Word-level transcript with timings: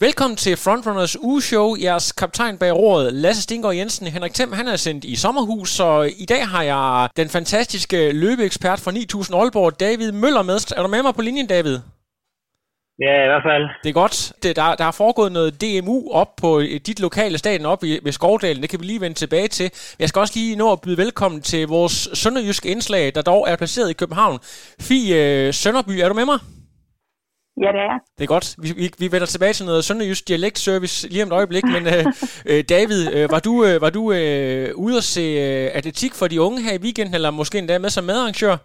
Velkommen 0.00 0.36
til 0.36 0.56
Frontrunners 0.56 1.16
ugeshow. 1.20 1.76
Jeres 1.82 2.12
kaptajn 2.12 2.58
bag 2.58 2.72
rådet, 2.76 3.14
Lasse 3.14 3.42
Stinggaard 3.42 3.74
Jensen. 3.74 4.06
Henrik 4.06 4.34
Thiem, 4.34 4.52
han 4.52 4.68
er 4.68 4.76
sendt 4.76 5.04
i 5.04 5.16
sommerhus, 5.16 5.70
så 5.70 6.12
i 6.18 6.24
dag 6.24 6.48
har 6.48 6.62
jeg 6.62 7.08
den 7.16 7.28
fantastiske 7.28 8.12
løbeekspert 8.12 8.80
fra 8.80 8.90
9000 8.90 9.36
Aalborg, 9.36 9.80
David 9.80 10.12
Møller 10.12 10.42
med. 10.42 10.72
Er 10.76 10.82
du 10.82 10.88
med 10.88 11.02
mig 11.02 11.14
på 11.14 11.22
linjen, 11.22 11.46
David? 11.46 11.78
Ja, 13.00 13.24
i 13.24 13.26
hvert 13.26 13.42
fald. 13.50 13.62
Det 13.82 13.88
er 13.88 13.92
godt. 13.92 14.32
Det, 14.42 14.56
der, 14.56 14.74
der 14.74 14.84
har 14.84 14.92
foregået 14.92 15.32
noget 15.32 15.60
DMU 15.60 16.12
op 16.12 16.36
på 16.36 16.60
dit 16.60 17.00
lokale 17.00 17.38
staten 17.38 17.66
op 17.66 17.84
i, 17.84 17.98
ved 18.02 18.12
Skovdalen. 18.12 18.62
Det 18.62 18.70
kan 18.70 18.80
vi 18.80 18.84
lige 18.84 19.00
vende 19.00 19.16
tilbage 19.16 19.48
til. 19.48 19.70
Jeg 19.98 20.08
skal 20.08 20.20
også 20.20 20.34
lige 20.36 20.56
nå 20.56 20.72
at 20.72 20.80
byde 20.80 20.96
velkommen 20.96 21.40
til 21.42 21.68
vores 21.68 22.08
sønderjyske 22.14 22.68
indslag, 22.68 23.14
der 23.14 23.22
dog 23.22 23.46
er 23.48 23.56
placeret 23.56 23.90
i 23.90 23.92
København. 23.92 24.38
Fie 24.80 25.52
Sønderby, 25.52 25.90
er 25.90 26.08
du 26.08 26.14
med 26.14 26.24
mig? 26.24 26.38
Ja, 27.64 27.68
det 27.76 27.82
er 27.88 27.98
Det 28.18 28.24
er 28.24 28.32
godt. 28.36 28.46
Vi, 28.64 28.70
vi, 28.80 28.86
vi 29.02 29.06
vender 29.14 29.28
tilbage 29.30 29.54
til 29.56 29.66
noget 29.70 29.86
sønderjysk 29.88 30.24
dialektservice 30.30 30.96
lige 31.12 31.22
om 31.24 31.30
et 31.30 31.38
øjeblik, 31.40 31.64
men 31.76 31.82
øh, 31.94 32.04
øh, 32.50 32.60
David, 32.74 33.00
øh, 33.16 33.26
var 33.34 33.40
du, 33.48 33.52
øh, 33.66 33.76
var 33.84 33.92
du 33.98 34.02
øh, 34.18 34.66
ude 34.84 34.96
at 35.02 35.08
se 35.14 35.26
øh, 35.46 35.66
atletik 35.78 36.12
for 36.20 36.26
de 36.32 36.42
unge 36.46 36.60
her 36.66 36.74
i 36.76 36.82
weekenden, 36.84 37.14
eller 37.18 37.30
måske 37.40 37.56
endda 37.58 37.74
med 37.84 37.90
som 37.94 38.04
medarrangør? 38.10 38.56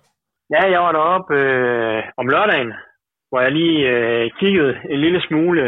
Ja, 0.53 0.61
jeg 0.73 0.81
var 0.85 0.93
deroppe 0.97 1.33
øh, 1.41 1.99
om 2.21 2.27
lørdagen, 2.33 2.71
hvor 3.29 3.39
jeg 3.45 3.51
lige 3.59 3.79
øh, 3.95 4.25
kiggede 4.39 4.73
en 4.93 4.99
lille 5.05 5.21
smule 5.27 5.63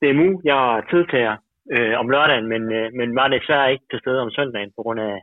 DMU. 0.00 0.28
Jeg 0.48 0.56
var 0.64 0.74
tidtager 0.90 1.34
øh, 1.74 1.94
om 2.00 2.08
lørdagen, 2.14 2.46
men, 2.52 2.62
øh, 2.78 2.86
men 2.98 3.08
var 3.20 3.28
desværre 3.28 3.72
ikke 3.72 3.86
til 3.90 4.00
stede 4.02 4.20
om 4.24 4.30
søndagen 4.30 4.70
på 4.76 4.80
grund 4.84 5.00
af 5.00 5.14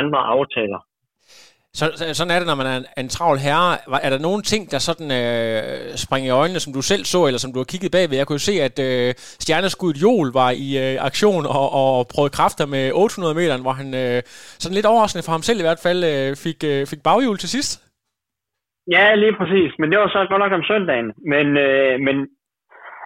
andre 0.00 0.20
aftaler. 0.34 0.80
Så, 1.78 1.84
sådan 2.18 2.32
er 2.34 2.38
det, 2.40 2.48
når 2.50 2.60
man 2.62 2.70
er 2.72 2.76
en, 2.80 2.86
en 3.02 3.08
travl 3.16 3.38
herre. 3.46 3.68
Er 4.06 4.10
der 4.12 4.26
nogle 4.28 4.42
ting, 4.52 4.62
der 4.72 4.78
sådan 4.88 5.08
øh, 5.20 5.62
springer 6.04 6.28
i 6.28 6.38
øjnene, 6.42 6.60
som 6.64 6.72
du 6.76 6.82
selv 6.92 7.04
så, 7.12 7.20
eller 7.26 7.40
som 7.42 7.52
du 7.52 7.58
har 7.62 7.72
kigget 7.72 7.94
bagved? 7.96 8.16
Jeg 8.18 8.26
kunne 8.26 8.40
jo 8.40 8.48
se, 8.50 8.56
at 8.68 8.76
øh, 8.88 9.08
stjerneskuddet 9.44 10.02
Jol 10.04 10.28
var 10.40 10.50
i 10.66 10.68
øh, 10.84 10.94
aktion 11.08 11.44
og, 11.58 11.66
og 11.80 11.92
prøvede 12.12 12.36
kræfter 12.38 12.66
med 12.74 12.84
800 12.92 13.34
meter, 13.40 13.54
hvor 13.66 13.74
han 13.80 13.88
øh, 14.02 14.18
sådan 14.62 14.76
lidt 14.78 14.90
overraskende 14.92 15.26
for 15.26 15.34
ham 15.36 15.44
selv 15.48 15.60
i 15.60 15.66
hvert 15.66 15.82
fald 15.86 16.00
øh, 16.12 16.28
fik, 16.44 16.58
øh, 16.72 16.80
fik 16.90 17.02
baghjul 17.08 17.38
til 17.40 17.50
sidst. 17.56 17.72
Ja, 18.96 19.04
lige 19.22 19.36
præcis. 19.40 19.70
Men 19.78 19.88
det 19.90 19.98
var 19.98 20.08
så 20.08 20.20
godt 20.30 20.42
nok 20.44 20.54
om 20.58 20.68
søndagen. 20.70 21.08
Men, 21.32 21.46
øh, 21.66 21.94
men 22.06 22.16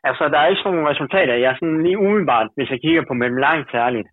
altså, 0.09 0.23
der 0.33 0.39
er 0.39 0.49
ikke 0.49 0.63
sådan 0.63 0.75
nogle 0.77 0.91
resultater. 0.93 1.35
Jeg 1.43 1.51
er 1.51 1.59
sådan 1.61 1.83
lige 1.87 2.03
umiddelbart, 2.05 2.49
hvis 2.57 2.71
jeg 2.73 2.81
kigger 2.85 3.05
på 3.07 3.15
mellem 3.21 3.39
langt 3.47 3.69
særligt, 3.77 4.09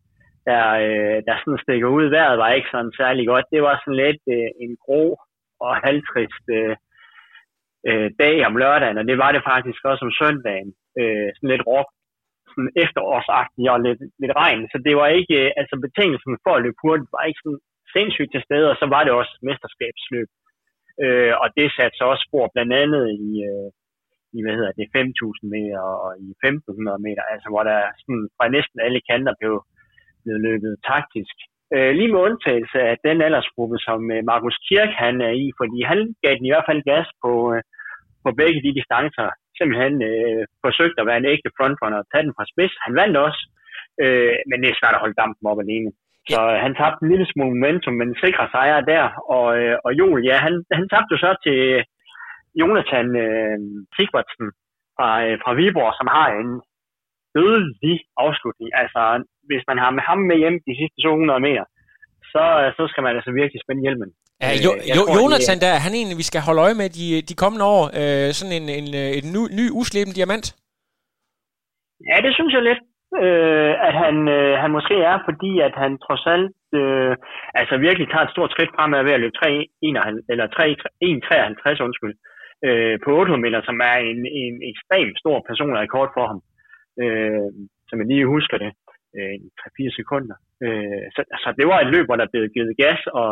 der, 0.49 0.65
øh, 0.85 1.17
der 1.27 1.35
sådan 1.37 1.63
stikker 1.65 1.89
ud. 1.97 2.05
Vejret 2.15 2.37
var 2.43 2.51
ikke 2.57 2.71
sådan 2.71 2.93
særlig 3.01 3.23
godt. 3.31 3.45
Det 3.53 3.61
var 3.67 3.75
sådan 3.77 4.01
lidt 4.03 4.21
øh, 4.35 4.49
en 4.63 4.73
grå 4.85 5.03
og 5.65 5.71
halvtrist 5.85 6.45
øh, 6.57 6.75
øh, 7.89 8.07
dag 8.21 8.35
om 8.49 8.57
lørdagen, 8.61 8.97
og 9.01 9.05
det 9.09 9.17
var 9.23 9.31
det 9.31 9.43
faktisk 9.51 9.81
også 9.91 10.03
om 10.07 10.13
søndagen. 10.21 10.69
Øh, 10.99 11.27
sådan 11.35 11.51
lidt 11.53 11.67
råk, 11.71 11.89
sådan 12.51 12.71
efterårsagtigt 12.83 13.69
og 13.73 13.79
lidt, 13.87 14.01
lidt 14.21 14.33
regn. 14.41 14.63
Så 14.71 14.77
det 14.87 14.93
var 14.99 15.07
ikke, 15.19 15.35
øh, 15.41 15.51
altså 15.59 15.75
betingelsen 15.85 16.33
for 16.43 16.53
at 16.55 16.63
løbe 16.63 16.81
hurtigt 16.83 17.13
var 17.15 17.23
ikke 17.29 17.43
sådan 17.43 17.63
sindssygt 17.95 18.31
til 18.31 18.45
stede, 18.47 18.67
og 18.71 18.77
så 18.81 18.85
var 18.95 19.01
det 19.03 19.13
også 19.19 19.33
mesterskabsløb. 19.47 20.29
Øh, 21.03 21.33
og 21.41 21.47
det 21.57 21.67
satte 21.77 21.95
så 21.97 22.05
også 22.11 22.23
spor 22.27 22.45
blandt 22.53 22.73
andet 22.83 23.03
i, 23.25 23.29
øh, 23.49 23.69
i 24.37 24.39
hvad 24.43 24.55
hedder 24.59 24.73
det, 24.79 24.87
5.000 24.97 25.45
meter 25.55 25.81
og 26.05 26.11
i 26.25 26.27
1.500 26.45 27.05
meter, 27.07 27.23
altså 27.33 27.47
hvor 27.51 27.63
der 27.69 27.79
sådan, 28.01 28.25
fra 28.37 28.45
næsten 28.55 28.77
alle 28.85 29.01
kanter 29.09 29.33
blev, 29.39 29.53
blevet 30.23 30.41
løbet 30.47 30.71
taktisk. 30.91 31.35
Øh, 31.75 31.91
lige 31.97 32.11
med 32.11 32.25
undtagelse 32.27 32.79
af 32.89 32.95
den 33.07 33.17
aldersgruppe, 33.25 33.77
som 33.87 33.99
øh, 34.15 34.21
Markus 34.31 34.57
Kirk 34.67 34.91
han 35.03 35.15
er 35.29 35.33
i, 35.43 35.47
fordi 35.59 35.77
han 35.91 35.99
gav 36.23 36.33
den 36.37 36.45
i 36.47 36.51
hvert 36.51 36.69
fald 36.69 36.81
gas 36.91 37.07
på, 37.23 37.31
øh, 37.53 37.61
på 38.23 38.29
begge 38.39 38.59
de 38.65 38.77
distancer. 38.79 39.27
Simpelthen 39.57 39.95
øh, 40.11 40.41
forsøgte 40.65 41.01
at 41.01 41.07
være 41.09 41.21
en 41.21 41.31
ægte 41.33 41.51
frontrunner 41.57 41.99
og 42.01 42.07
tage 42.11 42.23
den 42.25 42.33
fra 42.37 42.49
spids. 42.51 42.73
Han 42.85 42.93
vandt 43.01 43.17
også, 43.27 43.41
øh, 44.03 44.35
men 44.49 44.57
det 44.61 44.69
er 44.69 44.79
svært 44.79 44.97
at 44.97 45.03
holde 45.03 45.19
dampen 45.21 45.45
op 45.51 45.59
alene. 45.65 45.91
Så 46.31 46.39
øh, 46.53 46.57
han 46.65 46.73
tabte 46.75 47.01
en 47.03 47.11
lille 47.11 47.27
smule 47.31 47.53
momentum, 47.53 47.95
men 48.01 48.09
sikrer 48.23 48.47
sejr 48.53 48.81
der. 48.93 49.05
Og, 49.35 49.47
øh, 49.59 49.75
og 49.85 49.91
Joel, 49.99 50.23
ja, 50.29 50.35
han, 50.45 50.53
han 50.77 50.85
tabte 50.93 51.13
jo 51.13 51.19
så 51.25 51.31
til 51.45 51.59
Jonathan 52.59 53.07
øh, 53.25 53.57
Sigvardsen 53.95 54.47
fra, 54.95 55.09
øh, 55.25 55.35
fra 55.43 55.51
Viborg, 55.59 55.93
som 55.99 56.07
har 56.17 56.27
en 56.41 56.49
dødelig 57.37 57.97
afslutning. 58.25 58.69
Altså, 58.81 59.01
hvis 59.49 59.63
man 59.69 59.77
har 59.83 59.91
med 59.97 60.03
ham 60.09 60.19
med 60.29 60.37
hjem 60.43 60.57
de 60.67 60.73
sidste 60.79 60.97
200 61.01 61.39
meter, 61.47 61.65
så, 62.33 62.43
så 62.77 62.83
skal 62.91 63.03
man 63.05 63.15
altså 63.17 63.31
virkelig 63.41 63.61
spænde 63.63 63.85
hjelmen. 63.85 64.11
Ja, 64.43 64.49
jo, 64.65 64.71
øh, 64.75 64.81
jo, 64.97 65.03
tror, 65.03 65.15
Jonathan, 65.17 65.57
der, 65.63 65.83
han 65.85 65.93
egentlig, 65.99 66.17
vi 66.21 66.29
skal 66.29 66.41
holde 66.47 66.63
øje 66.65 66.77
med 66.81 66.89
de, 66.97 67.05
de 67.29 67.35
kommende 67.43 67.65
år. 67.75 67.83
Øh, 67.99 68.27
sådan 68.37 68.55
en, 68.59 68.67
en, 68.79 68.87
en 69.19 69.27
ny, 69.35 69.41
ny 69.59 69.65
uslæbende 69.79 70.17
diamant. 70.19 70.45
Ja, 72.09 72.17
det 72.25 72.31
synes 72.37 72.53
jeg 72.55 72.63
lidt, 72.69 72.81
øh, 73.23 73.73
at 73.87 73.93
han, 74.03 74.15
øh, 74.37 74.53
han 74.63 74.71
måske 74.77 74.95
er, 75.11 75.17
fordi 75.27 75.51
at 75.67 75.73
han 75.83 75.91
trods 76.05 76.25
alt 76.35 76.51
øh, 76.79 77.13
altså 77.59 77.75
virkelig 77.87 78.07
tager 78.09 78.25
et 78.25 78.33
stort 78.35 78.51
skridt 78.51 78.75
fremad 78.75 79.03
ved 79.03 79.13
at 79.15 79.21
løbe 79.23 79.37
3, 79.37 79.51
1, 79.81 79.97
eller 80.31 80.47
3, 80.47 80.69
1, 81.71 81.81
undskyld, 81.87 82.15
øh, 82.67 82.95
på 83.03 83.09
800 83.19 83.43
meter, 83.45 83.61
som 83.65 83.77
er 83.91 83.97
en, 84.11 84.19
en 84.41 84.55
ekstremt 84.71 85.15
stor 85.21 85.37
personrekord 85.49 86.09
for 86.15 86.25
ham. 86.31 86.39
Øh, 87.03 87.49
som 87.87 87.99
jeg 87.99 88.07
lige 88.07 88.33
husker 88.35 88.57
det 88.57 88.71
øh, 89.17 89.35
3-4 89.59 89.95
sekunder. 89.99 90.35
Øh, 90.63 91.05
så 91.15 91.21
så 91.43 91.53
det 91.57 91.65
var 91.67 91.79
et 91.79 91.91
løb, 91.93 92.05
hvor 92.05 92.15
der 92.15 92.31
blev 92.31 92.43
givet 92.55 92.77
gas, 92.83 93.01
og 93.21 93.31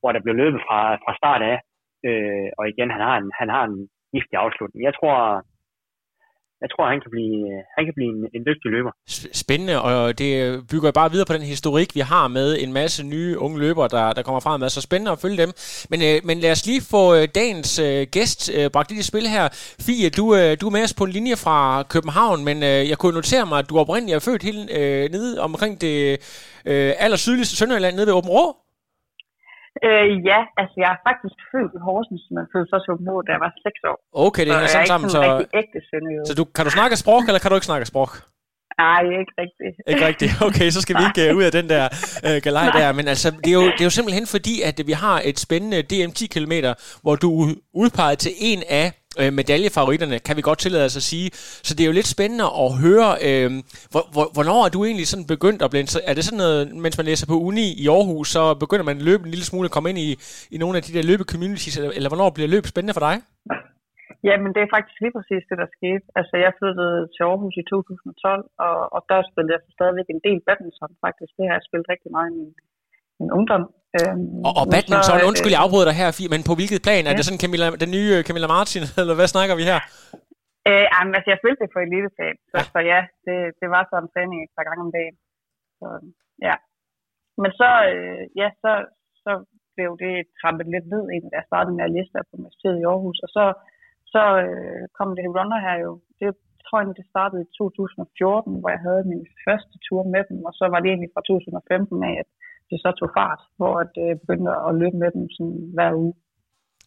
hvor 0.00 0.12
der 0.12 0.20
blev 0.24 0.34
løbet 0.34 0.60
fra, 0.66 0.80
fra 1.04 1.16
start 1.20 1.42
af. 1.52 1.58
Øh, 2.08 2.48
og 2.58 2.64
igen, 2.68 2.90
han 2.90 3.02
har 3.08 3.16
en, 3.22 3.30
han 3.40 3.48
har 3.48 3.64
en 3.64 3.78
giftig 4.12 4.36
afslutning. 4.44 4.80
Jeg 4.88 4.94
tror, 4.98 5.16
jeg 6.62 6.70
tror, 6.72 6.84
han 6.94 7.00
kan 7.04 7.10
blive, 7.14 7.36
han 7.76 7.84
kan 7.86 7.94
blive 7.98 8.10
en, 8.16 8.20
en 8.36 8.42
dygtig 8.48 8.68
løber. 8.74 8.92
Spændende, 9.42 9.82
og 9.82 10.18
det 10.18 10.30
bygger 10.70 10.90
bare 10.90 11.10
videre 11.10 11.26
på 11.26 11.32
den 11.32 11.42
historik, 11.42 11.94
vi 11.94 12.00
har 12.00 12.28
med 12.28 12.48
en 12.62 12.72
masse 12.72 13.06
nye 13.06 13.38
unge 13.38 13.58
løbere, 13.58 13.88
der, 13.88 14.12
der 14.12 14.22
kommer 14.22 14.40
frem 14.40 14.60
med. 14.60 14.68
Så 14.68 14.80
spændende 14.80 15.12
at 15.12 15.18
følge 15.18 15.36
dem. 15.36 15.52
Men, 15.90 16.02
øh, 16.02 16.20
men 16.24 16.40
lad 16.40 16.52
os 16.52 16.66
lige 16.66 16.82
få 16.94 17.14
øh, 17.14 17.28
dagens 17.34 17.78
øh, 17.78 18.06
gæst 18.16 18.50
bragt 18.72 18.90
lidt 18.90 19.00
i 19.00 19.08
spil 19.12 19.26
her. 19.26 19.48
Fie, 19.86 20.10
du, 20.10 20.24
du 20.60 20.66
er 20.66 20.74
med 20.76 20.82
os 20.82 20.94
på 20.94 21.04
en 21.04 21.10
linje 21.10 21.36
fra 21.36 21.82
København, 21.82 22.44
men 22.44 22.62
jeg 22.62 22.98
kunne 22.98 23.14
notere 23.14 23.46
mig, 23.46 23.58
at 23.58 23.70
du 23.70 23.78
oprindeligt 23.78 24.16
er 24.16 24.20
født 24.20 24.42
helt 24.42 24.70
øh, 24.70 25.10
nede 25.10 25.40
omkring 25.40 25.80
det 25.80 25.96
øh, 26.66 26.92
allersydligste 26.98 27.56
Sønderjylland, 27.56 27.96
nede 27.96 28.06
ved 28.06 28.14
Åben 28.14 28.30
Rå. 28.30 28.61
Øh, 29.86 30.06
ja, 30.30 30.40
altså 30.60 30.76
jeg 30.82 30.90
er 30.94 31.00
faktisk 31.08 31.36
født 31.52 31.72
i 31.78 31.80
Horsens, 31.86 32.24
men 32.34 32.44
født 32.52 32.68
så 32.72 32.78
som 32.86 32.96
da 33.26 33.30
jeg 33.36 33.42
var 33.46 33.52
6 33.66 33.90
år. 33.90 33.96
Okay, 34.26 34.42
det 34.46 34.52
hænger 34.54 34.84
sammen. 34.92 35.08
Så, 35.16 35.20
ægte 35.60 35.78
så 36.28 36.32
du, 36.38 36.44
kan 36.56 36.64
du 36.66 36.72
snakke 36.78 36.94
sprog, 37.02 37.20
eller 37.28 37.40
kan 37.40 37.50
du 37.50 37.56
ikke 37.58 37.70
snakke 37.72 37.86
sprog? 37.92 38.08
Nej, 38.78 39.02
ikke 39.20 39.34
rigtigt. 39.42 39.74
Ikke 39.90 40.06
rigtigt. 40.06 40.32
Okay, 40.48 40.70
så 40.70 40.80
skal 40.80 40.96
vi 40.98 41.04
ikke 41.10 41.32
uh, 41.32 41.38
ud 41.38 41.42
af 41.42 41.52
den 41.52 41.68
der 41.68 41.84
uh, 42.28 42.42
galej 42.42 42.68
der. 42.78 42.92
Men 42.92 43.08
altså, 43.08 43.30
det 43.44 43.50
er, 43.54 43.58
jo, 43.62 43.66
det 43.74 43.80
er 43.80 43.88
jo 43.90 43.96
simpelthen 43.98 44.26
fordi, 44.26 44.54
at 44.62 44.80
vi 44.86 44.92
har 44.92 45.22
et 45.24 45.38
spændende 45.38 45.82
DM 45.82 46.10
10 46.10 46.26
km, 46.26 46.52
hvor 47.02 47.16
du 47.16 47.28
er 47.42 47.54
udpeget 47.74 48.18
til 48.18 48.32
en 48.40 48.62
af 48.68 48.86
øh, 49.20 49.30
medaljefavoritterne, 49.38 50.16
kan 50.26 50.36
vi 50.36 50.42
godt 50.48 50.60
tillade 50.64 50.84
os 50.88 50.96
at 51.00 51.06
sige. 51.12 51.28
Så 51.66 51.70
det 51.74 51.82
er 51.82 51.90
jo 51.90 51.98
lidt 51.98 52.14
spændende 52.16 52.46
at 52.64 52.70
høre, 52.84 53.10
øh, 53.28 53.50
hvor, 53.92 54.04
hvor, 54.14 54.26
hvornår 54.36 54.60
er 54.66 54.70
du 54.76 54.80
egentlig 54.88 55.06
sådan 55.12 55.32
begyndt 55.34 55.60
at 55.62 55.70
blive... 55.72 55.84
Er 56.10 56.14
det 56.14 56.24
sådan 56.24 56.42
noget, 56.44 56.60
mens 56.84 56.98
man 56.98 57.08
læser 57.10 57.26
på 57.32 57.36
uni 57.48 57.66
i 57.82 57.84
Aarhus, 57.96 58.28
så 58.36 58.42
begynder 58.64 58.86
man 58.88 58.96
at 58.98 59.06
løbe 59.10 59.22
en 59.24 59.32
lille 59.34 59.48
smule 59.50 59.66
at 59.68 59.74
komme 59.74 59.88
ind 59.90 60.00
i, 60.06 60.08
i 60.54 60.56
nogle 60.62 60.74
af 60.78 60.82
de 60.86 60.94
der 60.96 61.08
løbe-communities, 61.10 61.74
eller, 61.78 61.90
eller 61.96 62.10
hvornår 62.10 62.30
bliver 62.36 62.50
løb 62.54 62.64
spændende 62.66 62.96
for 62.98 63.04
dig? 63.08 63.16
Ja, 64.28 64.34
men 64.42 64.50
det 64.54 64.60
er 64.62 64.74
faktisk 64.74 64.98
lige 65.00 65.16
præcis 65.18 65.44
det, 65.50 65.58
der 65.62 65.68
skete. 65.76 66.04
Altså, 66.18 66.34
jeg 66.44 66.52
flyttede 66.60 66.98
til 67.14 67.22
Aarhus 67.30 67.56
i 67.62 67.64
2012, 67.70 68.44
og, 68.66 68.76
og 68.94 69.00
der 69.10 69.20
spillede 69.30 69.54
jeg 69.54 69.62
stadigvæk 69.78 70.08
en 70.10 70.24
del 70.28 70.40
badminton, 70.46 70.92
faktisk. 71.06 71.32
Det 71.38 71.44
har 71.46 71.54
jeg 71.56 71.66
spillet 71.68 71.92
rigtig 71.94 72.10
meget 72.16 72.28
i 72.30 72.36
min, 72.38 72.52
min 73.22 73.32
ungdom. 73.38 73.64
Øhm, 73.98 74.46
og, 74.48 74.52
og 74.60 74.64
badminton, 74.72 75.08
så, 75.08 75.12
undskyld, 75.30 75.54
jeg 75.54 75.64
afbryder 75.64 75.88
dig 75.90 75.96
her, 76.00 76.08
men 76.34 76.40
på 76.48 76.54
hvilket 76.58 76.80
plan? 76.86 77.02
Ja. 77.04 77.08
Er 77.08 77.14
det 77.16 77.24
sådan 77.26 77.42
Camilla, 77.44 77.66
den 77.84 77.90
nye 77.96 78.12
Camilla 78.26 78.48
Martin, 78.54 78.84
eller 79.00 79.14
hvad 79.18 79.28
snakker 79.34 79.54
vi 79.60 79.64
her? 79.70 79.80
Øh, 80.68 80.86
jamen, 80.92 81.12
altså, 81.16 81.28
jeg 81.32 81.38
spillede 81.40 81.62
det 81.62 81.72
for 81.74 81.80
elitefag, 81.86 82.32
så, 82.52 82.58
ja. 82.58 82.64
så 82.72 82.78
ja, 82.92 83.00
det, 83.26 83.36
det 83.60 83.68
var 83.74 83.82
så 83.84 83.96
en 84.04 84.12
træning 84.14 84.38
et 84.40 84.52
par 84.56 84.66
gange 84.68 84.82
om 84.86 84.92
dagen. 84.98 85.16
Så, 85.78 85.86
ja. 86.48 86.56
Men 87.40 87.50
så, 87.60 87.70
øh, 87.92 88.22
ja, 88.40 88.48
så, 88.62 88.72
så 89.24 89.32
blev 89.74 89.90
det 90.04 90.14
trampet 90.40 90.66
lidt 90.74 90.86
ned, 90.94 91.04
inden 91.14 91.30
jeg 91.38 91.48
startede 91.50 91.74
med 91.76 91.84
at 91.86 91.94
læse 91.96 92.12
der 92.14 92.28
på 92.28 92.34
universitetet 92.38 92.80
i 92.82 92.88
Aarhus, 92.90 93.18
og 93.24 93.30
så, 93.36 93.44
så 94.14 94.22
øh, 94.44 94.82
kom 94.98 95.10
det 95.16 95.34
runner 95.38 95.60
her 95.66 95.76
jo. 95.84 95.90
Det 96.20 96.28
tror 96.64 96.78
jeg, 96.78 96.86
det 97.00 97.12
startede 97.14 97.42
i 97.46 97.52
2014, 97.58 98.60
hvor 98.60 98.70
jeg 98.74 98.82
havde 98.86 99.10
min 99.12 99.24
første 99.46 99.76
tur 99.86 100.02
med 100.14 100.22
dem, 100.30 100.38
og 100.48 100.52
så 100.58 100.64
var 100.72 100.78
det 100.80 100.88
egentlig 100.90 101.12
fra 101.14 101.22
2015 101.28 102.04
af, 102.10 102.14
at 102.22 102.28
det 102.70 102.78
så 102.84 102.90
tog 102.98 103.10
fart, 103.18 103.40
hvor 103.58 103.76
det 103.96 104.08
øh, 104.10 104.16
begyndte 104.22 104.50
at 104.68 104.72
løbe 104.80 104.96
med 105.02 105.10
dem 105.16 105.24
sådan, 105.36 105.58
hver 105.76 105.90
uge. 106.02 106.14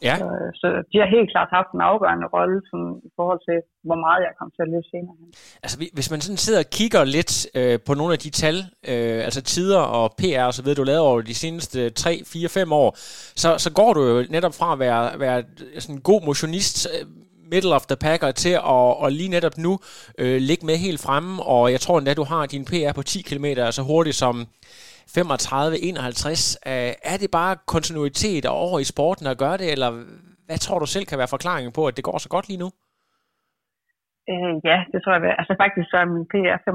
Ja. 0.01 0.15
Så, 0.17 0.27
så 0.61 0.67
de 0.91 0.97
har 1.01 1.07
helt 1.17 1.29
klart 1.33 1.49
haft 1.57 1.71
en 1.73 1.81
afgørende 1.81 2.27
rolle 2.35 2.61
sådan, 2.69 2.93
i 3.07 3.09
forhold 3.15 3.41
til, 3.49 3.57
hvor 3.87 3.99
meget 4.05 4.21
jeg 4.27 4.33
kom 4.39 4.51
til 4.55 4.61
at 4.65 4.69
løbe 4.73 4.87
senere. 4.93 5.15
Altså 5.63 5.75
hvis 5.93 6.11
man 6.11 6.21
sådan 6.21 6.43
sidder 6.45 6.59
og 6.59 6.69
kigger 6.77 7.03
lidt 7.03 7.33
øh, 7.59 7.79
på 7.87 7.93
nogle 7.93 8.13
af 8.13 8.19
de 8.19 8.29
tal, 8.29 8.55
øh, 8.91 9.19
altså 9.27 9.41
tider 9.41 9.79
og 9.79 10.05
PR 10.19 10.43
og 10.49 10.53
så 10.53 10.61
videre, 10.63 10.79
du 10.81 10.83
lavede 10.83 11.07
over 11.09 11.21
de 11.21 11.35
seneste 11.43 11.89
3, 11.89 12.21
4, 12.25 12.49
5 12.49 12.71
år, 12.71 12.89
så, 13.41 13.49
så 13.57 13.69
går 13.73 13.93
du 13.93 14.01
jo 14.11 14.25
netop 14.29 14.53
fra 14.59 14.73
at 14.73 14.79
være, 14.79 15.19
være 15.19 15.43
sådan 15.79 15.95
en 15.95 16.01
god 16.01 16.21
motionist 16.25 16.87
middle 17.51 17.75
of 17.75 17.85
the 17.85 17.95
packer 17.95 18.31
til 18.31 18.49
at, 18.49 18.61
og 19.03 19.11
lige 19.11 19.29
netop 19.29 19.57
nu 19.57 19.79
øh, 20.17 20.41
ligge 20.41 20.65
med 20.65 20.77
helt 20.77 21.01
fremme, 21.01 21.43
og 21.43 21.71
jeg 21.71 21.81
tror 21.81 21.97
endda, 21.97 22.13
du 22.13 22.23
har 22.23 22.45
din 22.45 22.65
PR 22.65 22.93
på 22.95 23.03
10 23.03 23.21
km, 23.21 23.45
altså 23.45 23.81
hurtigt 23.81 24.15
som 24.15 24.47
35-51. 25.13 26.69
Øh, 26.71 26.91
er 27.11 27.17
det 27.21 27.29
bare 27.39 27.53
kontinuitet 27.73 28.45
og 28.45 28.55
over 28.65 28.77
i 28.79 28.91
sporten 28.93 29.25
at 29.27 29.37
gøre 29.43 29.57
det, 29.57 29.71
eller 29.71 29.89
hvad 30.47 30.57
tror 30.57 30.79
du 30.79 30.85
selv 30.85 31.05
kan 31.05 31.17
være 31.21 31.33
forklaringen 31.35 31.71
på, 31.77 31.87
at 31.87 31.95
det 31.97 32.03
går 32.09 32.17
så 32.17 32.29
godt 32.35 32.47
lige 32.49 32.63
nu? 32.63 32.69
Øh, 34.31 34.55
ja, 34.69 34.77
det 34.91 34.99
tror 35.01 35.13
jeg. 35.13 35.35
Altså 35.41 35.53
faktisk 35.63 35.87
så 35.89 35.97
er 36.03 36.07
min 36.15 36.27
PR 36.31 36.59
35-21. 36.67 36.69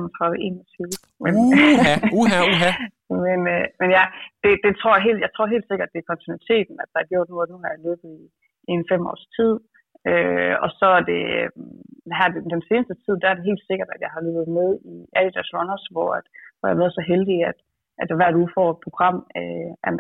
Men, 1.24 1.32
uha, 1.44 1.94
uha, 2.20 2.40
uha. 2.52 2.70
men, 3.24 3.38
øh, 3.54 3.64
men 3.80 3.88
ja, 3.98 4.04
det, 4.42 4.52
det 4.64 4.72
tror 4.80 4.92
jeg, 4.96 5.02
helt, 5.08 5.20
jeg 5.26 5.32
tror 5.32 5.54
helt 5.54 5.66
sikkert, 5.70 5.92
det 5.92 6.00
er 6.00 6.10
kontinuiteten, 6.12 6.76
at 6.82 6.88
der 6.92 7.00
er 7.00 7.10
gjort 7.12 7.28
noget, 7.32 7.50
nu 7.50 7.56
har 7.62 7.70
jeg 7.72 7.84
løbet 7.88 8.10
i, 8.20 8.24
i 8.70 8.72
en 8.78 8.84
fem 8.90 9.02
års 9.10 9.26
tid. 9.36 9.54
Øh, 10.10 10.54
og 10.64 10.70
så 10.80 10.86
er 10.98 11.02
det 11.12 11.22
øh, 11.38 11.48
her 12.18 12.28
den, 12.34 12.44
den 12.54 12.62
seneste 12.68 12.94
tid, 13.04 13.14
der 13.20 13.28
er 13.28 13.36
det 13.36 13.48
helt 13.50 13.64
sikkert, 13.68 13.90
at 13.94 14.00
jeg 14.04 14.12
har 14.14 14.22
løbet 14.26 14.48
med 14.58 14.68
i 14.92 14.94
Adidas 15.18 15.50
Runners, 15.56 15.84
hvor, 15.94 16.10
at, 16.18 16.26
hvor 16.56 16.64
jeg 16.66 16.74
har 16.74 16.82
været 16.82 16.98
så 16.98 17.04
heldig, 17.12 17.38
at, 17.50 17.58
at 18.02 18.08
hvert 18.20 18.34
uge 18.40 18.50
får 18.56 18.68
et 18.74 18.80
program 18.86 19.16
øh, 19.40 19.70
af 19.86 19.90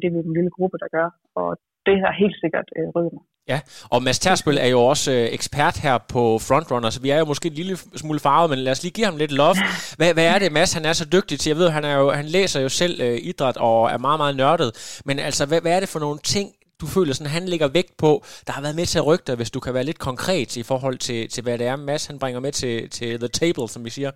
Det 0.00 0.06
er 0.08 0.14
vi 0.14 0.18
en 0.28 0.36
lille 0.38 0.52
gruppe, 0.56 0.76
der 0.82 0.88
gør. 0.96 1.08
Og 1.40 1.48
det 1.86 1.96
har 2.04 2.12
helt 2.22 2.36
sikkert 2.42 2.68
øh, 2.78 2.88
ryddet 2.94 3.12
mig. 3.16 3.24
Ja, 3.52 3.60
og 3.90 4.02
Mads 4.02 4.18
Tersbøl 4.18 4.58
er 4.58 4.66
jo 4.66 4.80
også 4.80 5.12
øh, 5.12 5.28
ekspert 5.36 5.76
her 5.84 5.98
på 5.98 6.22
Frontrunner, 6.48 6.90
så 6.90 7.00
vi 7.02 7.10
er 7.10 7.18
jo 7.18 7.24
måske 7.24 7.48
en 7.48 7.54
lille 7.54 7.76
smule 7.76 8.20
farvet, 8.20 8.50
men 8.50 8.58
lad 8.58 8.72
os 8.72 8.82
lige 8.82 8.92
give 8.92 9.06
ham 9.06 9.16
lidt 9.16 9.32
love. 9.32 9.56
Hvad, 9.96 10.14
hvad 10.14 10.26
er 10.34 10.38
det, 10.38 10.52
Mads 10.52 10.72
han 10.74 10.84
er 10.84 10.92
så 10.92 11.06
dygtig 11.12 11.38
til? 11.38 11.50
Jeg 11.50 11.56
ved, 11.56 11.70
han, 11.70 11.84
er 11.84 11.96
jo, 11.98 12.10
han 12.10 12.24
læser 12.24 12.60
jo 12.60 12.68
selv 12.68 13.00
øh, 13.00 13.18
idræt 13.22 13.56
og 13.56 13.90
er 13.90 13.98
meget, 13.98 14.18
meget 14.20 14.36
nørdet, 14.36 15.00
men 15.04 15.18
altså, 15.18 15.46
hvad, 15.46 15.60
hvad 15.60 15.76
er 15.76 15.80
det 15.80 15.88
for 15.88 16.00
nogle 16.00 16.18
ting, 16.18 16.48
du 16.80 16.86
føler, 16.86 17.12
sådan, 17.14 17.32
han 17.32 17.44
lægger 17.48 17.68
vægt 17.68 17.96
på, 17.96 18.24
der 18.46 18.52
har 18.52 18.62
været 18.62 18.76
med 18.76 18.86
til 18.86 18.98
at 18.98 19.06
rykke 19.06 19.24
dig, 19.26 19.36
hvis 19.36 19.50
du 19.50 19.60
kan 19.60 19.74
være 19.74 19.84
lidt 19.84 19.98
konkret 19.98 20.56
i 20.56 20.62
forhold 20.62 20.98
til, 20.98 21.28
til 21.28 21.42
hvad 21.42 21.58
det 21.58 21.66
er, 21.66 21.76
Mads 21.76 22.06
han 22.06 22.18
bringer 22.18 22.40
med 22.40 22.52
til, 22.52 22.90
til 22.90 23.18
the 23.18 23.28
table, 23.28 23.68
som 23.68 23.84
vi 23.84 23.90
siger? 23.90 24.10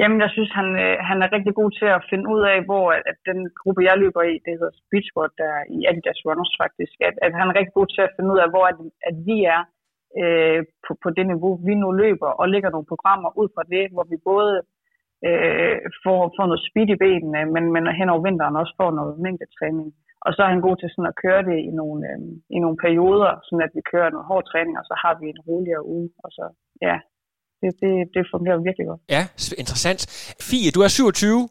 Jamen, 0.00 0.18
jeg 0.24 0.30
synes, 0.32 0.50
han, 0.58 0.68
øh, 0.84 0.96
han 1.08 1.18
er 1.24 1.34
rigtig 1.36 1.54
god 1.60 1.70
til 1.78 1.88
at 1.96 2.06
finde 2.10 2.26
ud 2.34 2.42
af, 2.52 2.58
hvor 2.68 2.86
at 3.10 3.18
den 3.30 3.38
gruppe, 3.60 3.82
jeg 3.88 3.96
løber 4.02 4.22
i, 4.22 4.34
det 4.44 4.52
hedder 4.58 4.78
Speedsport, 4.80 5.32
der 5.40 5.48
er 5.58 5.64
i 5.76 5.78
Adidas 5.88 6.20
Runners 6.26 6.54
faktisk, 6.62 6.96
at, 7.08 7.14
at 7.26 7.32
han 7.38 7.46
er 7.48 7.58
rigtig 7.58 7.74
god 7.78 7.88
til 7.94 8.02
at 8.06 8.14
finde 8.16 8.32
ud 8.34 8.38
af, 8.44 8.48
hvor 8.52 8.64
at, 8.72 8.78
at 9.08 9.16
vi 9.28 9.38
er 9.56 9.60
øh, 10.20 10.60
på, 10.84 10.92
på 11.02 11.08
det 11.16 11.26
niveau, 11.32 11.52
vi 11.68 11.74
nu 11.74 11.88
løber, 12.02 12.30
og 12.40 12.46
lægger 12.48 12.70
nogle 12.70 12.90
programmer 12.92 13.30
ud 13.40 13.48
fra 13.54 13.64
det, 13.74 13.84
hvor 13.94 14.04
vi 14.12 14.16
både 14.30 14.54
øh, 15.28 15.76
får, 16.04 16.20
får 16.36 16.46
noget 16.50 16.66
speed 16.68 16.88
i 16.94 17.00
benene, 17.04 17.40
men, 17.54 17.64
men 17.74 17.82
hen 17.98 18.08
over 18.12 18.22
vinteren 18.28 18.60
også 18.62 18.74
får 18.80 18.90
noget 18.98 19.14
mængdetræning. 19.24 19.88
Og 20.24 20.30
så 20.34 20.40
er 20.42 20.50
han 20.54 20.66
god 20.66 20.76
til 20.76 20.90
sådan 20.90 21.12
at 21.12 21.18
køre 21.24 21.42
det 21.48 21.58
i 21.68 21.72
nogle, 21.80 22.00
øh, 22.10 22.20
i 22.56 22.58
nogle 22.64 22.78
perioder, 22.84 23.32
sådan 23.46 23.66
at 23.66 23.72
vi 23.76 23.82
kører 23.90 24.10
noget 24.10 24.28
hård 24.30 24.44
træning, 24.46 24.74
og 24.80 24.84
så 24.90 24.94
har 25.02 25.14
vi 25.20 25.26
en 25.28 25.44
roligere 25.48 25.86
uge, 25.96 26.08
og 26.24 26.30
så, 26.36 26.44
ja, 26.86 26.96
det, 27.60 27.70
det, 27.82 27.92
det 28.14 28.22
fungerer 28.34 28.58
virkelig 28.68 28.86
godt. 28.90 29.00
Ja, 29.16 29.22
interessant. 29.62 30.00
Fie, 30.48 30.70
du 30.70 30.80
er 30.86 30.88
27, 30.88 31.48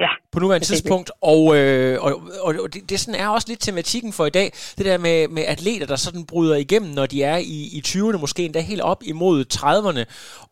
Ja. 0.00 0.08
På 0.32 0.40
nuværende 0.40 0.66
tidspunkt, 0.66 1.10
og, 1.22 1.56
øh, 1.56 2.02
og, 2.02 2.22
og, 2.40 2.54
og 2.62 2.74
det, 2.74 2.90
det 2.90 3.00
sådan 3.00 3.20
er 3.20 3.28
også 3.28 3.48
lidt 3.48 3.60
tematikken 3.60 4.12
for 4.12 4.26
i 4.26 4.30
dag, 4.30 4.52
det 4.78 4.86
der 4.86 4.98
med, 4.98 5.28
med 5.28 5.44
atleter, 5.46 5.86
der 5.86 5.96
sådan 5.96 6.24
bryder 6.24 6.56
igennem, 6.56 6.90
når 6.90 7.06
de 7.06 7.22
er 7.22 7.36
i, 7.36 7.68
i 7.72 7.82
20'erne, 7.86 8.16
måske 8.16 8.44
endda 8.44 8.60
helt 8.60 8.80
op 8.80 9.02
imod 9.04 9.44
30'erne, 9.54 10.04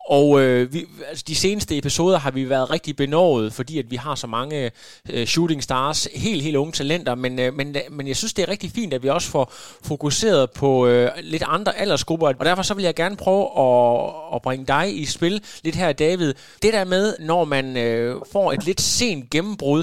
og 0.09 0.41
øh, 0.41 0.73
vi, 0.73 0.85
altså 1.09 1.23
de 1.27 1.35
seneste 1.35 1.77
episoder 1.77 2.19
har 2.19 2.31
vi 2.31 2.49
været 2.49 2.71
rigtig 2.71 2.95
benåret, 2.95 3.53
fordi 3.53 3.79
at 3.79 3.91
vi 3.91 3.95
har 3.95 4.15
så 4.15 4.27
mange 4.27 4.71
øh, 5.09 5.27
shooting 5.27 5.63
stars, 5.63 6.07
helt, 6.15 6.43
helt 6.43 6.55
unge 6.55 6.71
talenter, 6.71 7.15
men, 7.15 7.39
øh, 7.39 7.53
men, 7.53 7.75
men 7.91 8.07
jeg 8.07 8.15
synes, 8.15 8.33
det 8.33 8.43
er 8.43 8.49
rigtig 8.49 8.71
fint, 8.71 8.93
at 8.93 9.03
vi 9.03 9.09
også 9.09 9.29
får 9.29 9.53
fokuseret 9.83 10.51
på 10.51 10.87
øh, 10.87 11.09
lidt 11.21 11.43
andre 11.47 11.77
aldersgrupper, 11.77 12.27
og 12.27 12.45
derfor 12.45 12.63
så 12.63 12.73
vil 12.73 12.83
jeg 12.83 12.95
gerne 12.95 13.15
prøve 13.17 13.43
at, 13.43 14.11
at 14.35 14.41
bringe 14.41 14.65
dig 14.65 14.99
i 15.01 15.05
spil 15.05 15.41
lidt 15.63 15.75
her, 15.75 15.93
David. 15.93 16.33
Det 16.61 16.73
der 16.73 16.83
med, 16.83 17.15
når 17.19 17.45
man 17.45 17.77
øh, 17.77 18.15
får 18.31 18.51
et 18.51 18.65
lidt 18.65 18.81
sent 18.81 19.29
gennembrud, 19.39 19.81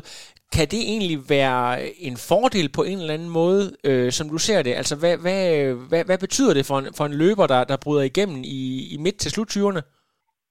kan 0.55 0.67
det 0.75 0.83
egentlig 0.93 1.19
være 1.37 1.65
en 2.09 2.17
fordel 2.31 2.69
på 2.77 2.83
en 2.91 2.99
eller 3.01 3.17
anden 3.17 3.33
måde, 3.41 3.63
øh, 3.89 4.09
som 4.19 4.27
du 4.33 4.39
ser 4.49 4.61
det? 4.67 4.73
Altså, 4.81 4.95
hvad, 5.03 5.15
hvad, 5.25 5.43
hvad, 5.91 6.03
hvad 6.09 6.19
betyder 6.25 6.53
det 6.59 6.65
for 6.71 6.77
en, 6.81 6.89
for 6.99 7.05
en 7.07 7.19
løber, 7.23 7.47
der, 7.55 7.61
der 7.71 7.85
bryder 7.85 8.05
igennem 8.13 8.41
i, 8.59 8.61
i 8.95 8.97
midt 9.05 9.19
til 9.21 9.31
slut 9.33 9.51
20'erne? 9.55 9.83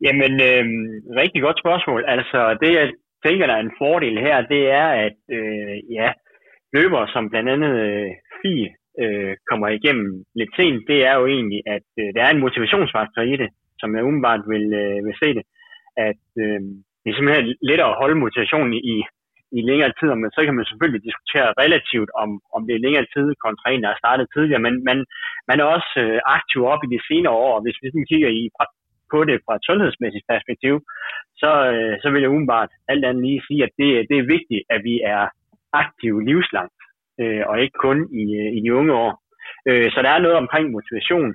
Jamen, 0.05 0.33
øh, 0.49 0.65
rigtig 1.21 1.41
godt 1.45 1.61
spørgsmål. 1.63 2.01
Altså, 2.15 2.39
det 2.61 2.71
jeg 2.79 2.87
tænker, 3.25 3.45
der 3.47 3.55
er 3.57 3.65
en 3.65 3.77
fordel 3.83 4.15
her, 4.27 4.37
det 4.53 4.63
er, 4.81 4.87
at 5.05 5.19
øh, 5.37 5.75
ja, 5.97 6.09
løbere 6.77 7.07
som 7.13 7.29
blandt 7.31 7.49
andet 7.53 7.73
øh, 7.87 8.09
Fie 8.39 8.69
øh, 9.03 9.33
kommer 9.49 9.67
igennem 9.67 10.09
lidt 10.39 10.51
sent, 10.57 10.81
det 10.91 10.99
er 11.09 11.15
jo 11.19 11.25
egentlig, 11.35 11.61
at 11.75 11.89
øh, 12.01 12.07
der 12.15 12.21
er 12.23 12.31
en 12.31 12.45
motivationsfaktor 12.45 13.21
i 13.21 13.35
det, 13.41 13.49
som 13.79 13.95
jeg 13.95 14.03
umiddelbart 14.03 14.43
vil, 14.53 14.65
øh, 14.83 14.97
vil 15.05 15.15
se 15.23 15.29
det, 15.37 15.45
at 16.09 16.25
øh, 16.45 16.61
det 17.05 17.11
er 17.11 17.15
simpelthen 17.15 17.55
lettere 17.69 17.91
at 17.91 17.99
holde 18.01 18.21
motivationen 18.23 18.73
i, 18.73 18.97
i 19.57 19.59
længere 19.69 19.93
tid, 19.99 20.09
men 20.21 20.31
så 20.35 20.41
kan 20.45 20.55
man 20.55 20.65
selvfølgelig 20.65 21.03
diskutere 21.07 21.53
relativt, 21.63 22.09
om, 22.23 22.29
om 22.55 22.61
det 22.67 22.73
er 22.75 22.85
længere 22.85 23.05
tid 23.15 23.27
kontra 23.45 23.71
en, 23.71 23.83
der 23.83 23.89
er 23.89 24.01
startet 24.03 24.27
tidligere, 24.35 24.65
men 24.67 24.75
man, 24.89 24.97
man 25.49 25.59
er 25.59 25.67
også 25.75 25.91
øh, 26.05 26.19
aktiv 26.37 26.61
op 26.73 26.81
i 26.83 26.91
de 26.93 26.99
senere 27.09 27.35
år, 27.45 27.51
og 27.55 27.61
hvis 27.61 27.77
vi 27.83 28.09
kigger 28.11 28.29
i, 28.39 28.43
på 29.11 29.17
det 29.29 29.37
fra 29.45 29.55
et 29.55 29.65
sundhedsmæssigt 29.69 30.29
perspektiv, 30.33 30.75
så, 31.41 31.51
øh, 31.73 31.93
så 32.01 32.07
vil 32.09 32.21
jeg 32.21 32.29
umiddelbart 32.29 32.71
alt 32.91 33.05
andet 33.05 33.23
lige 33.25 33.45
sige, 33.47 33.63
at 33.67 33.73
det, 33.79 33.89
det 34.09 34.17
er 34.17 34.31
vigtigt, 34.35 34.63
at 34.75 34.81
vi 34.89 34.95
er 35.15 35.23
aktive 35.83 36.19
livslangt, 36.29 36.79
øh, 37.21 37.43
og 37.49 37.55
ikke 37.63 37.77
kun 37.87 37.97
i, 38.21 38.23
øh, 38.41 38.49
i 38.57 38.59
de 38.65 38.75
unge 38.79 38.93
år. 39.05 39.11
Øh, 39.69 39.87
så 39.93 39.99
der 40.01 40.11
er 40.13 40.25
noget 40.25 40.37
omkring 40.43 40.65
motivation, 40.71 41.29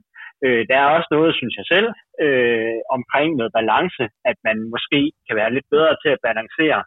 Øh, 0.45 0.63
der 0.71 0.77
er 0.79 0.89
også 0.97 1.09
noget, 1.17 1.33
synes 1.35 1.55
jeg 1.61 1.67
selv, 1.75 1.89
øh, 2.25 2.79
omkring 2.97 3.31
noget 3.37 3.53
balance, 3.61 4.05
at 4.31 4.37
man 4.49 4.57
måske 4.75 5.01
kan 5.27 5.37
være 5.41 5.55
lidt 5.55 5.69
bedre 5.75 5.95
til 6.03 6.11
at 6.13 6.23
balancere 6.29 6.81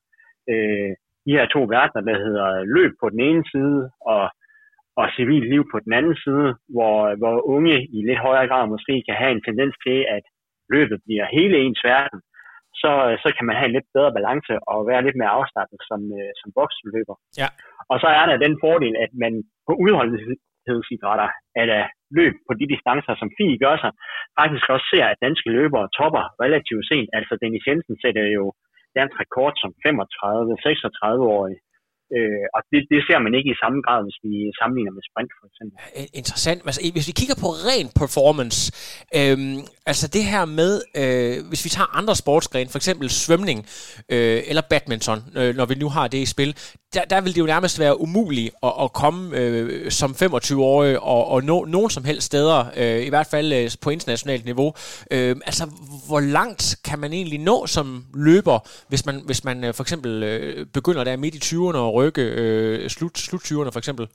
øh, 0.52 0.92
de 1.26 1.36
her 1.38 1.46
to 1.46 1.62
verdener, 1.76 2.02
der 2.10 2.18
hedder 2.26 2.50
løb 2.76 2.92
på 3.02 3.08
den 3.14 3.22
ene 3.30 3.44
side 3.54 3.80
og, 4.14 4.26
og 5.00 5.06
civilt 5.16 5.48
liv 5.54 5.64
på 5.74 5.78
den 5.86 5.94
anden 6.00 6.18
side, 6.26 6.50
hvor, 6.74 6.98
hvor 7.22 7.36
unge 7.56 7.76
i 7.98 8.00
lidt 8.10 8.22
højere 8.28 8.48
grad 8.52 8.66
måske 8.76 8.96
kan 9.08 9.16
have 9.22 9.32
en 9.32 9.44
tendens 9.48 9.76
til, 9.86 9.98
at 10.16 10.24
løbet 10.76 10.98
bliver 11.06 11.26
hele 11.38 11.58
ens 11.66 11.82
verden, 11.84 12.20
så, 12.82 12.92
så 13.24 13.30
kan 13.36 13.46
man 13.48 13.56
have 13.58 13.70
en 13.70 13.78
lidt 13.78 13.90
bedre 13.96 14.16
balance 14.18 14.54
og 14.72 14.80
være 14.90 15.06
lidt 15.06 15.18
mere 15.20 15.36
afslappet 15.40 15.80
som, 15.90 16.02
øh, 16.20 16.32
som 16.40 16.50
voksenløber. 16.60 17.16
Ja. 17.42 17.50
Og 17.92 17.98
så 18.04 18.08
er 18.20 18.26
der 18.28 18.38
den 18.46 18.56
fordel, 18.64 18.96
at 19.06 19.12
man 19.24 19.34
på 19.68 19.74
udholdenhedsidrætter, 20.64 21.30
eller 21.62 21.82
øh, 21.84 21.90
løb 22.18 22.34
på 22.48 22.54
de 22.60 22.66
distancer, 22.74 23.14
som 23.22 23.30
FI 23.38 23.48
gør 23.64 23.76
sig, 23.84 23.92
faktisk 24.40 24.66
også 24.76 24.88
ser, 24.94 25.06
at 25.10 25.22
danske 25.26 25.50
løbere 25.58 25.88
topper 25.98 26.24
relativt 26.44 26.86
sent. 26.92 27.10
Altså 27.18 27.34
Dennis 27.42 27.68
Jensen 27.68 27.96
sætter 28.04 28.26
jo 28.38 28.46
dansk 28.98 29.16
rekord 29.24 29.54
som 29.62 29.72
35-36-årig 29.86 31.58
Øh, 32.18 32.46
og 32.56 32.62
det, 32.72 32.80
det 32.94 33.00
ser 33.08 33.20
man 33.26 33.34
ikke 33.38 33.52
i 33.52 33.62
samme 33.64 33.80
grad, 33.86 34.00
hvis 34.08 34.20
vi 34.26 34.34
sammenligner 34.60 34.94
med 34.98 35.04
sprint 35.10 35.32
for 35.40 35.46
eksempel. 35.50 35.76
Interessant. 36.22 36.60
Altså, 36.70 36.82
hvis 36.96 37.08
vi 37.10 37.16
kigger 37.20 37.38
på 37.44 37.50
ren 37.68 37.88
performance, 38.02 38.60
øhm, 39.20 39.60
altså 39.92 40.06
det 40.16 40.24
her 40.34 40.44
med, 40.60 40.72
øh, 41.02 41.36
hvis 41.50 41.66
vi 41.66 41.70
tager 41.76 41.90
andre 42.00 42.16
sportsgrene, 42.24 42.70
for 42.74 42.80
eksempel 42.82 43.08
svømning 43.24 43.60
øh, 44.14 44.40
eller 44.50 44.64
badminton, 44.72 45.20
øh, 45.40 45.52
når 45.60 45.66
vi 45.72 45.76
nu 45.84 45.88
har 45.96 46.06
det 46.14 46.20
i 46.26 46.34
spil, 46.36 46.52
der, 46.96 47.04
der 47.14 47.20
vil 47.24 47.36
det 47.36 47.42
jo 47.44 47.54
nærmest 47.56 47.76
være 47.84 48.00
umuligt 48.06 48.50
at, 48.68 48.74
at 48.84 48.90
komme 49.02 49.22
øh, 49.40 49.92
som 50.00 50.10
25-årig 50.24 50.94
og, 51.14 51.22
og 51.34 51.40
nå 51.52 51.58
nogen 51.76 51.92
som 51.96 52.04
helst 52.10 52.26
steder, 52.32 52.60
øh, 52.82 53.00
i 53.08 53.12
hvert 53.14 53.30
fald 53.34 53.48
øh, 53.60 53.68
på 53.84 53.90
internationalt 53.98 54.46
niveau. 54.52 54.70
Øh, 55.16 55.34
altså, 55.50 55.66
hvor 56.10 56.22
langt 56.38 56.64
kan 56.88 56.98
man 57.04 57.12
egentlig 57.20 57.40
nå 57.52 57.58
som 57.76 57.88
løber, 58.28 58.58
hvis 58.92 59.04
man, 59.08 59.16
hvis 59.30 59.42
man 59.48 59.58
øh, 59.68 59.72
for 59.78 59.84
eksempel 59.86 60.12
øh, 60.30 60.66
begynder 60.78 61.04
der 61.04 61.24
midt 61.24 61.36
i 61.40 61.46
20'erne 61.50 61.80
og 61.86 61.94
rykke 62.00 62.24
øh, 62.42 62.90
slut, 62.96 63.16
slut 63.28 63.44
20'erne 63.50 63.72
for 63.76 63.82
eksempel? 63.84 64.06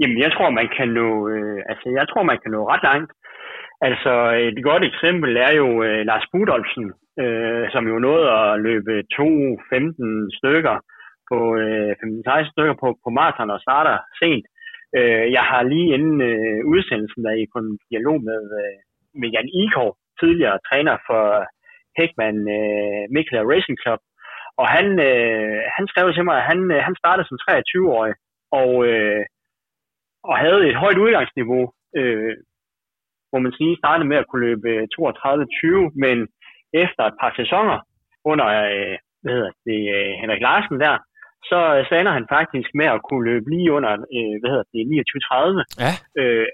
Jamen, 0.00 0.18
jeg 0.24 0.30
tror, 0.34 0.48
man 0.60 0.68
kan 0.76 0.88
nå, 0.98 1.08
øh, 1.34 1.58
altså, 1.70 1.86
jeg 1.98 2.06
tror, 2.10 2.22
man 2.22 2.38
kan 2.42 2.50
nå 2.56 2.60
ret 2.72 2.84
langt. 2.90 3.10
Altså, 3.88 4.12
et 4.48 4.58
godt 4.68 4.84
eksempel 4.90 5.36
er 5.36 5.52
jo 5.62 5.68
øh, 5.86 6.00
Lars 6.08 6.26
Budolfsen, 6.32 6.86
øh, 7.22 7.64
som 7.74 7.84
jo 7.92 7.96
nåede 8.06 8.28
at 8.40 8.60
løbe 8.66 8.92
2-15 9.14 10.38
stykker 10.38 10.76
på 11.30 11.38
øh, 11.62 11.90
15-16 11.90 12.52
stykker 12.52 12.76
på, 12.82 12.88
på 13.04 13.08
maraton 13.18 13.54
og 13.56 13.60
starter 13.66 13.96
sent. 14.20 14.46
Øh, 14.98 15.26
jeg 15.36 15.44
har 15.50 15.62
lige 15.62 15.94
inden 15.96 16.20
øh, 16.30 16.60
udsendelsen 16.72 17.24
været 17.24 17.38
i 17.40 17.46
en 17.56 17.78
dialog 17.90 18.18
med, 18.28 18.42
øh, 18.62 18.76
med 19.20 19.28
Jan 19.34 19.48
Ikov, 19.62 19.90
tidligere 20.20 20.58
træner 20.68 20.96
for 21.08 21.22
Hækman 21.98 22.38
øh, 22.58 23.02
Mikkel 23.14 23.48
Racing 23.52 23.78
Club, 23.82 24.00
og 24.60 24.66
han, 24.76 24.86
øh, 25.08 25.60
han 25.76 25.84
skrev 25.90 26.06
til 26.12 26.24
mig, 26.24 26.36
at 26.38 26.48
han, 26.50 26.60
øh, 26.74 26.80
han 26.86 26.94
startede 27.02 27.28
som 27.28 27.38
23-årig, 27.48 28.14
og, 28.60 28.70
øh, 28.90 29.22
og 30.28 30.34
havde 30.44 30.60
et 30.70 30.76
højt 30.82 30.98
udgangsniveau, 31.04 31.64
øh, 32.00 32.34
hvor 33.34 33.42
man 33.46 33.58
sige, 33.58 33.80
startede 33.82 34.08
med 34.08 34.18
at 34.20 34.28
kunne 34.28 34.46
løbe 34.48 34.70
32-20, 34.94 35.90
men 36.04 36.16
efter 36.82 37.02
et 37.06 37.16
par 37.20 37.32
sæsoner 37.40 37.78
under 38.30 38.48
øh, 38.70 38.96
hvad 39.22 39.32
hedder 39.36 39.52
det, 39.68 39.80
øh, 39.96 40.12
Henrik 40.20 40.42
Larsen 40.46 40.78
der, 40.84 40.94
så, 41.50 41.58
så 41.88 41.92
ender 41.94 42.12
han 42.18 42.26
faktisk 42.36 42.68
med 42.80 42.88
at 42.94 43.02
kunne 43.08 43.24
løbe 43.30 43.46
lige 43.54 43.72
under 43.76 43.92
øh, 44.16 44.34
hvad 44.40 44.50
hedder 44.52 44.68
det, 44.74 44.82
29-30. 44.82 45.84
Ja. 45.84 45.92
Øh, 46.20 46.48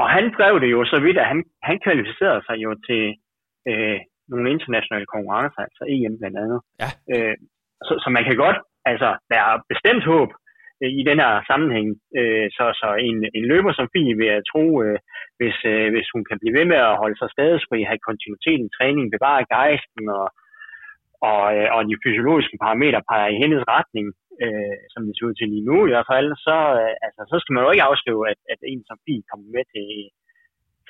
og 0.00 0.06
han 0.16 0.24
drev 0.36 0.54
det 0.62 0.70
jo 0.76 0.80
så 0.92 0.98
vidt, 1.04 1.18
at 1.22 1.30
han, 1.32 1.40
han 1.68 1.76
kvalificerede 1.84 2.42
sig 2.48 2.56
jo 2.64 2.70
til 2.88 3.02
øh, 3.70 3.98
nogle 4.32 4.50
internationale 4.54 5.08
konkurrencer, 5.14 5.60
altså 5.68 5.82
EM 5.94 6.14
blandt 6.20 6.36
andet. 6.42 6.60
Ja. 6.82 6.90
Øh, 7.12 7.36
så, 7.86 7.92
så 8.02 8.08
man 8.16 8.24
kan 8.24 8.36
godt, 8.44 8.58
altså 8.90 9.08
der 9.30 9.38
er 9.48 9.54
bestemt 9.72 10.04
håb 10.12 10.30
øh, 10.32 10.40
Øh, 10.82 10.92
i 11.00 11.02
den 11.10 11.18
her 11.24 11.32
sammenhæng. 11.50 11.88
Øh, 12.18 12.46
så 12.56 12.64
så 12.80 12.88
en, 13.08 13.18
en 13.38 13.44
løber 13.52 13.72
som 13.74 13.90
Fie 13.92 14.14
vil 14.18 14.28
jeg 14.34 14.48
tro, 14.52 14.64
øh, 14.84 14.98
hvis, 15.38 15.56
øh, 15.72 15.88
hvis 15.94 16.08
hun 16.14 16.22
kan 16.28 16.38
blive 16.40 16.56
ved 16.58 16.66
med 16.72 16.80
at 16.88 16.98
holde 17.02 17.18
sig 17.18 17.28
skadesfri, 17.30 17.78
have 17.90 18.06
kontinuitet 18.08 18.60
i 18.64 18.74
træningen, 18.76 19.14
bevare 19.16 19.48
gejsten 19.54 20.04
og, 20.20 20.26
og, 21.30 21.42
øh, 21.56 21.68
og 21.74 21.80
de 21.88 22.02
fysiologiske 22.04 22.56
parametre 22.64 23.02
peger 23.10 23.28
i 23.32 23.40
hendes 23.42 23.62
retning, 23.74 24.06
øh, 24.44 24.78
som 24.92 25.00
det 25.06 25.12
ser 25.14 25.28
ud 25.28 25.34
til 25.36 25.48
lige 25.52 25.68
nu 25.70 25.76
i 25.86 25.92
hvert 25.92 26.10
fald, 26.12 26.28
så, 26.46 26.56
øh, 26.80 26.94
altså, 27.06 27.20
så 27.30 27.36
skal 27.38 27.52
man 27.52 27.64
jo 27.64 27.72
ikke 27.72 27.88
afskrive, 27.90 28.22
at, 28.32 28.40
at 28.52 28.60
en 28.72 28.82
som 28.88 28.98
Fie 29.04 29.22
kommer 29.30 29.48
med 29.56 29.64
til, 29.74 29.88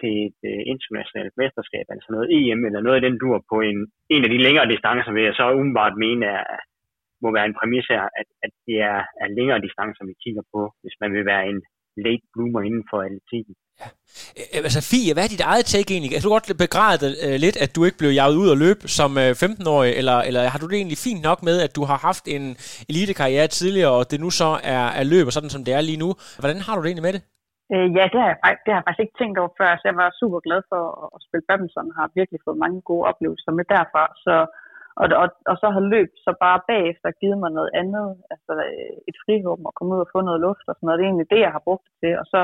til 0.00 0.12
et 0.26 0.40
øh, 0.50 0.62
internationalt 0.72 1.34
mesterskab, 1.40 1.86
altså 1.94 2.08
noget 2.14 2.28
EM 2.36 2.60
eller 2.68 2.80
noget 2.82 2.98
af 2.98 3.04
den 3.06 3.16
dur 3.22 3.38
på 3.52 3.56
en, 3.70 3.78
en 4.14 4.24
af 4.26 4.30
de 4.32 4.44
længere 4.46 4.70
distancer, 4.74 5.12
vil 5.12 5.28
jeg 5.28 5.36
så 5.36 5.46
umiddelbart 5.58 6.02
mene 6.04 6.24
er, 6.38 6.44
må 7.22 7.28
være 7.36 7.46
en 7.50 7.58
præmis 7.58 7.86
her, 7.94 8.04
at, 8.20 8.28
at 8.44 8.52
det 8.66 8.78
er, 8.92 9.00
er 9.22 9.28
længere 9.38 9.64
distancer, 9.66 10.02
vi 10.10 10.22
kigger 10.24 10.44
på, 10.54 10.60
hvis 10.82 10.96
man 11.02 11.10
vil 11.16 11.24
være 11.32 11.44
en 11.52 11.60
late 12.04 12.26
bloomer 12.32 12.62
inden 12.68 12.84
for 12.90 12.98
atletikken. 13.06 13.54
Ja. 13.80 13.88
Altså 14.68 14.80
Fie, 14.90 15.12
hvad 15.14 15.24
er 15.24 15.34
dit 15.34 15.48
eget 15.52 15.66
take 15.72 15.90
egentlig? 15.92 16.10
Er 16.12 16.24
du 16.24 16.32
godt 16.36 16.64
begræde 16.66 17.08
uh, 17.26 17.36
lidt, 17.44 17.56
at 17.64 17.70
du 17.76 17.80
ikke 17.86 18.00
blev 18.02 18.12
jaget 18.20 18.36
ud 18.42 18.48
og 18.54 18.58
løb 18.64 18.78
som 18.98 19.10
uh, 19.24 19.30
15-årig, 19.44 19.92
eller, 20.00 20.18
eller 20.28 20.42
har 20.52 20.58
du 20.60 20.66
det 20.70 20.76
egentlig 20.78 21.00
fint 21.08 21.22
nok 21.28 21.38
med, 21.48 21.56
at 21.66 21.72
du 21.78 21.82
har 21.90 21.98
haft 22.08 22.24
en 22.36 22.44
elitekarriere 22.90 23.48
tidligere, 23.58 23.92
og 23.98 24.04
det 24.10 24.18
nu 24.24 24.30
så 24.40 24.50
er, 24.74 24.84
er 25.00 25.04
løber 25.12 25.32
sådan, 25.34 25.54
som 25.54 25.64
det 25.66 25.72
er 25.78 25.82
lige 25.88 26.02
nu? 26.04 26.10
Hvordan 26.42 26.60
har 26.66 26.74
du 26.74 26.80
det 26.82 26.88
egentlig 26.90 27.08
med 27.08 27.16
det? 27.16 27.22
Øh, 27.74 27.88
ja, 27.98 28.04
det 28.12 28.18
har, 28.22 28.30
jeg, 28.32 28.38
det 28.62 28.70
har 28.70 28.78
jeg 28.78 28.86
faktisk 28.86 29.04
ikke 29.04 29.18
tænkt 29.20 29.36
over 29.42 29.52
før, 29.60 29.70
så 29.76 29.84
jeg 29.90 29.96
var 30.02 30.18
super 30.20 30.40
glad 30.46 30.60
for 30.70 30.82
at 31.14 31.20
spille 31.26 31.46
badminton, 31.48 31.90
og 31.90 31.96
har 32.00 32.16
virkelig 32.20 32.40
fået 32.46 32.62
mange 32.64 32.80
gode 32.90 33.04
oplevelser 33.10 33.52
med 33.58 33.64
derfra, 33.74 34.04
så, 34.24 34.34
og, 35.00 35.06
og, 35.22 35.28
og 35.50 35.56
så 35.62 35.66
har 35.74 35.82
løb 35.94 36.10
så 36.26 36.32
bare 36.44 36.60
bagefter 36.70 37.18
givet 37.20 37.38
mig 37.42 37.50
noget 37.58 37.70
andet, 37.80 38.06
altså 38.32 38.52
øh, 38.68 38.96
et 39.10 39.16
frihåb 39.22 39.60
og 39.68 39.74
komme 39.76 39.94
ud 39.94 40.04
og 40.04 40.10
få 40.14 40.20
noget 40.28 40.40
luft 40.46 40.66
og 40.70 40.74
sådan 40.74 40.86
noget, 40.86 40.98
det 40.98 41.04
er 41.04 41.10
egentlig 41.10 41.32
det, 41.34 41.40
jeg 41.46 41.52
har 41.56 41.66
brugt 41.66 41.84
det 41.86 41.94
til, 42.02 42.12
og 42.22 42.26
så 42.32 42.40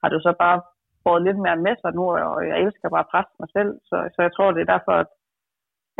har 0.00 0.08
det 0.10 0.20
så 0.26 0.32
bare 0.44 0.58
fået 1.04 1.24
lidt 1.26 1.40
mere 1.44 1.58
med 1.66 1.74
sig 1.82 1.92
nu, 1.98 2.04
og 2.34 2.40
jeg 2.50 2.56
elsker 2.64 2.88
bare 2.94 3.06
at 3.06 3.12
presse 3.12 3.32
mig 3.42 3.50
selv, 3.56 3.72
så, 3.88 3.96
så 4.14 4.18
jeg 4.26 4.32
tror, 4.32 4.48
det 4.50 4.62
er 4.62 4.72
derfor, 4.74 4.94
at, 5.02 5.10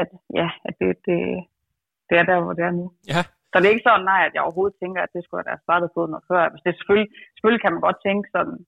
at 0.02 0.08
ja, 0.40 0.48
at 0.68 0.74
det, 0.80 0.88
det, 1.06 1.18
det 2.08 2.14
er 2.20 2.26
der, 2.30 2.38
hvor 2.42 2.54
det 2.58 2.64
er 2.68 2.74
nu. 2.80 2.86
Ja. 3.14 3.22
Så 3.50 3.54
det 3.56 3.66
er 3.66 3.76
ikke 3.76 3.88
sådan, 3.88 4.08
nej, 4.12 4.20
at 4.26 4.34
jeg 4.34 4.42
overhovedet 4.46 4.80
tænker, 4.82 5.00
at 5.02 5.14
det 5.14 5.22
skulle 5.22 5.50
have 5.52 5.64
startet 5.66 5.88
på 5.96 6.00
noget 6.12 6.24
før. 6.30 6.42
Altså, 6.46 6.62
det 6.64 6.70
er 6.70 6.78
selvfølgelig, 6.78 7.10
selvfølgelig 7.34 7.62
kan 7.62 7.74
man 7.74 7.86
godt 7.86 7.98
tænke 8.06 8.26
sådan, 8.36 8.58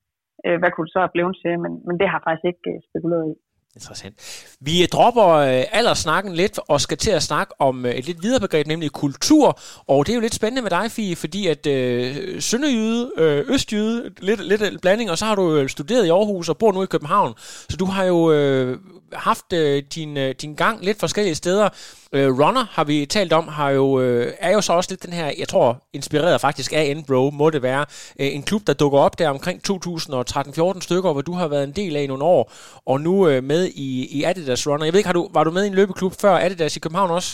øh, 0.46 0.56
hvad 0.60 0.70
kunne 0.70 0.86
det 0.86 0.94
så 0.94 1.00
have 1.04 1.14
blevet 1.16 1.36
til, 1.42 1.54
men, 1.64 1.72
men 1.86 1.94
det 2.00 2.06
har 2.08 2.18
jeg 2.18 2.26
faktisk 2.26 2.46
ikke 2.50 2.70
øh, 2.72 2.80
spekuleret 2.88 3.26
i. 3.32 3.34
Interessant. 3.78 4.14
Vi 4.60 4.86
dropper 4.86 5.26
øh, 5.26 5.64
alderssnakken 5.72 6.34
lidt 6.34 6.58
og 6.68 6.80
skal 6.80 6.96
til 6.96 7.10
at 7.10 7.22
snakke 7.22 7.60
om 7.60 7.86
øh, 7.86 7.94
et 7.94 8.06
lidt 8.06 8.22
videre 8.22 8.40
begreb, 8.40 8.66
nemlig 8.66 8.90
kultur. 8.90 9.60
Og 9.86 10.06
det 10.06 10.12
er 10.12 10.14
jo 10.14 10.20
lidt 10.20 10.34
spændende 10.34 10.62
med 10.62 10.70
dig, 10.70 10.90
Fie, 10.90 11.16
fordi 11.16 11.46
at 11.46 11.66
øh, 11.66 12.42
Sønderjyde, 12.42 13.10
øh, 13.16 13.44
Østjyde, 13.48 14.10
lidt, 14.18 14.44
lidt 14.44 14.80
blanding, 14.80 15.10
og 15.10 15.18
så 15.18 15.24
har 15.24 15.34
du 15.34 15.56
øh, 15.56 15.68
studeret 15.68 16.06
i 16.06 16.08
Aarhus 16.08 16.48
og 16.48 16.58
bor 16.58 16.72
nu 16.72 16.82
i 16.82 16.86
København. 16.86 17.34
Så 17.70 17.76
du 17.76 17.84
har 17.84 18.04
jo 18.04 18.32
øh, 18.32 18.78
haft 19.12 19.52
øh, 19.52 19.82
din, 19.96 20.16
øh, 20.16 20.30
din 20.42 20.54
gang 20.54 20.84
lidt 20.84 21.00
forskellige 21.00 21.34
steder. 21.34 21.68
Øh, 22.16 22.28
Runner 22.40 22.64
har 22.76 22.84
vi 22.84 23.06
talt 23.06 23.32
om, 23.32 23.48
har 23.48 23.70
jo, 23.70 24.00
øh, 24.00 24.26
er 24.40 24.52
jo 24.56 24.60
så 24.60 24.72
også 24.72 24.90
lidt 24.92 25.06
den 25.06 25.12
her, 25.12 25.26
jeg 25.42 25.48
tror, 25.48 25.68
inspireret 25.92 26.40
faktisk 26.40 26.72
af 26.72 26.84
Enbro, 26.92 27.30
må 27.40 27.50
det 27.50 27.62
være. 27.62 27.84
Øh, 28.20 28.28
en 28.36 28.42
klub, 28.48 28.62
der 28.66 28.74
dukker 28.82 28.98
op 29.06 29.18
der 29.18 29.28
omkring 29.36 29.58
2013-14 29.68 30.80
stykker, 30.88 31.10
hvor 31.12 31.24
du 31.28 31.32
har 31.40 31.48
været 31.48 31.64
en 31.64 31.76
del 31.80 31.96
af 31.96 32.02
i 32.02 32.10
nogle 32.12 32.24
år, 32.24 32.42
og 32.90 32.96
nu 33.06 33.14
øh, 33.28 33.40
med 33.52 33.62
i, 33.86 33.88
i 34.16 34.18
Adidas 34.28 34.68
Runner. 34.68 34.84
Jeg 34.84 34.92
ved 34.92 35.00
ikke, 35.00 35.12
har 35.12 35.18
du, 35.20 35.24
var 35.36 35.44
du 35.44 35.50
med 35.56 35.64
i 35.64 35.70
en 35.72 35.78
løbeklub 35.80 36.12
før 36.22 36.34
Adidas 36.44 36.76
i 36.76 36.80
København 36.80 37.10
også? 37.18 37.32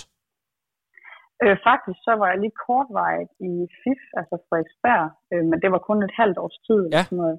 Øh, 1.42 1.56
faktisk 1.68 1.98
så 2.06 2.12
var 2.20 2.28
jeg 2.32 2.38
lige 2.44 2.56
kortvejet 2.66 3.30
i 3.50 3.52
FIF, 3.82 4.02
altså 4.20 4.34
Frederiksberg, 4.46 5.04
øh, 5.32 5.44
men 5.50 5.56
det 5.62 5.68
var 5.74 5.80
kun 5.88 5.98
et 6.08 6.14
halvt 6.20 6.38
års 6.44 6.58
tid. 6.68 6.82
Ja. 6.96 7.02
Sådan 7.04 7.20
noget. 7.24 7.38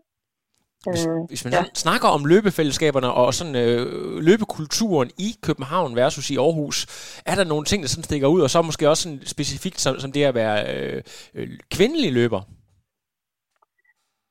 Hvis, 0.91 1.07
Øh, 1.07 1.19
hvis 1.31 1.41
man 1.45 1.53
ja. 1.53 1.61
snakker 1.85 2.07
om 2.15 2.21
løbefællesskaberne 2.33 3.09
og 3.21 3.27
sådan 3.39 3.57
øh, 3.63 3.85
løbekulturen 4.29 5.09
i 5.27 5.29
København 5.47 5.91
versus 6.01 6.27
i 6.33 6.37
Aarhus, 6.45 6.77
er 7.31 7.35
der 7.39 7.45
nogle 7.53 7.65
ting, 7.69 7.79
der 7.83 7.89
sådan 7.91 8.09
stikker 8.09 8.27
ud, 8.35 8.41
og 8.45 8.49
så 8.49 8.57
måske 8.69 8.89
også 8.91 9.03
sådan 9.03 9.21
specifikt 9.35 9.79
som, 9.83 9.93
som 10.03 10.11
det 10.15 10.23
at 10.31 10.35
være 10.41 10.57
øh, 10.71 10.99
øh, 11.37 11.47
kvindelig 11.75 12.11
løber? 12.19 12.41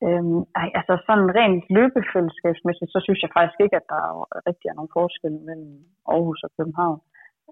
Øhm, 0.07 0.41
ej, 0.61 0.69
altså 0.79 0.95
sådan 1.07 1.29
rent 1.39 1.65
løbefællesskabsmæssigt, 1.77 2.91
så 2.95 3.01
synes 3.07 3.21
jeg 3.23 3.31
faktisk 3.39 3.61
ikke, 3.65 3.77
at 3.81 3.87
der 3.93 4.01
er 4.09 4.15
rigtig 4.49 4.67
er 4.69 4.79
nogen 4.79 4.97
forskel 4.99 5.35
mellem 5.49 5.73
Aarhus 6.13 6.41
og 6.47 6.51
København. 6.59 7.01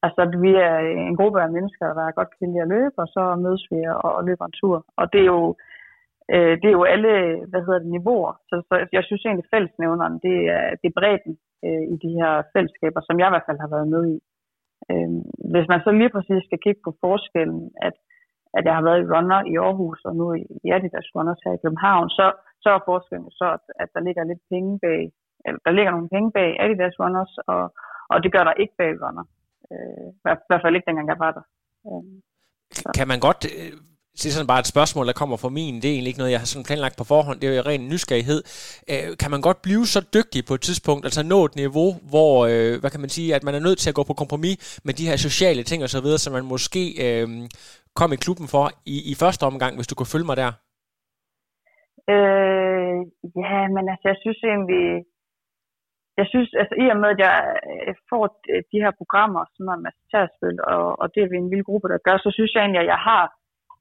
Altså, 0.04 0.20
at 0.26 0.32
vi 0.44 0.52
er 0.68 0.76
en 1.08 1.16
gruppe 1.20 1.38
af 1.44 1.50
mennesker, 1.56 1.86
der 1.98 2.16
godt 2.18 2.30
kan 2.36 2.48
lide 2.52 2.64
at 2.64 2.72
løbe, 2.74 2.96
og 3.02 3.08
så 3.14 3.22
mødes 3.44 3.64
vi 3.70 3.78
og, 4.04 4.10
og 4.18 4.22
løber 4.28 4.44
en 4.46 4.58
tur. 4.60 4.76
Og 5.00 5.04
det 5.12 5.20
er 5.20 5.30
jo, 5.34 5.42
øh, 5.50 5.71
Øh, 6.34 6.54
det 6.60 6.68
er 6.68 6.76
jo 6.80 6.84
alle, 6.94 7.12
hvad 7.50 7.60
hedder 7.66 7.78
det, 7.82 7.90
niveauer. 7.96 8.32
Så, 8.48 8.54
så 8.68 8.74
jeg 8.96 9.04
synes 9.04 9.24
egentlig, 9.24 9.46
fællesnævneren, 9.54 10.14
det 10.26 10.36
er, 10.56 10.64
det 10.80 10.86
er 10.88 10.98
bredden 11.00 11.34
øh, 11.66 11.84
i 11.94 11.96
de 12.04 12.10
her 12.20 12.32
fællesskaber, 12.54 13.00
som 13.04 13.18
jeg 13.18 13.28
i 13.28 13.34
hvert 13.34 13.48
fald 13.48 13.60
har 13.64 13.70
været 13.76 13.88
med 13.94 14.02
i. 14.14 14.16
Øh, 14.90 15.10
hvis 15.52 15.66
man 15.72 15.80
så 15.84 15.90
lige 15.90 16.14
præcis 16.16 16.42
skal 16.48 16.62
kigge 16.64 16.80
på 16.84 16.92
forskellen, 17.04 17.62
at, 17.86 17.96
at 18.56 18.62
jeg 18.68 18.74
har 18.78 18.84
været 18.88 19.00
i 19.02 19.08
Runner 19.14 19.40
i 19.52 19.54
Aarhus, 19.66 20.00
og 20.08 20.12
nu 20.16 20.24
i, 20.40 20.42
i 20.66 20.68
Adidas 20.76 21.08
Runners 21.14 21.40
her 21.44 21.52
i 21.54 21.62
København, 21.64 22.08
så, 22.18 22.26
så 22.62 22.68
er 22.76 22.80
forskellen 22.90 23.30
så, 23.40 23.46
at, 23.56 23.64
at 23.82 23.88
der 23.94 24.00
ligger 24.06 24.24
lidt 24.24 24.42
penge 24.52 24.78
bag, 24.86 25.02
eller 25.46 25.60
der 25.66 25.72
ligger 25.76 25.90
nogle 25.92 26.08
penge 26.14 26.30
bag 26.38 26.48
Adidas 26.62 26.96
Runners, 27.02 27.32
og, 27.52 27.62
og 28.12 28.16
det 28.22 28.32
gør 28.32 28.44
der 28.44 28.60
ikke 28.62 28.74
bag 28.78 28.92
Runner. 29.04 29.24
Øh, 29.72 30.06
i 30.18 30.20
hvert- 30.22 30.62
fald 30.62 30.74
ikke 30.76 30.88
dengang 30.88 31.08
jeg 31.08 31.18
var 31.24 31.32
der. 31.38 31.44
Øh, 31.88 32.04
Kan 32.98 33.08
man 33.12 33.20
godt... 33.28 33.42
Øh, 33.60 33.72
det 34.18 34.26
er 34.28 34.34
sådan 34.36 34.52
bare 34.52 34.62
et 34.64 34.72
spørgsmål, 34.74 35.04
der 35.06 35.20
kommer 35.20 35.36
fra 35.42 35.54
min. 35.58 35.74
Det 35.80 35.86
er 35.88 35.94
egentlig 35.94 36.10
ikke 36.12 36.22
noget, 36.22 36.34
jeg 36.34 36.42
har 36.42 36.50
sådan 36.52 36.68
planlagt 36.68 36.96
på 36.98 37.04
forhånd. 37.12 37.36
Det 37.40 37.46
er 37.48 37.56
jo 37.56 37.62
ren 37.70 37.84
nysgerrighed. 37.92 38.40
Øh, 38.92 39.08
kan 39.20 39.30
man 39.34 39.40
godt 39.48 39.60
blive 39.66 39.84
så 39.94 40.00
dygtig 40.16 40.40
på 40.48 40.54
et 40.58 40.62
tidspunkt, 40.68 41.02
altså 41.08 41.22
nå 41.32 41.38
et 41.48 41.56
niveau, 41.64 41.88
hvor, 42.12 42.34
øh, 42.52 42.72
hvad 42.80 42.90
kan 42.92 43.00
man 43.04 43.12
sige, 43.16 43.28
at 43.36 43.42
man 43.46 43.54
er 43.54 43.62
nødt 43.66 43.78
til 43.80 43.90
at 43.92 43.98
gå 43.98 44.04
på 44.10 44.14
kompromis 44.22 44.56
med 44.86 44.94
de 44.98 45.08
her 45.08 45.16
sociale 45.28 45.62
ting 45.70 45.80
og 45.86 45.90
så 45.94 46.00
videre, 46.04 46.22
som 46.24 46.32
man 46.36 46.44
måske 46.54 46.82
øh, 47.06 47.28
kom 47.98 48.10
i 48.12 48.22
klubben 48.24 48.46
for 48.54 48.64
i, 48.94 48.96
i 49.12 49.14
første 49.22 49.44
omgang, 49.50 49.72
hvis 49.76 49.88
du 49.90 49.94
kunne 49.96 50.14
følge 50.14 50.28
mig 50.30 50.36
der? 50.42 50.52
Øh, 52.14 52.98
ja, 53.44 53.58
men 53.74 53.84
altså, 53.92 54.06
jeg 54.12 54.18
synes 54.24 54.40
egentlig, 54.50 54.86
jeg 56.20 56.26
synes, 56.32 56.48
altså 56.62 56.74
i 56.84 56.86
og 56.94 56.98
med, 57.02 57.10
at 57.14 57.20
jeg 57.28 57.36
øh, 57.70 57.94
får 58.10 58.24
øh, 58.52 58.62
de- 58.70 58.84
her 58.84 58.92
programmer, 59.00 59.42
som 59.54 59.64
er 59.74 59.78
masterspil, 59.86 60.56
og, 60.74 60.84
og 61.00 61.06
det 61.12 61.20
er 61.22 61.30
vi 61.32 61.36
en 61.40 61.50
lille 61.52 61.66
gruppe, 61.68 61.86
der 61.92 62.04
gør, 62.06 62.16
så 62.24 62.30
synes 62.36 62.50
jeg 62.52 62.62
egentlig, 62.62 62.84
at 62.84 62.92
jeg 62.94 63.02
har 63.10 63.24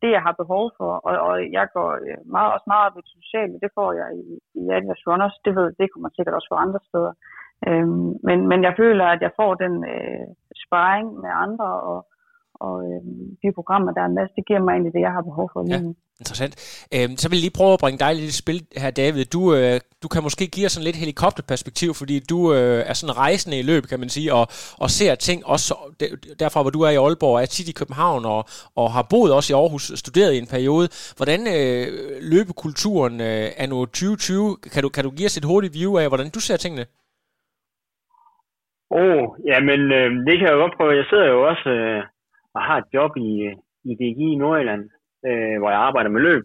det, 0.01 0.11
jeg 0.11 0.21
har 0.27 0.41
behov 0.41 0.65
for, 0.77 0.91
og, 1.07 1.13
og 1.27 1.33
jeg 1.57 1.65
går 1.75 1.89
øh, 2.07 2.19
meget, 2.35 2.49
også 2.55 2.67
meget 2.71 2.85
op 2.87 2.97
i 2.97 3.01
det 3.05 3.13
sociale, 3.21 3.55
det 3.63 3.71
får 3.77 3.89
jeg 4.01 4.09
i, 4.23 4.25
i 4.59 4.63
Adidas 4.75 5.07
Runners, 5.07 5.37
det 5.45 5.55
ved 5.55 5.67
det 5.79 5.91
kommer 5.91 6.09
sikkert 6.09 6.35
også 6.37 6.49
få 6.51 6.57
andre 6.65 6.81
steder. 6.89 7.13
Øhm, 7.67 8.11
men, 8.27 8.37
men 8.51 8.59
jeg 8.67 8.73
føler, 8.81 9.05
at 9.05 9.21
jeg 9.21 9.31
får 9.39 9.51
den 9.63 9.75
øh, 9.93 10.27
sparring 10.63 11.07
med 11.23 11.31
andre, 11.45 11.69
og, 11.89 11.99
og 12.67 12.75
øh, 12.87 12.99
de 13.41 13.47
programmer, 13.59 13.91
der 13.97 14.01
er 14.07 14.11
med, 14.17 14.25
det 14.35 14.43
giver 14.47 14.61
mig 14.65 14.71
egentlig 14.73 14.93
det, 14.95 15.01
jeg 15.07 15.11
har 15.17 15.21
behov 15.29 15.47
for 15.53 15.59
lige 15.63 15.75
Ja. 15.75 15.81
nu. 15.81 15.95
Interessant. 16.23 16.53
Øhm, 16.95 17.17
så 17.17 17.25
vil 17.29 17.37
jeg 17.37 17.45
lige 17.45 17.57
prøve 17.59 17.73
at 17.73 17.79
bringe 17.83 17.99
dig 18.05 18.11
lidt 18.15 18.29
i 18.35 18.41
spil 18.43 18.59
her, 18.83 18.91
David. 18.91 19.25
Du, 19.25 19.41
øh, 19.55 19.79
du 20.03 20.07
kan 20.13 20.23
måske 20.27 20.45
give 20.55 20.65
os 20.65 20.71
sådan 20.71 20.85
lidt 20.89 20.95
helikopterperspektiv, 21.03 21.89
fordi 21.93 22.15
du 22.31 22.39
øh, 22.53 22.79
er 22.89 22.93
sådan 22.93 23.17
rejsende 23.17 23.59
i 23.59 23.67
løb, 23.71 23.83
kan 23.91 23.99
man 23.99 24.09
sige, 24.09 24.33
og, 24.33 24.45
og 24.83 24.89
ser 24.89 25.15
ting 25.15 25.45
også 25.45 25.69
der- 25.99 26.15
derfra, 26.39 26.61
hvor 26.61 26.71
du 26.71 26.81
er 26.81 26.89
i 26.89 26.95
Aalborg, 27.05 27.41
er 27.41 27.45
tit 27.45 27.69
i 27.69 27.79
København, 27.79 28.25
og, 28.25 28.41
og 28.75 28.91
har 28.95 29.05
boet 29.09 29.31
også 29.37 29.53
i 29.53 29.57
Aarhus, 29.61 29.91
studeret 29.95 30.33
i 30.33 30.37
en 30.37 30.47
periode. 30.55 30.87
Hvordan 31.17 31.39
øh, 31.57 31.87
løbekulturen 32.33 33.15
øh, 33.21 33.47
er 33.61 33.67
nu 33.67 33.85
2020? 33.85 34.57
Kan 34.73 34.83
du, 34.83 34.89
kan 34.89 35.03
du 35.03 35.09
give 35.17 35.25
os 35.29 35.37
et 35.37 35.45
hurtigt 35.51 35.73
view 35.73 35.97
af, 35.97 36.07
hvordan 36.07 36.29
du 36.35 36.39
ser 36.39 36.57
tingene? 36.57 36.85
Åh, 38.91 38.99
oh, 38.99 39.23
jamen 39.51 39.81
øh, 39.99 40.09
det 40.27 40.33
kan 40.37 40.47
jeg 40.47 40.53
jo 40.55 40.61
godt 40.63 40.77
prøve. 40.77 40.99
Jeg 41.01 41.05
sidder 41.09 41.27
jo 41.33 41.39
også 41.51 41.69
øh, 41.69 42.03
og 42.55 42.61
har 42.67 42.77
et 42.77 42.89
job 42.95 43.11
i, 43.17 43.31
i 43.89 43.91
DGI 43.99 44.27
i 44.33 44.39
Nordjylland, 44.41 44.83
øh, 45.27 45.55
hvor 45.59 45.69
jeg 45.73 45.81
arbejder 45.87 46.09
med 46.13 46.21
løb. 46.29 46.43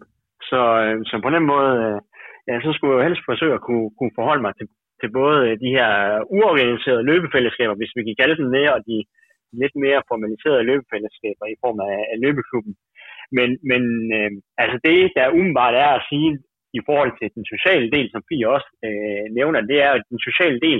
Så, 0.49 0.59
øh, 0.83 0.97
så 1.09 1.15
på 1.25 1.29
den 1.35 1.43
måde, 1.51 1.73
øh, 1.85 1.99
ja, 2.47 2.53
så 2.65 2.69
skulle 2.73 2.91
jeg 2.91 2.99
jo 2.99 3.07
helst 3.07 3.23
forsøge 3.29 3.57
at 3.57 3.65
kunne, 3.67 3.89
kunne 3.97 4.17
forholde 4.19 4.43
mig 4.45 4.53
til, 4.55 4.67
til 5.01 5.09
både 5.19 5.37
øh, 5.47 5.53
de 5.63 5.69
her 5.77 5.89
uorganiserede 6.35 7.07
løbefællesskaber, 7.11 7.75
hvis 7.77 7.95
vi 7.97 8.01
kan 8.03 8.19
kalde 8.21 8.37
dem 8.41 8.49
det, 8.55 8.65
og 8.75 8.79
de 8.89 8.97
lidt 9.61 9.75
mere 9.83 10.07
formaliserede 10.11 10.67
løbefællesskaber 10.71 11.45
i 11.53 11.59
form 11.63 11.79
af, 11.89 11.97
af 12.11 12.17
løbeklubben. 12.25 12.73
Men, 13.37 13.49
men 13.71 13.83
øh, 14.17 14.31
altså 14.63 14.77
det, 14.87 14.99
der 15.17 15.33
umiddelbart 15.37 15.75
er 15.85 15.91
at 15.95 16.05
sige 16.09 16.29
i 16.79 16.81
forhold 16.87 17.11
til 17.15 17.27
den 17.35 17.45
sociale 17.53 17.87
del, 17.95 18.07
som 18.11 18.21
Fie 18.29 18.47
også 18.55 18.69
øh, 18.87 19.25
nævner, 19.37 19.59
det 19.71 19.77
er 19.85 19.91
at 19.93 20.03
den 20.11 20.19
sociale 20.29 20.59
del, 20.67 20.79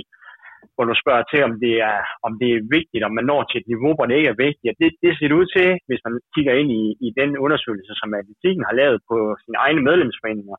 hvor 0.74 0.84
du 0.90 0.94
spørger 1.02 1.24
til, 1.32 1.40
om 1.48 1.54
det, 1.64 1.74
er, 1.90 1.98
om 2.26 2.32
det 2.40 2.48
er 2.50 2.68
vigtigt, 2.76 3.06
om 3.08 3.12
man 3.18 3.28
når 3.30 3.42
til 3.42 3.60
et 3.60 3.70
niveau, 3.72 3.92
hvor 3.94 4.06
det 4.06 4.18
ikke 4.18 4.32
er 4.34 4.42
vigtigt. 4.46 4.78
Det, 4.82 4.88
det 5.02 5.10
ser 5.12 5.28
det 5.28 5.40
ud 5.40 5.48
til, 5.56 5.68
hvis 5.88 6.02
man 6.06 6.14
kigger 6.34 6.54
ind 6.60 6.70
i, 6.80 6.82
i 7.06 7.08
den 7.20 7.30
undersøgelse, 7.44 7.92
som 8.00 8.14
Atletikken 8.20 8.64
har 8.68 8.74
lavet 8.80 8.98
på 9.10 9.16
sine 9.42 9.58
egne 9.64 9.82
medlemsforeninger, 9.88 10.56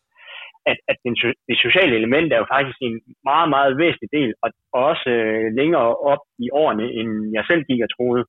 at, 0.72 0.78
at 0.92 0.98
den, 1.06 1.14
det 1.50 1.58
sociale 1.66 1.94
element 2.00 2.30
er 2.32 2.40
jo 2.44 2.52
faktisk 2.56 2.80
en 2.82 2.96
meget, 3.30 3.50
meget 3.56 3.74
væsentlig 3.82 4.12
del, 4.18 4.32
og 4.44 4.50
også 4.90 5.10
øh, 5.10 5.46
længere 5.60 5.90
op 6.12 6.24
i 6.46 6.48
årene, 6.62 6.86
end 7.00 7.12
jeg 7.36 7.44
selv 7.50 7.64
gik 7.70 7.82
og 7.86 7.92
troede. 7.96 8.24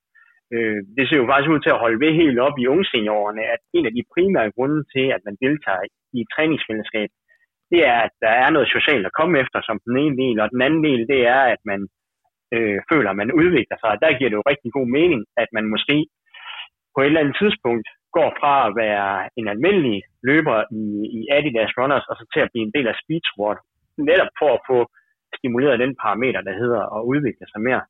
Øh, 0.54 0.80
det 0.96 1.04
ser 1.06 1.18
jo 1.22 1.30
faktisk 1.30 1.52
ud 1.54 1.60
til 1.62 1.74
at 1.74 1.82
holde 1.84 2.00
ved 2.04 2.12
helt 2.22 2.38
op 2.46 2.56
i 2.58 2.70
ungseniorerne, 2.74 3.42
at 3.54 3.60
en 3.76 3.86
af 3.88 3.92
de 3.96 4.08
primære 4.14 4.54
grunde 4.56 4.80
til, 4.94 5.06
at 5.16 5.22
man 5.26 5.36
deltager 5.44 5.84
i 6.16 6.18
et 6.24 6.32
træningsfællesskab, 6.34 7.10
det 7.72 7.80
er, 7.92 7.98
at 8.06 8.14
der 8.24 8.32
er 8.42 8.50
noget 8.50 8.68
socialt 8.76 9.06
at 9.06 9.16
komme 9.18 9.34
efter 9.42 9.58
som 9.62 9.78
den 9.86 9.96
ene 10.02 10.16
del, 10.22 10.36
og 10.40 10.48
den 10.54 10.62
anden 10.66 10.84
del, 10.88 11.02
det 11.12 11.20
er, 11.34 11.42
at 11.54 11.60
man 11.70 11.80
øh, 12.54 12.78
føler, 12.90 13.10
at 13.10 13.20
man 13.22 13.32
udvikler 13.40 13.78
sig. 13.80 13.92
Der 14.02 14.16
giver 14.18 14.30
det 14.30 14.38
jo 14.40 14.50
rigtig 14.52 14.70
god 14.78 14.88
mening, 14.98 15.20
at 15.42 15.48
man 15.56 15.64
måske 15.74 15.96
på 16.94 16.98
et 17.00 17.06
eller 17.06 17.22
andet 17.22 17.36
tidspunkt 17.42 17.88
går 18.16 18.30
fra 18.40 18.54
at 18.68 18.72
være 18.84 19.28
en 19.38 19.46
almindelig 19.54 19.98
løber 20.28 20.58
i, 20.80 20.84
i 21.18 21.20
Adidas 21.36 21.72
Runners, 21.78 22.06
og 22.10 22.14
så 22.16 22.24
til 22.34 22.40
at 22.44 22.50
blive 22.52 22.66
en 22.66 22.74
del 22.76 22.86
af 22.92 22.96
Speed 23.02 23.24
netop 24.10 24.32
for 24.40 24.50
at 24.54 24.64
få 24.70 24.78
stimuleret 25.38 25.82
den 25.84 25.92
parameter, 26.02 26.40
der 26.48 26.54
hedder 26.62 26.82
at 26.96 27.00
udvikle 27.12 27.46
sig 27.52 27.60
mere. 27.68 27.82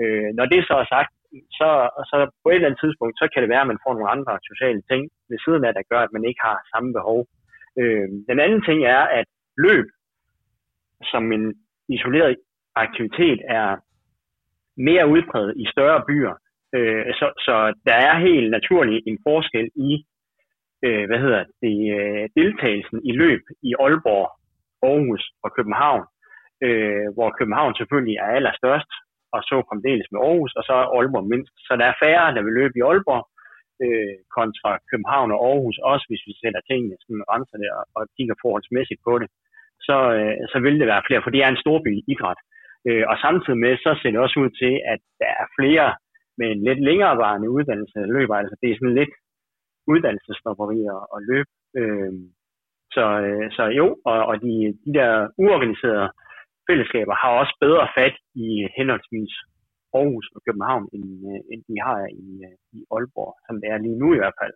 Øh, 0.00 0.28
når 0.38 0.46
det 0.52 0.60
så 0.68 0.74
er 0.82 0.88
sagt, 0.94 1.12
så, 1.58 1.70
så 2.10 2.16
på 2.42 2.46
et 2.48 2.54
eller 2.54 2.68
andet 2.68 2.82
tidspunkt, 2.84 3.14
så 3.20 3.26
kan 3.32 3.42
det 3.42 3.50
være, 3.52 3.64
at 3.64 3.72
man 3.72 3.82
får 3.84 3.92
nogle 3.94 4.12
andre 4.16 4.34
sociale 4.50 4.82
ting 4.90 5.02
ved 5.30 5.38
siden 5.44 5.62
af, 5.68 5.72
der 5.74 5.88
gør, 5.90 6.00
at 6.04 6.14
man 6.16 6.24
ikke 6.28 6.42
har 6.48 6.58
samme 6.72 6.90
behov. 6.98 7.20
Øh, 7.80 8.08
den 8.28 8.38
anden 8.40 8.62
ting 8.68 8.84
er, 8.84 9.02
at 9.20 9.26
løb 9.58 9.86
som 11.10 11.32
en 11.32 11.54
isoleret 11.88 12.36
aktivitet 12.74 13.40
er 13.48 13.76
mere 14.76 15.08
udbredt 15.08 15.56
i 15.56 15.66
større 15.72 16.04
byer. 16.08 16.34
Øh, 16.74 17.06
så, 17.18 17.26
så 17.46 17.74
der 17.86 17.94
er 17.94 18.18
helt 18.18 18.50
naturligt 18.50 19.02
en 19.06 19.18
forskel 19.26 19.68
i 19.74 20.04
øh, 20.84 21.04
hvad 21.08 21.20
hedder 21.24 21.44
det, 21.62 21.76
øh, 21.98 22.24
deltagelsen 22.38 22.98
i 23.10 23.12
løb 23.22 23.42
i 23.62 23.70
Aalborg, 23.80 24.28
Aarhus 24.88 25.24
og 25.44 25.50
København, 25.56 26.04
øh, 26.66 27.06
hvor 27.14 27.28
København 27.38 27.74
selvfølgelig 27.74 28.16
er 28.16 28.30
allerstørst, 28.38 28.90
og 29.34 29.40
så 29.48 29.56
fremdeles 29.68 30.08
med 30.12 30.20
Aarhus, 30.20 30.52
og 30.58 30.62
så 30.68 30.72
er 30.82 30.86
Aalborg 30.96 31.26
mindst. 31.32 31.54
Så 31.66 31.72
der 31.80 31.86
er 31.88 32.00
færre, 32.04 32.34
der 32.34 32.42
vil 32.42 32.58
løbe 32.60 32.74
i 32.76 32.84
Aalborg, 32.90 33.24
øh, 33.84 34.14
kontra 34.36 34.70
København 34.90 35.30
og 35.34 35.40
Aarhus, 35.48 35.78
også 35.92 36.04
hvis 36.08 36.24
vi 36.28 36.32
sætter 36.42 36.60
tingene 36.70 36.96
sådan 37.00 37.24
renser 37.32 37.56
det 37.62 37.70
og, 37.78 37.84
og 37.96 38.02
kigger 38.16 38.36
forholdsmæssigt 38.42 39.00
på 39.08 39.14
det, 39.22 39.28
så, 39.86 39.96
øh, 40.18 40.36
så 40.52 40.56
vil 40.64 40.80
det 40.80 40.86
være 40.92 41.06
flere, 41.06 41.22
for 41.22 41.30
det 41.32 41.40
er 41.42 41.50
en 41.50 41.62
storby 41.64 41.92
idræt. 42.12 42.40
Øh, 42.88 43.04
og 43.10 43.16
samtidig 43.24 43.58
med, 43.64 43.74
så 43.84 43.90
ser 43.94 44.10
det 44.10 44.20
også 44.24 44.38
ud 44.44 44.50
til, 44.62 44.74
at 44.92 45.00
der 45.22 45.30
er 45.42 45.46
flere 45.58 45.88
med 46.38 46.46
en 46.50 46.60
lidt 46.68 46.80
længerevarende 46.88 47.50
uddannelse 47.56 47.98
løber. 48.16 48.36
Altså 48.36 48.54
det 48.60 48.68
er 48.70 48.76
sådan 48.78 48.98
lidt 49.00 49.14
uddannelsesstopperi 49.92 50.78
og, 50.96 51.02
og 51.14 51.20
løb. 51.30 51.48
Øh, 51.80 52.12
så, 52.94 53.04
øh, 53.26 53.46
så 53.56 53.64
jo, 53.80 53.86
og, 54.10 54.18
og 54.30 54.34
de, 54.44 54.54
de 54.84 54.92
der 54.98 55.10
uorganiserede 55.42 56.08
fællesskaber 56.68 57.14
har 57.22 57.30
også 57.40 57.54
bedre 57.60 57.86
fat 57.96 58.16
i 58.34 58.48
henholdsvis 58.76 59.32
Aarhus 59.98 60.26
og 60.36 60.40
København, 60.46 60.84
end, 60.94 61.06
øh, 61.30 61.40
end 61.52 61.60
de 61.68 61.76
har 61.86 61.98
i, 62.24 62.28
øh, 62.48 62.56
i 62.76 62.78
Aalborg, 62.94 63.32
som 63.46 63.56
det 63.60 63.68
er 63.74 63.78
lige 63.84 64.00
nu 64.02 64.08
i 64.14 64.20
hvert 64.22 64.38
fald. 64.42 64.54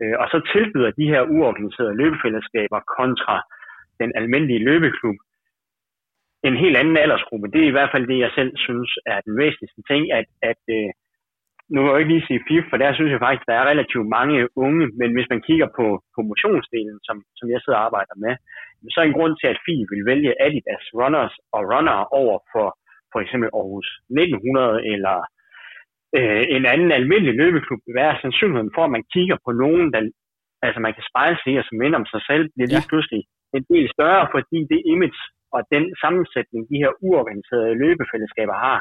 Øh, 0.00 0.14
og 0.22 0.26
så 0.32 0.38
tilbyder 0.54 0.90
de 1.00 1.10
her 1.12 1.22
uorganiserede 1.34 1.98
løbefællesskaber 2.02 2.80
kontra 2.98 3.36
den 4.00 4.10
almindelige 4.20 4.64
løbeklub 4.70 5.18
en 6.48 6.56
helt 6.64 6.76
anden 6.76 6.96
aldersgruppe. 6.96 7.46
Det 7.54 7.60
er 7.62 7.68
i 7.70 7.76
hvert 7.76 7.92
fald 7.92 8.06
det, 8.06 8.18
jeg 8.18 8.32
selv 8.38 8.52
synes 8.66 8.90
er 9.06 9.18
den 9.26 9.34
væsentligste 9.42 9.82
ting, 9.90 10.02
at, 10.18 10.28
at 10.50 10.62
nu 11.72 11.78
vil 11.80 11.90
jeg 11.90 12.00
ikke 12.00 12.14
lige 12.14 12.28
sige 12.28 12.44
FIF, 12.48 12.64
for 12.70 12.76
der 12.82 12.90
synes 12.94 13.12
jeg 13.12 13.24
faktisk, 13.24 13.46
der 13.48 13.56
er 13.58 13.70
relativt 13.72 14.08
mange 14.18 14.36
unge, 14.64 14.84
men 15.00 15.10
hvis 15.14 15.30
man 15.32 15.44
kigger 15.48 15.68
på, 15.78 15.86
på 16.14 16.20
motionsdelen, 16.30 16.98
som, 17.06 17.16
som 17.38 17.46
jeg 17.52 17.60
sidder 17.60 17.78
og 17.78 17.84
arbejder 17.88 18.16
med, 18.24 18.34
så 18.92 18.96
er 19.00 19.06
en 19.06 19.18
grund 19.18 19.34
til, 19.36 19.48
at 19.52 19.62
FIF 19.64 19.86
vil 19.92 20.08
vælge 20.10 20.38
Adidas 20.44 20.84
Runners 21.00 21.34
og 21.56 21.62
Runner 21.72 21.98
over 22.20 22.36
for 22.52 22.66
for 23.12 23.20
eksempel 23.24 23.48
Aarhus 23.58 23.88
1900 24.10 24.92
eller 24.92 25.16
øh, 26.18 26.44
en 26.56 26.64
anden 26.72 26.90
almindelig 26.98 27.34
løbeklub, 27.42 27.80
hvad 27.92 28.04
er 28.10 28.16
sandsynligheden 28.22 28.74
for, 28.76 28.82
at 28.84 28.94
man 28.96 29.04
kigger 29.14 29.36
på 29.46 29.50
nogen, 29.62 29.86
der 29.94 30.00
altså 30.66 30.80
man 30.86 30.94
kan 30.96 31.08
spejle 31.10 31.38
sig 31.38 31.58
og 31.60 31.64
som 31.66 31.78
minder 31.82 31.98
om 32.00 32.06
sig 32.14 32.22
selv, 32.30 32.44
bliver 32.52 32.68
lige 32.72 32.86
ja. 32.86 32.90
pludselig 32.92 33.22
en 33.56 33.64
del 33.72 33.86
større, 33.96 34.24
fordi 34.34 34.58
det 34.72 34.80
image 34.92 35.22
og 35.56 35.60
den 35.74 35.84
sammensætning, 36.02 36.62
de 36.70 36.80
her 36.82 36.92
uorganiserede 37.06 37.78
løbefællesskaber 37.82 38.56
har, 38.66 38.78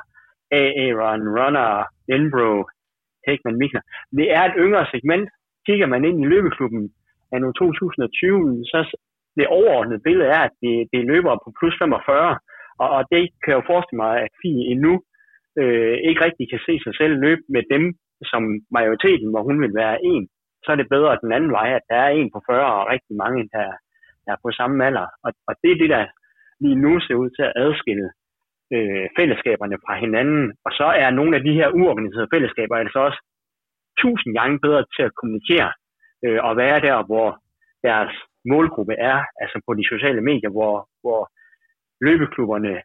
AA 0.59 0.87
Run, 0.99 1.23
Runner, 1.37 1.71
Enbro, 2.15 2.51
Heckman, 3.27 3.57
Mikner, 3.61 3.83
det 4.17 4.27
er 4.37 4.43
et 4.45 4.55
yngre 4.63 4.85
segment. 4.93 5.29
Kigger 5.67 5.87
man 5.93 6.05
ind 6.05 6.17
i 6.23 6.31
løbeklubben 6.33 6.83
af 7.31 7.39
2020, 7.39 8.65
så 8.71 8.79
det 9.37 9.47
overordnede 9.47 10.05
billede 10.07 10.29
er, 10.29 10.41
at 10.49 10.55
det, 10.63 10.75
det 10.93 11.01
løber 11.11 11.33
på 11.43 11.49
plus 11.59 11.75
45, 11.79 12.39
og, 12.79 12.89
og 12.97 13.03
det 13.11 13.23
kan 13.41 13.51
jeg 13.51 13.59
jo 13.59 13.69
forestille 13.71 14.01
mig, 14.05 14.13
at 14.25 14.31
Fie 14.41 14.63
endnu 14.73 14.93
øh, 15.61 15.97
ikke 16.07 16.23
rigtig 16.25 16.45
kan 16.49 16.61
se 16.67 16.73
sig 16.85 16.93
selv 16.99 17.13
løbe 17.25 17.43
med 17.55 17.63
dem, 17.73 17.83
som 18.31 18.43
majoriteten, 18.77 19.29
hvor 19.31 19.43
hun 19.43 19.61
vil 19.61 19.75
være 19.75 19.97
en. 20.11 20.27
Så 20.63 20.71
er 20.71 20.75
det 20.75 20.93
bedre 20.95 21.19
den 21.23 21.31
anden 21.31 21.51
vej, 21.51 21.67
at 21.77 21.85
der 21.89 21.95
er 21.95 22.09
en 22.09 22.31
på 22.33 22.39
40 22.49 22.73
og 22.79 22.87
rigtig 22.93 23.15
mange, 23.23 23.49
der, 23.55 23.67
der 24.25 24.31
er 24.33 24.39
på 24.43 24.51
samme 24.51 24.85
alder. 24.85 25.07
Og, 25.25 25.31
og 25.47 25.53
det 25.61 25.71
er 25.71 25.81
det, 25.81 25.89
der 25.89 26.03
lige 26.63 26.81
nu 26.85 26.99
ser 26.99 27.15
ud 27.15 27.29
til 27.29 27.43
at 27.47 27.53
adskille 27.63 28.07
øh, 28.75 29.05
fællesskaberne 29.17 29.77
fra 29.85 29.93
hinanden. 30.03 30.53
Og 30.65 30.71
så 30.79 30.87
er 31.03 31.09
nogle 31.09 31.35
af 31.37 31.43
de 31.43 31.53
her 31.59 31.67
uorganiserede 31.79 32.33
fællesskaber 32.33 32.75
altså 32.75 32.99
også 32.99 33.19
tusind 34.01 34.31
gange 34.39 34.59
bedre 34.65 34.83
til 34.95 35.03
at 35.07 35.15
kommunikere 35.19 35.71
øh, 36.25 36.39
og 36.47 36.57
være 36.57 36.79
der, 36.87 36.97
hvor 37.09 37.29
deres 37.83 38.13
målgruppe 38.51 38.95
er, 39.11 39.19
altså 39.41 39.57
på 39.65 39.71
de 39.73 39.85
sociale 39.93 40.21
medier, 40.29 40.49
hvor, 40.49 40.75
hvor 41.03 41.21
løbeklubberne 42.01 42.81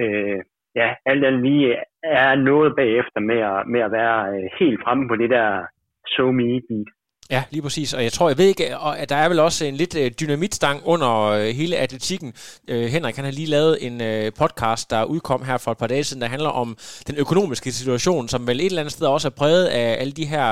øh, 0.00 0.40
ja, 0.74 0.94
alt 1.04 1.24
andet 1.24 1.42
lige 1.42 1.76
er 2.02 2.34
noget 2.34 2.76
bagefter 2.76 3.20
med 3.20 3.38
at, 3.38 3.66
med 3.66 3.80
at 3.80 3.92
være 3.92 4.36
øh, 4.36 4.50
helt 4.58 4.82
fremme 4.82 5.08
på 5.08 5.16
det 5.16 5.30
der 5.30 5.66
so 6.06 6.32
me 6.32 6.60
beat. 6.68 6.88
Ja, 7.30 7.42
lige 7.50 7.62
præcis. 7.62 7.94
Og 7.94 8.02
jeg 8.02 8.12
tror, 8.12 8.28
jeg 8.28 8.38
ved 8.38 8.48
ikke, 8.48 8.66
at 9.02 9.08
der 9.08 9.16
er 9.16 9.28
vel 9.28 9.40
også 9.40 9.64
en 9.64 9.74
lidt 9.74 9.94
øh, 10.02 10.10
dynamitstang 10.20 10.78
under 10.84 11.12
øh, 11.38 11.48
hele 11.60 11.76
atletikken. 11.76 12.30
Øh, 12.70 12.86
Henrik, 12.94 13.16
han 13.16 13.24
har 13.24 13.32
lige 13.32 13.54
lavet 13.56 13.74
en 13.86 13.96
podcast, 14.40 14.90
der 14.90 15.10
udkom 15.14 15.42
her 15.48 15.58
for 15.64 15.70
et 15.70 15.78
par 15.78 15.86
dage 15.86 16.04
siden, 16.04 16.22
der 16.22 16.28
handler 16.28 16.48
om 16.62 16.68
den 17.08 17.16
økonomiske 17.24 17.70
situation, 17.72 18.28
som 18.28 18.46
vel 18.46 18.60
et 18.60 18.66
eller 18.66 18.82
andet 18.82 18.92
sted 18.92 19.06
også 19.06 19.28
er 19.28 19.38
præget 19.40 19.66
af 19.66 20.00
alle 20.00 20.12
de 20.20 20.30
her, 20.34 20.46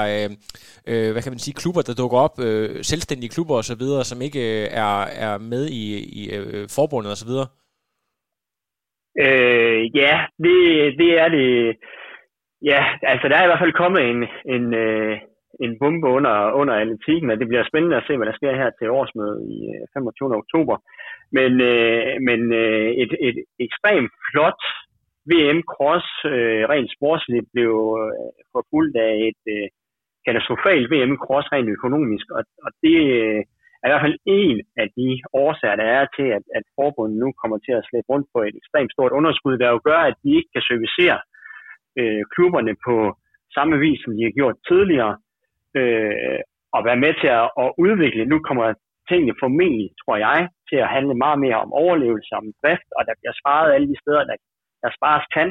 øh, 0.89 1.13
hvad 1.13 1.23
kan 1.23 1.33
man 1.33 1.45
sige, 1.45 1.61
klubber, 1.61 1.83
der 1.83 1.95
dukker 1.95 2.19
op, 2.19 2.37
øh, 2.47 2.85
selvstændige 2.85 3.35
klubber 3.35 3.55
osv., 3.55 3.85
som 4.11 4.23
ikke 4.23 4.43
er, 4.67 4.97
er 5.27 5.39
med 5.39 5.65
i, 5.67 5.83
i 6.21 6.23
forbundet 6.77 7.13
osv. 7.13 7.33
Øh, 9.25 9.97
ja, 10.01 10.15
det, 10.45 10.57
det 11.01 11.11
er 11.23 11.29
det. 11.29 11.77
Ja, 12.63 12.81
altså 13.03 13.29
der 13.29 13.37
er 13.37 13.45
i 13.45 13.47
hvert 13.47 13.63
fald 13.63 13.81
kommet 13.83 14.03
en, 14.11 14.21
en, 14.55 14.75
øh, 14.75 15.19
en 15.65 15.73
bombe 15.81 16.09
under, 16.17 16.37
under 16.61 16.75
atletikken, 16.75 17.31
og 17.31 17.37
det 17.41 17.49
bliver 17.49 17.65
spændende 17.71 17.97
at 17.97 18.07
se, 18.07 18.17
hvad 18.17 18.27
der 18.27 18.39
sker 18.39 18.61
her 18.63 18.71
til 18.71 18.91
årsmødet 18.99 19.41
i 19.55 19.57
øh, 19.75 19.83
25. 19.95 20.37
Oktober. 20.43 20.77
Men, 21.39 21.53
øh, 21.71 22.13
men 22.29 22.41
øh, 22.63 22.91
et, 23.03 23.13
et 23.29 23.39
ekstremt 23.67 24.13
flot 24.29 24.63
VM 25.31 25.61
Cross, 25.73 26.07
øh, 26.35 26.63
rent 26.73 26.91
sportsligt, 26.97 27.47
blev 27.55 27.73
øh, 28.03 28.31
forfulgt 28.55 28.97
af 29.07 29.13
et 29.29 29.43
øh, 29.57 29.67
katastrofalt 30.27 30.87
VM 30.93 31.15
Cross 31.25 31.47
rent 31.53 31.71
økonomisk, 31.77 32.27
og, 32.37 32.43
og 32.65 32.71
det, 32.83 32.99
øh, 33.21 33.43
er 33.87 33.89
i 33.89 33.93
hvert 33.93 34.07
fald 34.07 34.19
en 34.43 34.57
af 34.83 34.89
de 34.99 35.09
årsager, 35.45 35.77
der 35.83 35.89
er 35.99 36.05
til, 36.17 36.29
at, 36.39 36.45
at 36.59 36.65
forbundet 36.79 37.17
nu 37.23 37.29
kommer 37.41 37.59
til 37.67 37.75
at 37.79 37.87
slæbe 37.89 38.09
rundt 38.13 38.29
på 38.35 38.39
et 38.49 38.55
ekstremt 38.61 38.93
stort 38.93 39.13
underskud, 39.19 39.55
der 39.63 39.69
jo 39.75 39.81
gør, 39.89 40.01
at 40.11 40.17
de 40.23 40.31
ikke 40.39 40.51
kan 40.55 40.65
servicere 40.71 41.19
øh, 42.01 42.23
klubberne 42.35 42.75
på 42.87 42.95
samme 43.57 43.77
vis, 43.85 43.99
som 44.05 44.13
de 44.17 44.23
har 44.29 44.35
gjort 44.41 44.57
tidligere, 44.71 45.15
øh, 45.81 46.41
og 46.77 46.81
være 46.89 47.03
med 47.05 47.13
til 47.21 47.31
at, 47.41 47.49
at 47.63 47.69
udvikle. 47.85 48.25
Nu 48.33 48.39
kommer 48.49 48.67
tingene 49.11 49.41
formentlig, 49.43 49.89
tror 50.03 50.17
jeg, 50.27 50.41
til 50.69 50.79
at 50.85 50.93
handle 50.97 51.15
meget 51.25 51.39
mere 51.45 51.59
om 51.65 51.71
overlevelse, 51.85 52.33
om 52.41 52.47
drift, 52.63 52.89
og 52.97 53.03
der 53.09 53.15
bliver 53.21 53.35
sparet 53.41 53.75
alle 53.75 53.89
de 53.93 54.01
steder, 54.03 54.23
der, 54.31 54.37
der 54.83 54.91
spares 54.99 55.27
kan. 55.37 55.49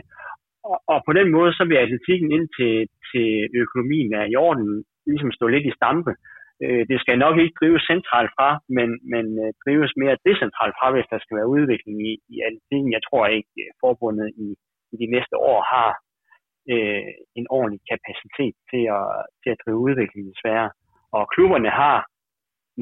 Og, 0.71 0.77
og 0.93 0.99
på 1.07 1.11
den 1.19 1.27
måde, 1.37 1.51
så 1.53 1.63
vil 1.65 1.83
atletikken 1.85 2.29
ind 2.37 2.47
til, 2.57 2.73
til 3.11 3.27
økonomien 3.63 4.13
er 4.13 4.25
i 4.31 4.35
orden, 4.35 4.83
ligesom 5.07 5.31
stå 5.31 5.45
lidt 5.47 5.65
i 5.69 5.77
stampe. 5.77 6.11
Øh, 6.63 6.83
det 6.89 6.97
skal 6.99 7.17
nok 7.25 7.35
ikke 7.39 7.57
drives 7.59 7.83
centralt 7.91 8.31
fra, 8.37 8.49
men, 8.77 8.89
men 9.13 9.25
øh, 9.43 9.51
drives 9.63 9.91
mere 10.01 10.17
decentralt 10.27 10.75
fra, 10.79 10.87
hvis 10.91 11.11
der 11.11 11.19
skal 11.21 11.37
være 11.39 11.53
udvikling 11.55 11.97
i, 12.09 12.11
i 12.33 12.35
atletikken. 12.47 12.89
Jeg 12.97 13.03
tror 13.07 13.23
ikke, 13.37 13.53
øh, 13.63 13.71
forbundet 13.83 14.27
i, 14.45 14.47
i 14.93 14.95
de 15.01 15.07
næste 15.15 15.35
år 15.51 15.59
har 15.73 15.89
øh, 16.73 17.11
en 17.39 17.47
ordentlig 17.57 17.81
kapacitet 17.91 18.55
til 18.71 18.83
at, 18.97 19.07
til 19.41 19.49
at 19.53 19.61
drive 19.63 19.83
udvikling 19.87 20.23
desværre. 20.33 20.69
Og 21.17 21.23
klubberne 21.33 21.71
har 21.81 21.97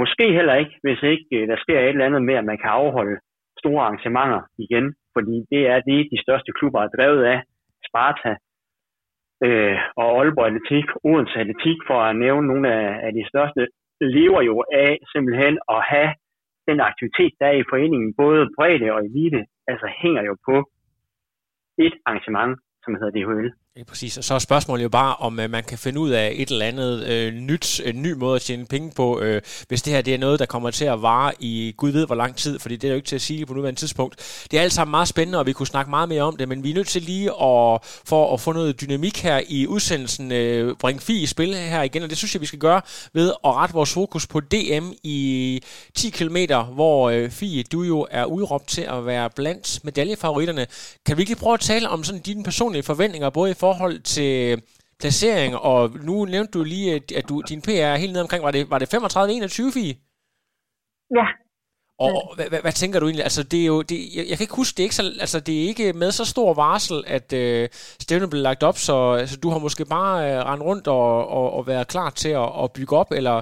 måske 0.02 0.26
heller 0.38 0.56
ikke, 0.62 0.76
hvis 0.84 1.02
ikke 1.13 1.28
øh, 1.38 1.48
der 1.52 1.58
sker 1.63 1.80
et 1.80 1.89
eller 1.89 2.06
andet 2.06 2.24
med, 2.30 2.36
at 2.41 2.50
man 2.52 2.58
kan 2.62 2.72
afholde 2.82 3.17
store 3.62 3.84
arrangementer 3.86 4.41
igen, 4.65 4.86
fordi 5.15 5.36
det 5.52 5.62
er 5.74 5.80
det, 5.89 6.00
de 6.13 6.22
største 6.26 6.52
klubber 6.58 6.80
er 6.82 6.93
drevet 6.98 7.24
af. 7.34 7.39
Sparta, 7.88 8.32
øh, 9.46 9.78
og 10.00 10.08
Aalborg 10.17 10.46
Atletik, 10.50 10.88
Odense 11.04 11.39
Atletik, 11.39 11.78
for 11.89 11.98
at 12.02 12.15
nævne 12.15 12.48
nogle 12.48 12.67
af, 12.80 12.88
af 13.08 13.12
de 13.13 13.24
største, 13.32 13.62
lever 14.02 14.41
jo 14.41 14.56
af 14.74 15.00
simpelthen 15.12 15.56
at 15.76 15.82
have 15.91 16.12
den 16.69 16.80
aktivitet, 16.80 17.34
der 17.39 17.46
er 17.48 17.58
i 17.60 17.69
foreningen, 17.72 18.13
både 18.24 18.50
bredde 18.58 18.91
og 18.96 19.00
elite, 19.06 19.41
altså 19.67 19.88
hænger 20.02 20.24
jo 20.30 20.36
på 20.48 20.56
et 21.86 21.96
arrangement, 22.06 22.60
som 22.84 22.96
hedder 22.96 23.15
DHL. 23.15 23.50
Ja, 23.78 23.84
præcis. 23.84 24.18
Og 24.18 24.24
så 24.24 24.34
er 24.34 24.40
spørgsmålet 24.40 24.84
jo 24.84 24.90
bare, 24.90 25.16
om 25.16 25.40
øh, 25.40 25.50
man 25.50 25.64
kan 25.64 25.78
finde 25.78 26.00
ud 26.00 26.10
af 26.10 26.34
et 26.36 26.50
eller 26.50 26.66
andet 26.66 27.08
øh, 27.08 27.34
nyt, 27.34 27.82
en 27.86 28.02
ny 28.02 28.12
måde 28.12 28.36
at 28.36 28.42
tjene 28.42 28.66
penge 28.66 28.92
på, 28.96 29.20
øh, 29.20 29.42
hvis 29.68 29.82
det 29.82 29.94
her 29.94 30.02
det 30.02 30.14
er 30.14 30.18
noget, 30.18 30.40
der 30.40 30.46
kommer 30.46 30.72
til 30.72 30.86
at 30.86 31.02
vare 31.02 31.34
i 31.40 31.74
gud 31.78 31.92
ved 31.92 32.06
hvor 32.06 32.16
lang 32.16 32.36
tid, 32.36 32.60
fordi 32.60 32.76
det 32.76 32.88
er 32.88 32.92
jo 32.92 32.96
ikke 32.96 33.08
til 33.08 33.16
at 33.16 33.22
sige 33.22 33.46
på 33.46 33.54
nuværende 33.54 33.80
tidspunkt. 33.80 34.46
Det 34.52 34.60
er 34.60 34.64
alt 34.64 34.74
sammen 34.74 34.92
meget 34.92 35.08
spændende, 35.08 35.40
og 35.40 35.46
vi 35.46 35.54
kunne 35.54 35.68
snakke 35.68 35.90
meget 35.90 36.10
mere 36.10 36.22
om 36.22 36.38
det, 36.38 36.48
men 36.48 36.64
vi 36.64 36.70
er 36.70 36.74
nødt 36.74 36.88
til 36.88 37.02
lige 37.02 37.30
at, 37.30 37.80
for 38.06 38.34
at 38.34 38.42
få 38.42 38.52
noget 38.52 38.82
dynamik 38.82 39.22
her 39.22 39.42
i 39.48 39.68
udsendelsen, 39.68 40.32
øh, 40.32 40.76
bringe 40.76 41.02
fi 41.02 41.24
i 41.24 41.26
spil 41.26 41.56
her 41.56 41.82
igen, 41.82 42.04
og 42.04 42.10
det 42.10 42.18
synes 42.18 42.36
jeg, 42.36 42.42
vi 42.42 42.46
skal 42.46 42.60
gøre 42.60 42.82
ved 43.14 43.30
at 43.46 43.54
rette 43.54 43.74
vores 43.74 43.94
fokus 43.94 44.28
på 44.28 44.40
DM 44.40 44.92
i 45.04 45.62
10 45.96 46.10
km, 46.10 46.38
hvor 46.74 47.10
øh, 47.10 47.30
Fie, 47.30 47.64
du 47.64 47.84
jo 47.84 48.08
er 48.12 48.26
udråbt 48.26 48.68
til 48.68 48.82
at 48.82 49.06
være 49.06 49.30
blandt 49.30 49.80
medaljefavoritterne. 49.84 50.68
Kan 51.06 51.18
vi 51.18 51.22
ikke 51.22 51.30
lige 51.30 51.40
prøve 51.40 51.54
at 51.54 51.60
tale 51.60 51.90
om 51.90 52.04
sådan 52.04 52.22
dine 52.22 52.44
personlige 52.44 52.84
forventninger, 52.84 53.30
både 53.30 53.52
i 53.52 53.54
forhold 53.65 53.99
til 53.99 54.62
placering, 54.99 55.56
og 55.56 55.91
nu 56.08 56.26
nævnte 56.26 56.52
du 56.52 56.63
lige, 56.63 57.02
at 57.19 57.30
du, 57.30 57.41
din 57.49 57.62
PR 57.62 57.69
er 57.69 57.95
helt 57.95 58.13
nede 58.13 58.21
omkring, 58.21 58.43
var 58.43 58.52
det, 58.52 58.69
var 58.69 58.80
det 58.80 58.93
35-21, 58.93 59.73
Fie? 59.73 59.95
Ja. 61.17 61.26
Og 61.99 62.36
hvad, 62.36 62.45
hvad, 62.49 62.62
hvad 62.62 62.71
tænker 62.71 62.99
du 62.99 63.06
egentlig? 63.06 63.23
Altså, 63.23 63.43
det 63.43 63.62
er 63.62 63.65
jo, 63.65 63.82
det, 63.82 64.15
jeg, 64.15 64.26
jeg 64.30 64.38
kan 64.38 64.43
ikke 64.43 64.56
huske, 64.56 64.78
det 64.78 64.84
er 64.84 64.86
ikke, 64.86 64.95
så, 64.95 65.13
altså, 65.19 65.39
det 65.39 65.56
er 65.63 65.67
ikke 65.67 65.93
med 65.93 66.12
så 66.12 66.26
stor 66.26 66.54
varsel, 66.54 67.04
at 67.08 67.34
øh, 67.34 67.69
stævnet 67.99 68.30
blev 68.30 68.41
lagt 68.41 68.63
op, 68.63 68.78
så 68.78 69.12
altså, 69.12 69.38
du 69.38 69.49
har 69.49 69.60
måske 69.60 69.86
bare 69.86 70.32
øh, 70.32 70.45
rendt 70.45 70.63
rundt 70.63 70.88
og, 70.88 71.28
og, 71.28 71.54
og 71.54 71.67
været 71.67 71.88
klar 71.88 72.10
til 72.10 72.30
at, 72.30 72.49
at 72.63 72.71
bygge 72.73 72.97
op, 72.97 73.12
eller 73.12 73.41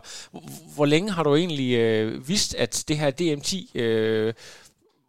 hvor 0.75 0.85
længe 0.85 1.11
har 1.11 1.23
du 1.23 1.35
egentlig 1.35 1.77
øh, 1.77 2.27
vidst, 2.27 2.55
at 2.55 2.83
det 2.87 2.97
her 2.97 3.11
DM10 3.21 3.79
øh, 3.79 4.33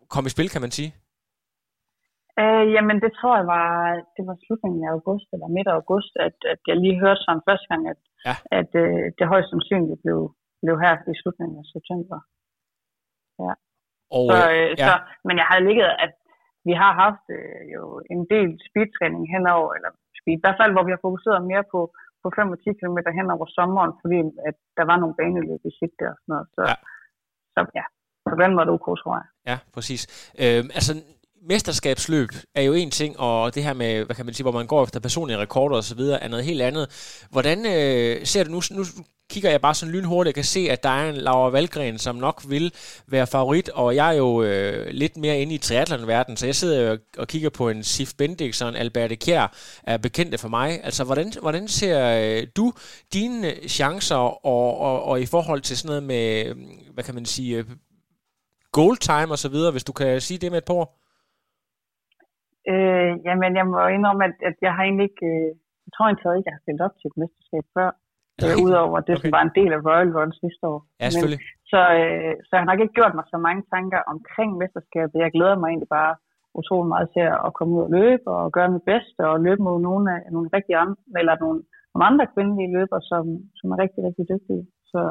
kom 0.08 0.26
i 0.26 0.30
spil, 0.30 0.48
kan 0.48 0.60
man 0.60 0.70
sige? 0.70 0.94
Øh, 2.40 2.64
jamen, 2.74 2.96
det 3.04 3.12
tror 3.18 3.34
jeg 3.40 3.46
var, 3.56 3.70
det 4.16 4.24
var 4.28 4.36
slutningen 4.44 4.82
af 4.86 4.92
august, 4.98 5.28
eller 5.34 5.48
midt 5.56 5.68
af 5.68 5.78
august, 5.80 6.12
at, 6.26 6.36
at 6.52 6.60
jeg 6.68 6.76
lige 6.84 7.00
hørte 7.02 7.22
sådan 7.22 7.46
første 7.48 7.66
gang, 7.70 7.82
at, 7.92 8.00
ja. 8.28 8.34
at 8.58 8.70
øh, 8.84 9.04
det 9.18 9.30
højst 9.32 9.50
sandsynligt 9.50 10.00
blev, 10.04 10.20
blev 10.62 10.76
her 10.84 10.94
i 11.12 11.14
slutningen 11.22 11.56
af 11.62 11.66
september. 11.74 12.18
Ja. 13.44 13.52
Og, 14.16 14.24
så, 14.30 14.38
øh, 14.56 14.70
ja. 14.80 14.86
så, 14.86 14.92
men 15.26 15.34
jeg 15.40 15.46
havde 15.50 15.64
ligget, 15.68 15.90
at 16.04 16.14
vi 16.68 16.74
har 16.82 16.92
haft 17.04 17.26
øh, 17.38 17.62
jo 17.74 17.82
en 18.14 18.22
del 18.34 18.48
speedtræning 18.68 19.24
henover, 19.34 19.70
eller 19.76 19.90
speed, 20.18 20.38
i 20.38 20.44
hvert 20.44 20.60
fald, 20.60 20.72
hvor 20.74 20.84
vi 20.86 20.94
har 20.94 21.02
fokuseret 21.06 21.48
mere 21.52 21.64
på, 21.72 21.80
på 22.22 22.28
5 22.36 22.54
og 22.54 22.58
10 22.64 22.72
km 22.80 22.98
hen 23.18 23.28
over 23.34 23.46
sommeren, 23.56 23.92
fordi 24.02 24.18
at 24.48 24.56
der 24.78 24.84
var 24.90 24.96
nogle 25.02 25.18
baneløb 25.20 25.62
i 25.70 25.72
sigte 25.78 26.04
og 26.12 26.16
sådan 26.20 26.32
noget. 26.32 26.46
Så 26.56 26.62
ja, 26.70 26.76
så, 27.54 27.60
ja. 27.78 27.84
på 28.30 28.36
den 28.42 28.52
måde 28.56 28.68
OK, 28.76 28.86
tror 29.02 29.14
jeg. 29.20 29.26
Ja, 29.50 29.56
præcis. 29.76 30.02
Øh, 30.42 30.62
altså, 30.78 30.92
mesterskabsløb 31.48 32.28
er 32.54 32.62
jo 32.62 32.72
en 32.72 32.90
ting, 32.90 33.20
og 33.20 33.54
det 33.54 33.64
her 33.64 33.72
med, 33.72 34.04
hvad 34.04 34.16
kan 34.16 34.26
man 34.26 34.34
sige, 34.34 34.44
hvor 34.44 34.52
man 34.52 34.66
går 34.66 34.84
efter 34.84 35.00
personlige 35.00 35.38
rekorder 35.38 35.76
og 35.76 35.84
så 35.84 35.94
videre, 35.94 36.22
er 36.22 36.28
noget 36.28 36.44
helt 36.44 36.62
andet. 36.62 36.88
Hvordan 37.30 37.66
øh, 37.66 38.26
ser 38.26 38.44
du 38.44 38.50
nu, 38.50 38.62
nu 38.70 38.84
kigger 39.30 39.50
jeg 39.50 39.60
bare 39.60 39.74
sådan 39.74 39.92
lynhurtigt, 39.92 40.32
og 40.32 40.34
kan 40.34 40.44
se, 40.44 40.70
at 40.70 40.82
der 40.82 40.88
er 40.88 41.10
en 41.10 41.16
Laura 41.16 41.50
Valgren, 41.50 41.98
som 41.98 42.16
nok 42.16 42.42
vil 42.48 42.72
være 43.06 43.26
favorit, 43.26 43.68
og 43.68 43.94
jeg 43.96 44.08
er 44.08 44.12
jo 44.12 44.42
øh, 44.42 44.86
lidt 44.90 45.16
mere 45.16 45.40
inde 45.40 45.54
i 45.54 45.58
triathlon-verdenen, 45.58 46.36
så 46.36 46.46
jeg 46.46 46.54
sidder 46.54 46.90
jo 46.90 46.98
og 47.18 47.28
kigger 47.28 47.50
på 47.50 47.68
en 47.68 47.84
Sif 47.84 48.12
Bendix 48.18 48.62
og 48.62 48.68
en 48.68 48.76
Alberte 48.76 49.16
Kjær, 49.16 49.56
er 49.82 49.96
bekendte 49.96 50.38
for 50.38 50.48
mig. 50.48 50.84
Altså, 50.84 51.04
hvordan, 51.04 51.32
hvordan 51.40 51.68
ser 51.68 52.18
øh, 52.22 52.46
du 52.56 52.72
dine 53.12 53.54
chancer, 53.68 54.46
og, 54.46 54.78
og, 54.78 55.02
og 55.04 55.20
i 55.20 55.26
forhold 55.26 55.60
til 55.60 55.76
sådan 55.76 55.88
noget 55.88 56.02
med, 56.02 56.54
hvad 56.94 57.04
kan 57.04 57.14
man 57.14 57.26
sige, 57.26 57.56
øh, 57.56 57.64
goal 58.72 58.96
time 58.96 59.30
og 59.30 59.38
så 59.38 59.48
videre, 59.48 59.70
hvis 59.70 59.84
du 59.84 59.92
kan 59.92 60.20
sige 60.20 60.38
det 60.38 60.50
med 60.50 60.58
et 60.58 60.64
par 60.64 60.74
ord? 60.74 61.01
Øh, 62.70 63.12
jamen, 63.26 63.52
jeg 63.60 63.66
må 63.72 63.78
indrømme, 63.96 64.24
at, 64.28 64.36
at 64.50 64.56
jeg 64.66 64.72
har 64.76 64.82
egentlig 64.84 65.06
ikke... 65.10 65.26
Øh, 65.34 65.50
jeg 65.86 65.92
tror 65.92 66.04
egentlig 66.06 66.38
ikke, 66.38 66.48
jeg 66.50 66.56
har 66.56 66.64
stillet 66.64 66.86
op 66.86 66.96
til 66.96 67.08
et 67.10 67.20
mesterskab 67.20 67.64
før. 67.76 67.90
Øh, 68.42 68.56
Udover 68.64 68.98
det, 69.06 69.14
okay. 69.14 69.20
som 69.22 69.36
var 69.36 69.42
en 69.44 69.56
del 69.58 69.70
af 69.76 69.80
Royal 69.88 70.10
Run 70.16 70.32
sidste 70.42 70.64
år. 70.72 70.80
Ja, 71.00 71.06
selvfølgelig. 71.10 71.42
Men, 71.44 71.68
så, 71.72 71.80
øh, 72.00 72.32
så 72.44 72.50
jeg 72.52 72.62
har 72.62 72.70
nok 72.70 72.82
ikke 72.82 72.98
gjort 72.98 73.14
mig 73.18 73.26
så 73.32 73.38
mange 73.46 73.62
tanker 73.74 74.00
omkring 74.14 74.50
mesterskabet. 74.60 75.24
Jeg 75.24 75.34
glæder 75.36 75.56
mig 75.58 75.68
egentlig 75.68 75.92
bare 76.00 76.12
utrolig 76.60 76.88
meget 76.94 77.08
til 77.14 77.24
at 77.46 77.50
komme 77.56 77.72
ud 77.76 77.82
og 77.86 77.92
løbe 77.98 78.26
og 78.36 78.52
gøre 78.56 78.72
mit 78.74 78.86
bedste 78.92 79.20
og 79.32 79.36
løbe 79.46 79.62
mod 79.66 79.76
nogle, 79.88 80.04
af, 80.14 80.20
nogle 80.34 80.48
rigtig 80.56 80.74
andre, 80.82 81.00
eller 81.20 81.34
nogle, 81.44 81.58
nogle 81.92 82.06
andre 82.10 82.26
kvindelige 82.34 82.74
løber, 82.76 82.98
som, 83.10 83.24
som 83.58 83.66
er 83.72 83.78
rigtig, 83.82 84.00
rigtig 84.08 84.24
dygtige. 84.32 84.64
Så, 84.92 85.02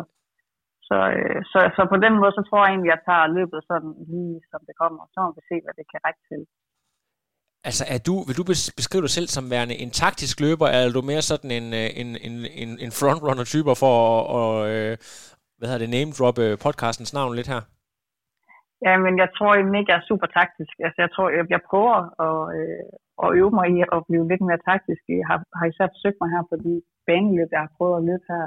så, 0.87 0.97
øh, 1.17 1.39
så, 1.51 1.59
så 1.75 1.81
på 1.93 1.97
den 2.05 2.13
måde, 2.21 2.33
så 2.37 2.43
tror 2.45 2.61
jeg 2.61 2.71
egentlig, 2.71 2.91
at 2.91 2.95
jeg 2.95 3.05
tager 3.07 3.33
løbet 3.37 3.59
sådan 3.69 3.91
lige 4.11 4.35
som 4.51 4.61
det 4.67 4.75
kommer, 4.81 5.03
så 5.13 5.17
må 5.23 5.29
vi 5.37 5.41
se, 5.49 5.57
hvad 5.63 5.73
det 5.79 5.85
kan 5.91 6.03
række 6.05 6.23
til. 6.31 6.41
Altså, 7.69 7.83
er 7.95 7.99
du, 8.07 8.15
vil 8.27 8.39
du 8.39 8.45
beskrive 8.79 9.05
dig 9.05 9.13
selv 9.17 9.27
som 9.27 9.51
værende 9.53 9.75
en 9.83 9.91
taktisk 10.01 10.35
løber, 10.45 10.67
eller 10.67 10.89
er 10.89 10.97
du 10.97 11.01
mere 11.11 11.23
sådan 11.31 11.51
en, 11.59 11.67
øh, 11.81 11.87
en, 12.01 12.09
en, 12.27 12.35
en, 12.63 12.71
en 12.85 12.91
frontrunner-typer 12.99 13.73
for 13.83 13.93
at, 14.11 14.21
og, 14.39 14.53
øh, 14.71 14.93
hvad 15.57 15.67
hedder 15.67 15.83
det, 15.83 15.95
name-droppe 15.97 16.43
podcastens 16.65 17.13
navn 17.17 17.35
lidt 17.35 17.51
her? 17.53 17.61
Ja, 18.85 18.93
men 19.05 19.13
jeg 19.23 19.29
tror 19.37 19.51
egentlig 19.53 19.79
ikke, 19.79 19.91
jeg 19.91 19.99
er 20.01 20.09
super 20.11 20.29
taktisk. 20.39 20.73
Altså, 20.85 20.99
jeg 21.05 21.11
tror, 21.15 21.27
jeg, 21.37 21.43
jeg 21.55 21.61
prøver 21.69 21.97
at, 22.27 22.39
øh, 22.57 22.83
at 23.23 23.29
øve 23.39 23.53
mig 23.59 23.67
i 23.75 23.77
at 23.95 23.99
blive 24.09 24.25
lidt 24.31 24.43
mere 24.47 24.61
taktisk. 24.69 25.01
Jeg 25.21 25.27
har, 25.31 25.37
har 25.59 25.65
især 25.67 25.87
forsøgt 25.95 26.21
mig 26.21 26.29
her 26.35 26.43
på 26.49 26.55
de 26.65 26.73
baneløb, 27.07 27.49
jeg 27.55 27.63
har 27.65 27.75
prøvet 27.77 27.95
at 27.97 28.05
løbe 28.09 28.25
her 28.33 28.45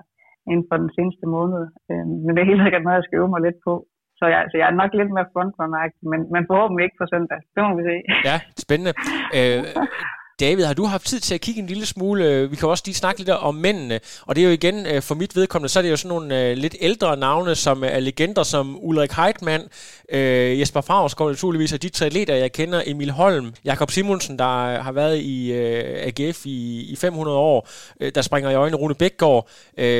inden 0.50 0.66
for 0.68 0.77
den 0.83 0.90
seneste 0.96 1.27
måned. 1.37 1.62
Øh, 1.90 2.07
men 2.24 2.31
det 2.33 2.40
er 2.40 2.50
helt 2.50 2.64
sikkert 2.64 2.85
noget, 2.85 2.98
jeg 2.98 3.07
skal 3.07 3.18
øve 3.20 3.33
mig 3.35 3.42
lidt 3.44 3.61
på. 3.68 3.74
Så 4.18 4.24
jeg, 4.35 4.40
så 4.50 4.55
jeg 4.61 4.66
er 4.70 4.81
nok 4.83 4.92
lidt 4.98 5.11
mere 5.16 5.29
frontrunner 5.33 5.79
men, 6.11 6.20
men 6.35 6.42
forhåbentlig 6.50 6.85
ikke 6.85 7.00
på 7.00 7.07
søndag. 7.14 7.38
Det 7.55 7.61
må 7.64 7.70
vi 7.79 7.83
se. 7.90 7.96
Ja, 8.29 8.37
spændende. 8.64 8.92
Øh, 9.38 9.62
David, 10.40 10.64
har 10.64 10.74
du 10.74 10.84
haft 10.84 11.06
tid 11.06 11.20
til 11.20 11.34
at 11.34 11.40
kigge 11.40 11.60
en 11.60 11.66
lille 11.66 11.86
smule? 11.86 12.24
Øh, 12.24 12.50
vi 12.50 12.56
kan 12.56 12.68
også 12.68 12.82
lige 12.86 12.94
snakke 12.94 13.18
lidt 13.20 13.30
om 13.30 13.54
mændene. 13.54 14.00
Og 14.26 14.36
det 14.36 14.42
er 14.42 14.46
jo 14.46 14.52
igen, 14.52 14.86
øh, 14.86 15.02
for 15.08 15.14
mit 15.14 15.36
vedkommende, 15.36 15.68
så 15.68 15.78
er 15.78 15.82
det 15.82 15.90
jo 15.90 15.96
sådan 15.96 16.08
nogle 16.08 16.50
øh, 16.50 16.56
lidt 16.56 16.76
ældre 16.80 17.16
navne, 17.16 17.54
som 17.54 17.84
er 17.84 18.00
legender 18.00 18.42
som 18.42 18.78
Ulrik 18.84 19.12
Heitmann, 19.12 19.62
Jesper 20.60 20.80
Favsgaard 20.80 21.30
naturligvis, 21.30 21.72
og 21.72 21.82
de 21.82 21.88
tre 21.88 22.08
leder, 22.08 22.34
jeg 22.34 22.52
kender, 22.52 22.82
Emil 22.86 23.10
Holm, 23.10 23.52
Jakob 23.64 23.90
Simonsen, 23.90 24.38
der 24.38 24.82
har 24.82 24.92
været 24.92 25.18
i 25.18 25.52
AGF 26.08 26.46
i, 26.46 26.58
i 26.92 26.96
500 26.96 27.36
år, 27.36 27.68
der 28.14 28.22
springer 28.22 28.50
i 28.50 28.54
øjnene 28.54 28.76
Rune 28.76 28.94
Bækgaard, 28.94 29.48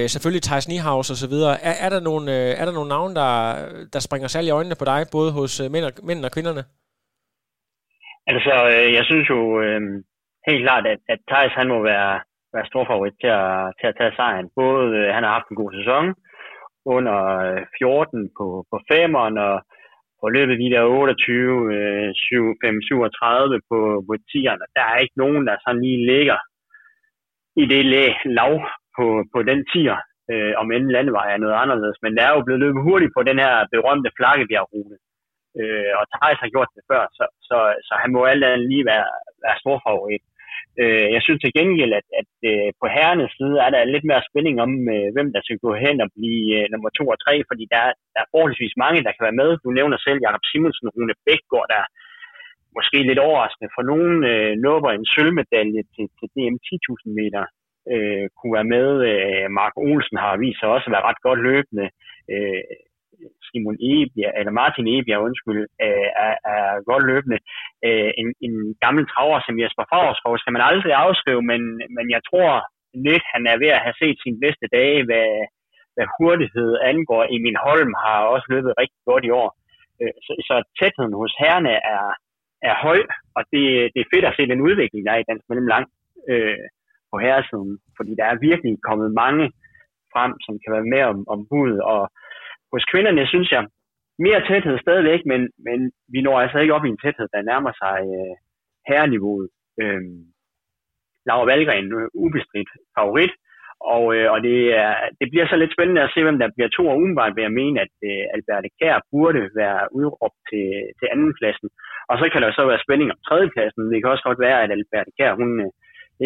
selvfølgelig 0.09 0.43
Thijs 0.43 0.69
Niehaus 0.69 1.11
og 1.11 1.17
så 1.17 1.29
videre. 1.29 1.65
Er, 1.65 1.87
er, 1.87 1.89
der 1.89 2.01
nogle, 2.01 2.33
er 2.33 2.65
der 2.65 2.73
nogle 2.73 2.89
navne, 2.89 3.15
der, 3.15 3.57
der 3.93 3.99
springer 3.99 4.29
særlig 4.29 4.49
i 4.49 4.51
øjnene 4.51 4.75
på 4.75 4.85
dig, 4.85 5.07
både 5.13 5.33
hos 5.33 5.63
mænd, 5.71 5.85
og, 5.85 5.93
mænd 6.03 6.25
og 6.25 6.33
kvinderne? 6.33 6.65
Altså, 8.27 8.51
jeg 8.97 9.05
synes 9.05 9.29
jo, 9.31 9.61
øh, 9.61 9.81
helt 10.49 10.63
klart, 10.67 10.87
at, 10.93 11.01
at 11.13 11.21
Thijs 11.31 11.53
han 11.61 11.69
må 11.69 11.79
være, 11.93 12.13
være 12.55 12.71
stor 12.71 12.85
favorit 12.91 13.17
til 13.23 13.33
at, 13.43 13.73
til 13.79 13.87
at 13.91 13.97
tage 13.99 14.17
sejren. 14.17 14.49
Både 14.61 14.87
øh, 14.99 15.09
han 15.15 15.23
har 15.25 15.33
haft 15.37 15.49
en 15.51 15.61
god 15.63 15.73
sæson 15.79 16.05
under 16.95 17.19
øh, 17.47 17.63
14 17.79 18.31
på, 18.39 18.47
på 18.71 18.77
femeren 18.91 19.37
og 19.39 19.57
på 20.21 20.27
løbet 20.37 20.57
de 20.63 20.73
der 20.75 20.83
28, 20.85 21.75
øh, 21.77 22.11
7, 22.15 22.55
5, 22.65 22.83
37 22.83 23.61
på, 23.71 23.79
på 24.09 24.15
10'erne. 24.31 24.65
Der 24.77 24.85
er 24.93 24.97
ikke 25.05 25.19
nogen, 25.23 25.43
der 25.49 25.57
sådan 25.65 25.83
lige 25.87 26.07
ligger 26.13 26.39
i 27.63 27.65
det 27.73 27.83
lav 28.39 28.53
på, 28.97 29.07
på 29.35 29.39
den 29.51 29.61
10'er, 29.73 30.01
øh, 30.33 30.53
om 30.61 30.73
end 30.73 30.95
landevej 30.97 31.27
er 31.33 31.43
noget 31.43 31.57
anderledes. 31.63 31.99
Men 32.03 32.17
der 32.17 32.23
er 32.25 32.33
jo 32.37 32.43
blevet 32.47 32.65
løbet 32.65 32.83
hurtigt 32.89 33.15
på 33.17 33.23
den 33.29 33.39
her 33.45 33.55
berømte 33.73 34.11
flakkebjergrute. 34.19 34.97
Øh, 35.61 35.93
og 35.99 36.05
Thijs 36.15 36.41
har 36.45 36.51
gjort 36.55 36.71
det 36.77 36.85
før, 36.91 37.03
så, 37.19 37.25
så, 37.49 37.59
så 37.87 37.95
han 38.03 38.11
må 38.13 38.21
alt 38.25 38.45
andet 38.45 38.69
lige 38.73 38.87
være, 38.93 39.09
være 39.45 39.61
stor 39.63 39.79
favorit. 39.87 40.25
Øh, 40.83 41.09
jeg 41.15 41.23
synes 41.23 41.41
til 41.43 41.57
gengæld, 41.59 41.93
at, 42.01 42.07
at 42.21 42.31
øh, 42.51 42.69
på 42.81 42.87
herrenes 42.95 43.33
side 43.39 43.57
er 43.65 43.71
der 43.73 43.93
lidt 43.95 44.07
mere 44.11 44.27
spænding 44.31 44.57
om, 44.65 44.73
øh, 44.95 45.09
hvem 45.15 45.29
der 45.35 45.41
skal 45.45 45.59
gå 45.67 45.71
hen 45.85 45.97
og 46.05 46.09
blive 46.17 46.47
øh, 46.59 46.65
nummer 46.73 46.91
to 46.99 47.05
og 47.15 47.19
tre, 47.25 47.35
fordi 47.51 47.65
der, 47.75 47.83
der 48.15 48.21
er 48.23 48.33
forholdsvis 48.35 48.75
mange, 48.85 49.05
der 49.05 49.13
kan 49.13 49.27
være 49.29 49.41
med. 49.43 49.51
Du 49.65 49.69
nævner 49.79 49.99
selv 50.07 50.19
Jakob 50.27 50.45
Simonsen, 50.51 50.93
Rune 50.95 51.15
Bækgaard, 51.27 51.69
der 51.75 51.83
måske 52.77 52.99
lidt 53.09 53.25
overraskende 53.29 53.71
for 53.77 53.83
nogen 53.91 54.17
øh, 54.33 54.53
nubber 54.65 54.91
en 54.93 55.07
sølvmedalje 55.15 55.83
til, 55.95 56.07
til 56.19 56.29
DM 56.35 56.57
10.000 56.69 57.11
meter. 57.21 57.45
Øh, 57.93 58.25
kunne 58.37 58.57
være 58.59 58.73
med. 58.77 58.89
Øh, 59.11 59.47
Mark 59.61 59.75
Olsen 59.89 60.17
har 60.25 60.43
vist 60.45 60.59
sig 60.61 60.69
også 60.75 60.87
at 60.89 60.95
være 60.95 61.09
ret 61.09 61.21
godt 61.27 61.41
løbende. 61.49 61.87
Øh, 62.33 62.63
Simon 63.47 63.77
Ebjerg, 63.93 64.35
eller 64.39 64.53
Martin 64.61 64.87
Ebjerg, 64.97 65.25
undskyld, 65.29 65.63
øh, 65.85 66.09
er, 66.27 66.35
er 66.55 66.65
godt 66.91 67.05
løbende. 67.11 67.39
Øh, 67.87 68.11
en, 68.21 68.29
en 68.47 68.55
gammel 68.85 69.05
traver 69.13 69.39
som 69.47 69.61
Jesper 69.63 69.85
Favrskov 69.91 70.35
skal 70.39 70.55
man 70.57 70.67
aldrig 70.71 70.93
afskrive, 71.05 71.43
men, 71.51 71.63
men 71.97 72.07
jeg 72.15 72.21
tror 72.31 72.51
lidt, 73.09 73.25
han 73.35 73.43
er 73.53 73.57
ved 73.63 73.71
at 73.77 73.85
have 73.87 73.97
set 74.03 74.17
sin 74.25 74.37
bedste 74.45 74.67
dage, 74.79 75.01
hvad, 75.09 75.31
hvad 75.95 76.07
hurtighed 76.17 76.71
angår. 76.91 77.23
Emil 77.37 77.59
Holm 77.67 77.93
har 78.05 78.19
også 78.35 78.47
løbet 78.55 78.79
rigtig 78.83 79.03
godt 79.11 79.25
i 79.29 79.35
år. 79.43 79.51
Øh, 80.01 80.15
så, 80.25 80.33
så 80.49 80.55
tætheden 80.79 81.15
hos 81.21 81.35
herrene 81.43 81.75
er, 81.95 82.07
er 82.69 82.75
høj, 82.87 83.01
og 83.37 83.43
det, 83.53 83.65
det 83.95 84.01
er 84.01 84.13
fedt 84.15 84.25
at 84.29 84.37
se 84.37 84.43
den 84.53 84.67
udvikling, 84.69 85.03
der 85.05 85.13
er 85.13 85.21
i 85.23 85.29
dansk 85.31 85.45
mellem 85.49 85.69
lang 85.75 85.87
øh, 86.31 86.67
på 87.11 87.17
herresiden, 87.25 87.73
fordi 87.97 88.13
der 88.21 88.27
er 88.29 88.45
virkelig 88.49 88.75
kommet 88.89 89.19
mange 89.23 89.45
frem, 90.13 90.33
som 90.47 90.55
kan 90.63 90.71
være 90.77 90.91
med 90.95 91.03
om, 91.13 91.19
om 91.35 91.41
bud, 91.51 91.75
og 91.93 92.03
hos 92.75 92.85
kvinderne 92.91 93.27
synes 93.27 93.51
jeg, 93.57 93.63
mere 94.27 94.41
tæthed 94.49 94.77
stadigvæk, 94.79 95.21
men, 95.31 95.41
men 95.67 95.79
vi 96.13 96.21
når 96.23 96.41
altså 96.41 96.59
ikke 96.59 96.75
op 96.77 96.85
i 96.85 96.93
en 96.95 97.03
tæthed, 97.05 97.27
der 97.35 97.49
nærmer 97.51 97.73
sig 97.83 97.97
øh, 98.17 98.35
herreniveauet. 98.89 99.49
Øhm, 99.83 100.21
Laura 101.27 101.45
Valgren, 101.51 101.87
øh, 101.99 102.09
ubestridt 102.25 102.71
favorit, 102.97 103.35
og, 103.95 104.05
øh, 104.17 104.29
og 104.35 104.39
det, 104.49 104.59
er, 104.85 104.95
det 105.21 105.27
bliver 105.31 105.47
så 105.49 105.57
lidt 105.57 105.75
spændende 105.77 106.03
at 106.05 106.13
se, 106.15 106.21
hvem 106.23 106.39
der 106.43 106.55
bliver 106.57 106.71
to, 106.77 106.83
og 106.89 106.97
umiddelbart 106.97 107.37
vil 107.37 107.47
jeg 107.47 107.59
mene, 107.63 107.77
at 107.85 107.95
øh, 108.11 108.25
Albert 108.35 108.67
Kær 108.81 109.07
burde 109.13 109.43
være 109.61 109.81
udråbt 109.99 110.41
til, 110.51 110.67
til 110.99 111.07
andenpladsen. 111.15 111.69
Og 112.11 112.15
så 112.21 112.25
kan 112.33 112.43
der 112.43 112.51
så 112.53 112.63
være 112.71 112.85
spænding 112.87 113.09
om 113.15 113.21
tredjepladsen. 113.29 113.83
Det 113.91 113.99
kan 113.99 114.13
også 114.15 114.27
godt 114.29 114.41
være, 114.47 114.59
at 114.63 114.71
Albert 114.77 115.11
Kær, 115.19 115.33
hun 115.41 115.51
øh, 115.65 115.71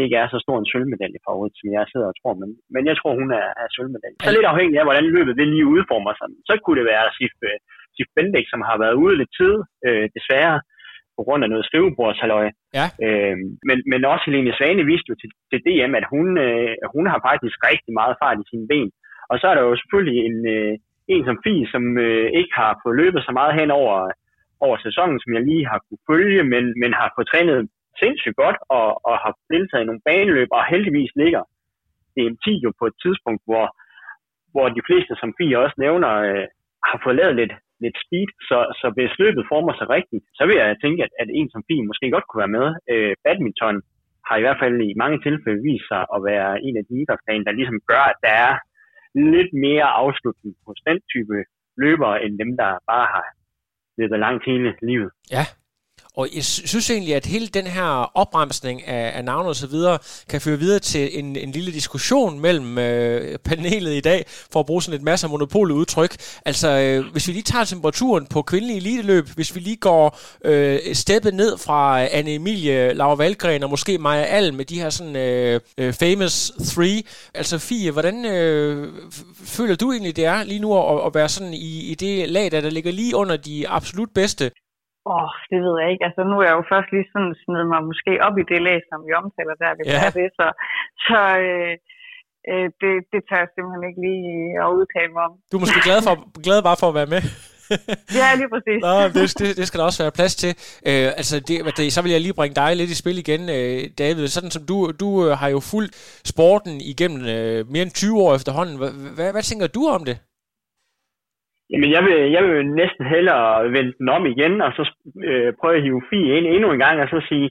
ikke 0.03 0.17
er 0.23 0.27
så 0.29 0.39
stor 0.45 0.57
en 0.59 0.71
sølvmedaljefavorit, 0.73 1.55
som 1.61 1.69
jeg 1.77 1.85
sidder 1.93 2.09
og 2.13 2.17
tror, 2.21 2.35
men, 2.43 2.51
men 2.75 2.83
jeg 2.91 2.97
tror, 2.97 3.13
hun 3.21 3.31
er, 3.41 3.49
er 3.63 3.69
sølvmedalje. 3.75 4.19
Så 4.25 4.31
lidt 4.37 4.53
afhængig 4.53 4.77
af, 4.79 4.87
hvordan 4.89 5.07
løbet 5.17 5.39
det 5.41 5.49
lige 5.55 5.71
udformer 5.75 6.13
sig. 6.19 6.29
Så 6.49 6.55
kunne 6.63 6.79
det 6.81 6.91
være 6.93 7.07
Sif, 7.17 7.35
øh, 7.49 7.59
Sif 7.97 8.09
Bendik, 8.17 8.47
som 8.53 8.61
har 8.69 8.77
været 8.85 9.01
ude 9.03 9.19
lidt 9.21 9.33
tid, 9.41 9.55
øh, 9.87 10.05
desværre, 10.17 10.57
på 11.19 11.23
grund 11.27 11.45
af 11.45 11.51
noget 11.51 11.69
skrivebordshalløj. 11.69 12.47
Ja. 12.79 12.87
Øh, 13.07 13.37
men, 13.69 13.79
men 13.91 14.01
også 14.13 14.25
Helene 14.27 14.57
Svane 14.59 14.85
viste 14.91 15.09
jo 15.11 15.17
til, 15.23 15.31
til 15.51 15.61
DM, 15.67 15.93
at 16.01 16.07
hun, 16.13 16.27
øh, 16.47 16.73
hun 16.95 17.05
har 17.13 17.21
faktisk 17.29 17.57
rigtig 17.71 17.93
meget 18.01 18.15
fart 18.23 18.39
i 18.43 18.49
sine 18.51 18.69
ben. 18.71 18.91
Og 19.31 19.37
så 19.39 19.45
er 19.51 19.55
der 19.57 19.65
jo 19.69 19.75
selvfølgelig 19.77 20.19
en, 20.29 20.39
øh, 20.57 20.73
en 21.15 21.23
som 21.29 21.37
Fie, 21.45 21.67
som 21.75 21.85
øh, 22.07 22.27
ikke 22.41 22.55
har 22.61 22.73
fået 22.83 22.99
løbet 23.03 23.21
så 23.25 23.33
meget 23.41 23.53
hen 23.61 23.71
over, 23.81 23.97
over 24.67 24.77
sæsonen, 24.87 25.19
som 25.21 25.31
jeg 25.37 25.43
lige 25.51 25.65
har 25.71 25.79
kunne 25.87 26.05
følge, 26.11 26.43
men, 26.53 26.65
men 26.81 26.91
har 27.01 27.09
fået 27.17 27.29
trænet 27.33 27.59
sindssygt 28.01 28.37
godt 28.43 28.59
og, 28.79 28.89
og 29.09 29.15
har 29.25 29.33
deltaget 29.53 29.83
i 29.83 29.89
nogle 29.89 30.07
baneløb, 30.09 30.49
og 30.57 30.71
heldigvis 30.73 31.13
ligger 31.23 31.43
DM10 32.15 32.49
jo 32.67 32.71
på 32.81 32.85
et 32.91 32.97
tidspunkt, 33.05 33.43
hvor, 33.49 33.67
hvor 34.53 34.67
de 34.77 34.83
fleste, 34.89 35.13
som 35.21 35.35
Fie 35.39 35.63
også 35.65 35.77
nævner, 35.85 36.13
øh, 36.29 36.47
har 36.89 36.99
fået 37.05 37.17
lavet 37.21 37.35
lidt, 37.41 37.55
lidt 37.85 37.97
speed, 38.05 38.31
så, 38.49 38.59
så 38.81 38.87
hvis 38.97 39.19
løbet 39.23 39.51
former 39.53 39.73
sig 39.77 39.89
rigtigt, 39.97 40.25
så 40.39 40.43
vil 40.47 40.57
jeg 40.57 40.81
tænke, 40.85 41.01
at, 41.07 41.13
at 41.23 41.29
en 41.39 41.49
som 41.51 41.65
Fie 41.69 41.89
måske 41.91 42.15
godt 42.15 42.27
kunne 42.27 42.43
være 42.45 42.57
med. 42.59 42.67
Øh, 42.93 43.15
badminton 43.25 43.77
har 44.29 44.37
i 44.37 44.45
hvert 44.45 44.61
fald 44.63 44.77
i 44.91 45.01
mange 45.03 45.19
tilfælde 45.27 45.61
vist 45.69 45.89
sig 45.93 46.03
at 46.15 46.21
være 46.31 46.51
en 46.67 46.77
af 46.81 46.85
de 46.89 46.95
idrætsgrene, 47.03 47.45
der 47.45 47.59
ligesom 47.59 47.79
gør, 47.91 48.05
at 48.13 48.19
der 48.27 48.35
er 48.47 48.55
lidt 49.35 49.53
mere 49.67 49.89
afslutning 50.03 50.55
hos 50.67 50.79
den 50.89 50.99
type 51.13 51.37
løbere, 51.85 52.17
end 52.25 52.33
dem, 52.43 52.51
der 52.61 52.71
bare 52.93 53.07
har 53.15 53.27
løbet 53.99 54.19
langt 54.19 54.45
hele 54.51 54.71
livet. 54.83 55.11
Ja, 55.37 55.45
og 56.19 56.29
jeg 56.35 56.45
synes 56.45 56.91
egentlig, 56.91 57.15
at 57.15 57.27
hele 57.27 57.47
den 57.47 57.67
her 57.67 58.11
opremsning 58.15 58.87
af, 58.87 59.19
af 59.19 59.25
navne 59.25 59.49
og 59.49 59.57
så 59.57 59.67
videre, 59.67 59.99
kan 60.29 60.41
føre 60.41 60.59
videre 60.59 60.79
til 60.79 61.19
en, 61.19 61.37
en 61.37 61.53
lille 61.53 61.73
diskussion 61.73 62.41
mellem 62.41 62.79
øh, 62.79 63.39
panelet 63.39 63.95
i 63.95 64.01
dag, 64.01 64.25
for 64.53 64.61
at 64.61 64.67
bruge 64.67 64.83
sådan 64.83 65.01
et 65.01 65.05
masse 65.05 65.27
af 65.27 65.31
monopoludtryk. 65.31 66.17
Altså, 66.45 66.69
øh, 66.69 67.13
hvis 67.13 67.29
vi 67.29 67.33
lige 67.33 67.43
tager 67.43 67.65
temperaturen 67.65 68.27
på 68.27 68.43
kvindelige 68.43 68.77
eliteløb, 68.77 69.29
hvis 69.29 69.55
vi 69.55 69.61
lige 69.61 69.77
går 69.77 70.19
øh, 70.45 70.95
steppet 70.95 71.35
ned 71.35 71.59
fra 71.59 72.01
Anne 72.01 72.35
Emilie, 72.35 72.95
Laura 72.95 73.15
Valgren 73.15 73.63
og 73.63 73.71
måske 73.71 73.99
Maja 73.99 74.25
Alm 74.25 74.57
med 74.57 74.65
de 74.65 74.81
her 74.81 74.91
sådan 74.91 75.17
øh, 75.17 75.61
øh, 75.79 75.93
famous 75.93 76.53
three. 76.65 77.03
Altså, 77.35 77.59
Fie, 77.59 77.91
hvordan 77.91 78.25
øh, 78.25 78.93
føler 79.45 79.77
du 79.77 79.93
egentlig, 79.93 80.17
det 80.17 80.25
er 80.25 80.43
lige 80.43 80.61
nu 80.61 80.79
at, 80.79 81.07
at 81.07 81.15
være 81.15 81.29
sådan 81.29 81.55
i, 81.55 81.81
i 81.81 81.95
det 81.95 82.29
lag, 82.29 82.51
der, 82.51 82.61
der 82.61 82.71
ligger 82.71 82.93
lige 82.93 83.17
under 83.17 83.37
de 83.37 83.69
absolut 83.69 84.09
bedste? 84.15 84.51
Åh, 85.07 85.15
oh, 85.17 85.31
det 85.51 85.59
ved 85.65 85.75
jeg 85.81 85.89
ikke. 85.93 86.05
Altså, 86.09 86.21
nu 86.31 86.35
er 86.39 86.47
jeg 86.49 86.57
jo 86.59 86.65
først 86.73 86.89
lige 86.95 87.11
sådan 87.13 87.35
snedet 87.43 87.69
mig 87.73 87.81
måske 87.91 88.13
op 88.27 88.37
i 88.43 88.49
det 88.51 88.61
læs, 88.67 88.85
som 88.91 89.01
vi 89.07 89.13
omtaler 89.21 89.57
der, 89.63 89.71
hvis 89.77 89.89
ja. 89.95 90.11
det. 90.19 90.29
Så, 90.39 90.47
så 91.07 91.21
øh, 91.47 91.75
øh, 92.51 92.67
det, 92.81 92.93
det 93.13 93.21
tager 93.29 93.43
jeg 93.45 93.51
simpelthen 93.55 93.85
ikke 93.89 94.01
lige 94.09 94.33
at 94.65 94.69
udtale 94.79 95.11
mig 95.17 95.23
om. 95.29 95.35
Du 95.51 95.55
er 95.57 95.63
måske 95.65 95.87
glad, 95.89 96.01
for, 96.07 96.15
glad 96.47 96.59
bare 96.69 96.81
for 96.81 96.89
at 96.91 96.99
være 97.01 97.13
med. 97.15 97.23
ja, 98.21 98.29
lige 98.41 98.51
præcis. 98.55 98.81
Nå, 98.87 98.95
det, 99.17 99.25
det, 99.41 99.57
det 99.59 99.67
skal 99.67 99.79
der 99.81 99.87
også 99.87 100.03
være 100.03 100.19
plads 100.19 100.35
til. 100.43 100.53
Øh, 100.91 101.09
altså, 101.21 101.41
det, 101.49 101.55
det, 101.77 101.93
så 101.93 102.03
vil 102.03 102.13
jeg 102.13 102.21
lige 102.21 102.39
bringe 102.41 102.55
dig 102.55 102.77
lidt 102.77 102.91
i 102.91 103.01
spil 103.03 103.19
igen, 103.19 103.43
øh, 103.57 103.81
David. 103.99 104.29
Sådan 104.29 104.51
som 104.51 104.63
du, 104.71 104.77
du 105.03 105.09
øh, 105.27 105.31
har 105.41 105.49
jo 105.49 105.61
fulgt 105.73 105.95
sporten 106.33 106.75
igennem 106.93 107.21
øh, 107.35 107.69
mere 107.73 107.83
end 107.83 107.91
20 107.91 108.23
år 108.23 108.35
efterhånden. 108.35 108.77
Hvad, 108.81 108.91
hvad, 109.17 109.33
hvad 109.33 109.43
tænker 109.43 109.67
du 109.67 109.83
om 109.97 110.05
det? 110.05 110.17
Jamen, 111.71 111.91
jeg 111.97 112.03
vil, 112.07 112.19
jeg 112.37 112.43
vil 112.45 112.67
næsten 112.83 113.05
hellere 113.15 113.73
vende 113.77 113.93
den 113.99 114.09
om 114.09 114.27
igen, 114.27 114.55
og 114.67 114.73
så 114.73 114.83
øh, 115.29 115.53
prøve 115.61 115.77
at 115.77 115.83
hive 115.83 116.03
Fie 116.11 116.37
ind 116.37 116.47
endnu 116.47 116.69
en 116.73 116.85
gang, 116.87 116.97
og 117.01 117.09
så 117.09 117.19
sige, 117.29 117.49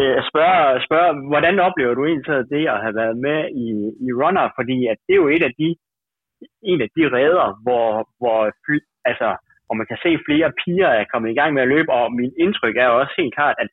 øh, 0.00 0.18
spørge, 0.30 0.80
spørge, 0.86 1.10
hvordan 1.30 1.56
oplever 1.66 1.94
du 1.94 2.02
egentlig 2.04 2.50
det 2.54 2.64
at 2.74 2.82
have 2.84 2.96
været 3.00 3.16
med 3.26 3.38
i, 3.64 3.68
i 4.06 4.08
Runner? 4.20 4.46
Fordi 4.58 4.78
at 4.92 4.98
det 5.06 5.12
er 5.14 5.22
jo 5.24 5.28
et 5.36 5.44
af 5.48 5.52
de, 5.60 5.68
en 6.70 6.80
af 6.86 6.90
de 6.96 7.02
redder, 7.16 7.46
hvor, 7.64 7.86
hvor, 8.20 8.38
altså, 9.10 9.28
hvor 9.66 9.74
man 9.80 9.88
kan 9.90 9.98
se 10.04 10.10
flere 10.26 10.50
piger 10.62 10.90
er 11.00 11.10
kommet 11.12 11.30
i 11.30 11.38
gang 11.40 11.50
med 11.54 11.62
at 11.62 11.72
løbe, 11.74 11.90
og 11.92 12.04
min 12.20 12.32
indtryk 12.44 12.76
er 12.76 12.88
også 12.88 13.14
helt 13.20 13.34
klart, 13.34 13.56
at 13.58 13.70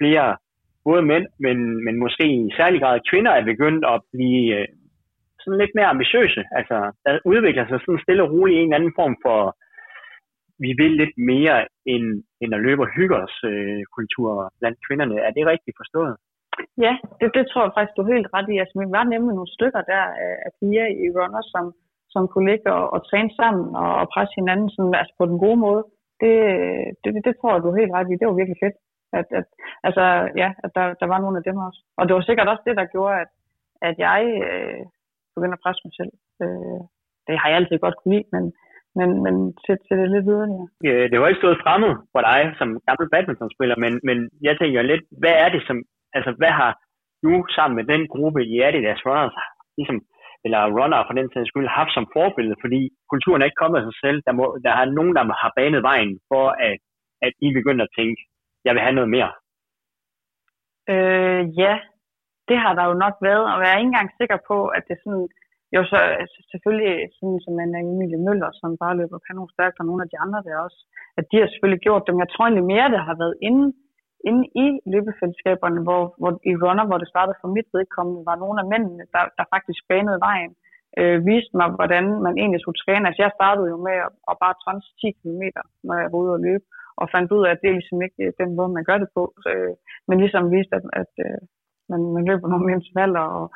flere 0.00 0.36
både 0.88 1.02
mænd, 1.02 1.26
men, 1.44 1.56
men 1.84 1.94
måske 2.04 2.24
i 2.38 2.50
særlig 2.56 2.80
grad 2.80 3.00
kvinder 3.10 3.32
er 3.32 3.44
begyndt 3.44 3.84
at 3.94 3.98
blive 4.14 4.44
øh, 4.58 4.66
sådan 5.44 5.60
lidt 5.62 5.74
mere 5.78 5.92
ambitiøse. 5.94 6.42
Altså, 6.58 6.76
der 7.04 7.12
udvikler 7.32 7.64
sig 7.66 7.78
sådan 7.80 8.04
stille 8.04 8.22
og 8.24 8.30
roligt 8.34 8.58
en 8.58 8.66
eller 8.66 8.78
anden 8.78 8.98
form 9.00 9.14
for, 9.24 9.38
vi 10.64 10.70
vil 10.80 10.92
lidt 11.02 11.14
mere 11.32 11.56
end, 11.92 12.06
end 12.42 12.50
at 12.56 12.64
løbe 12.66 12.82
og 12.86 12.92
hygge 12.96 13.16
os 13.24 13.36
øh, 13.50 13.82
kultur 13.96 14.28
blandt 14.60 14.78
kvinderne. 14.86 15.16
Er 15.26 15.32
det 15.36 15.50
rigtigt 15.52 15.80
forstået? 15.82 16.14
Ja, 16.84 16.92
det, 17.18 17.28
det 17.36 17.44
tror 17.46 17.62
jeg 17.64 17.74
faktisk, 17.74 17.96
du 17.96 18.02
er 18.02 18.14
helt 18.14 18.30
ret 18.36 18.48
i. 18.54 18.56
Altså, 18.62 18.74
vi 18.80 18.86
var 18.96 19.04
nemlig 19.04 19.34
nogle 19.34 19.54
stykker 19.56 19.82
der 19.92 20.04
af 20.46 20.50
piger 20.58 20.86
i 21.02 21.06
runners, 21.16 21.48
som, 21.54 21.64
som 22.14 22.22
kunne 22.28 22.48
ligge 22.50 22.68
og, 22.78 22.84
og 22.94 23.00
træne 23.08 23.32
sammen 23.40 23.64
og, 23.82 23.90
og 24.00 24.06
presse 24.14 24.34
hinanden 24.40 24.68
sådan, 24.70 24.94
altså 25.00 25.14
på 25.18 25.24
den 25.30 25.38
gode 25.44 25.60
måde. 25.66 25.82
Det, 26.22 26.34
det, 27.02 27.10
det, 27.14 27.22
det 27.26 27.34
tror 27.36 27.52
jeg, 27.52 27.62
du 27.62 27.68
er 27.70 27.80
helt 27.80 27.94
ret 27.96 28.10
i. 28.10 28.20
Det 28.20 28.28
var 28.28 28.40
virkelig 28.40 28.60
fedt. 28.64 28.76
At, 29.18 29.26
at, 29.38 29.46
altså, 29.86 30.04
ja, 30.42 30.48
at 30.64 30.70
der, 30.76 30.86
der 31.00 31.06
var 31.12 31.18
nogle 31.20 31.38
af 31.38 31.44
dem 31.48 31.56
også. 31.66 31.80
Og 31.98 32.02
det 32.04 32.14
var 32.14 32.24
sikkert 32.28 32.48
også 32.48 32.62
det, 32.68 32.76
der 32.76 32.92
gjorde, 32.94 33.14
at, 33.22 33.30
at 33.88 33.96
jeg 34.06 34.20
øh, 34.48 34.82
begynde 35.36 35.56
at 35.58 35.64
presse 35.64 35.80
mig 35.86 35.94
selv. 36.00 36.12
Øh, 36.42 36.80
det 37.26 37.34
har 37.40 37.48
jeg 37.48 37.58
altid 37.58 37.78
godt 37.84 37.96
kunne 37.98 38.14
lide, 38.14 38.28
men, 38.34 38.44
men, 38.98 39.08
men 39.24 39.34
til, 39.64 39.76
til 39.86 39.94
det 40.00 40.08
lidt 40.14 40.26
videre. 40.30 40.48
Ja, 40.88 40.94
det 41.10 41.16
var 41.18 41.28
ikke 41.28 41.42
stået 41.42 41.62
fremmed 41.64 41.92
for 42.12 42.20
dig 42.28 42.40
som 42.58 42.68
gammel 42.86 43.06
badmintonspiller, 43.12 43.76
men, 43.84 43.92
men 44.08 44.16
jeg 44.46 44.54
tænker 44.56 44.90
lidt, 44.90 45.04
hvad 45.20 45.34
er 45.44 45.48
det 45.54 45.62
som, 45.68 45.76
altså 46.16 46.30
hvad 46.40 46.52
har 46.60 46.72
du 47.24 47.32
sammen 47.56 47.76
med 47.78 47.86
den 47.92 48.02
gruppe 48.14 48.40
i 48.52 48.54
Adidas 48.66 49.06
Runners, 49.06 49.36
ligesom, 49.78 49.98
eller 50.44 50.60
runner 50.78 51.00
for 51.06 51.14
den 51.18 51.28
sags 51.32 51.48
skyld, 51.50 51.68
haft 51.80 51.92
som 51.94 52.06
forbillede, 52.16 52.56
fordi 52.64 52.80
kulturen 53.12 53.40
er 53.40 53.48
ikke 53.48 53.62
kommet 53.62 53.78
af 53.78 53.86
sig 53.86 53.96
selv. 54.04 54.18
Der, 54.26 54.32
må, 54.38 54.44
der 54.64 54.72
er 54.80 54.84
nogen, 54.98 55.14
der 55.16 55.24
har 55.42 55.52
banet 55.58 55.82
vejen 55.90 56.12
for, 56.30 56.44
at, 56.68 56.78
at 57.26 57.32
I 57.46 57.48
begynder 57.58 57.84
at 57.84 57.94
tænke, 57.98 58.20
jeg 58.64 58.72
vil 58.74 58.84
have 58.86 58.98
noget 58.98 59.10
mere. 59.16 59.32
Øh, 60.92 61.42
ja, 61.62 61.72
det 62.48 62.58
har 62.64 62.72
der 62.78 62.84
jo 62.90 62.94
nok 63.04 63.16
været, 63.28 63.44
og 63.52 63.58
jeg 63.62 63.70
er 63.70 63.78
ikke 63.80 63.92
engang 63.92 64.10
sikker 64.20 64.38
på, 64.50 64.56
at 64.76 64.82
det 64.88 64.96
sådan, 65.04 65.26
jo 65.76 65.82
så 65.90 65.98
altså, 66.22 66.38
selvfølgelig 66.52 66.94
sådan 67.16 67.40
som 67.44 67.54
en 67.64 67.74
Emilie 67.80 68.24
Møller, 68.26 68.50
som 68.60 68.70
bare 68.82 68.98
løber 69.00 69.18
kanon 69.26 69.54
stærkt, 69.54 69.80
og 69.80 69.86
nogle 69.86 70.02
af 70.04 70.10
de 70.12 70.20
andre 70.24 70.40
der 70.46 70.64
også, 70.66 70.80
at 71.18 71.24
de 71.30 71.36
har 71.40 71.48
selvfølgelig 71.48 71.84
gjort 71.86 72.06
dem. 72.06 72.22
Jeg 72.22 72.30
tror 72.30 72.44
egentlig 72.44 72.70
mere, 72.74 72.92
det 72.94 73.02
har 73.08 73.16
været 73.22 73.36
inde, 73.48 73.66
inde 74.28 74.44
i 74.64 74.66
løbefællesskaberne, 74.92 75.80
hvor, 75.86 76.02
hvor 76.20 76.32
i 76.50 76.52
runner, 76.64 76.84
hvor 76.86 76.98
det 77.00 77.12
startede 77.14 77.40
for 77.40 77.48
mit 77.56 77.68
vedkommende, 77.76 78.26
var 78.30 78.36
nogle 78.44 78.58
af 78.62 78.66
mændene, 78.72 79.04
der, 79.14 79.24
der 79.38 79.44
faktisk 79.54 79.80
banede 79.92 80.20
vejen, 80.28 80.52
øh, 81.00 81.18
viste 81.30 81.54
mig, 81.60 81.68
hvordan 81.78 82.04
man 82.26 82.34
egentlig 82.42 82.60
skulle 82.60 82.80
træne. 82.84 83.06
Altså 83.08 83.20
jeg 83.22 83.36
startede 83.38 83.68
jo 83.72 83.76
med 83.86 83.96
at, 84.06 84.10
at 84.30 84.36
bare 84.42 84.60
trænse 84.62 84.88
10 85.00 85.10
km, 85.20 85.42
når 85.86 85.96
jeg 86.02 86.08
var 86.12 86.20
ude 86.24 86.36
og 86.38 86.44
løbe, 86.46 86.64
og 87.00 87.06
fandt 87.14 87.32
ud 87.36 87.42
af, 87.46 87.50
at 87.52 87.60
det 87.62 87.68
er 87.68 87.78
ligesom 87.78 88.02
ikke 88.06 88.22
den 88.40 88.50
måde, 88.58 88.70
man 88.76 88.88
gør 88.88 88.98
det 89.02 89.10
på. 89.18 89.22
Øh, 89.50 89.72
men 90.08 90.16
ligesom 90.22 90.52
viste, 90.56 90.74
at, 90.78 90.84
at, 91.02 91.12
øh, 91.26 91.40
man, 91.90 92.00
man 92.16 92.24
løber 92.28 92.46
nogle 92.54 92.68
intervaller 92.76 93.24
og, 93.38 93.46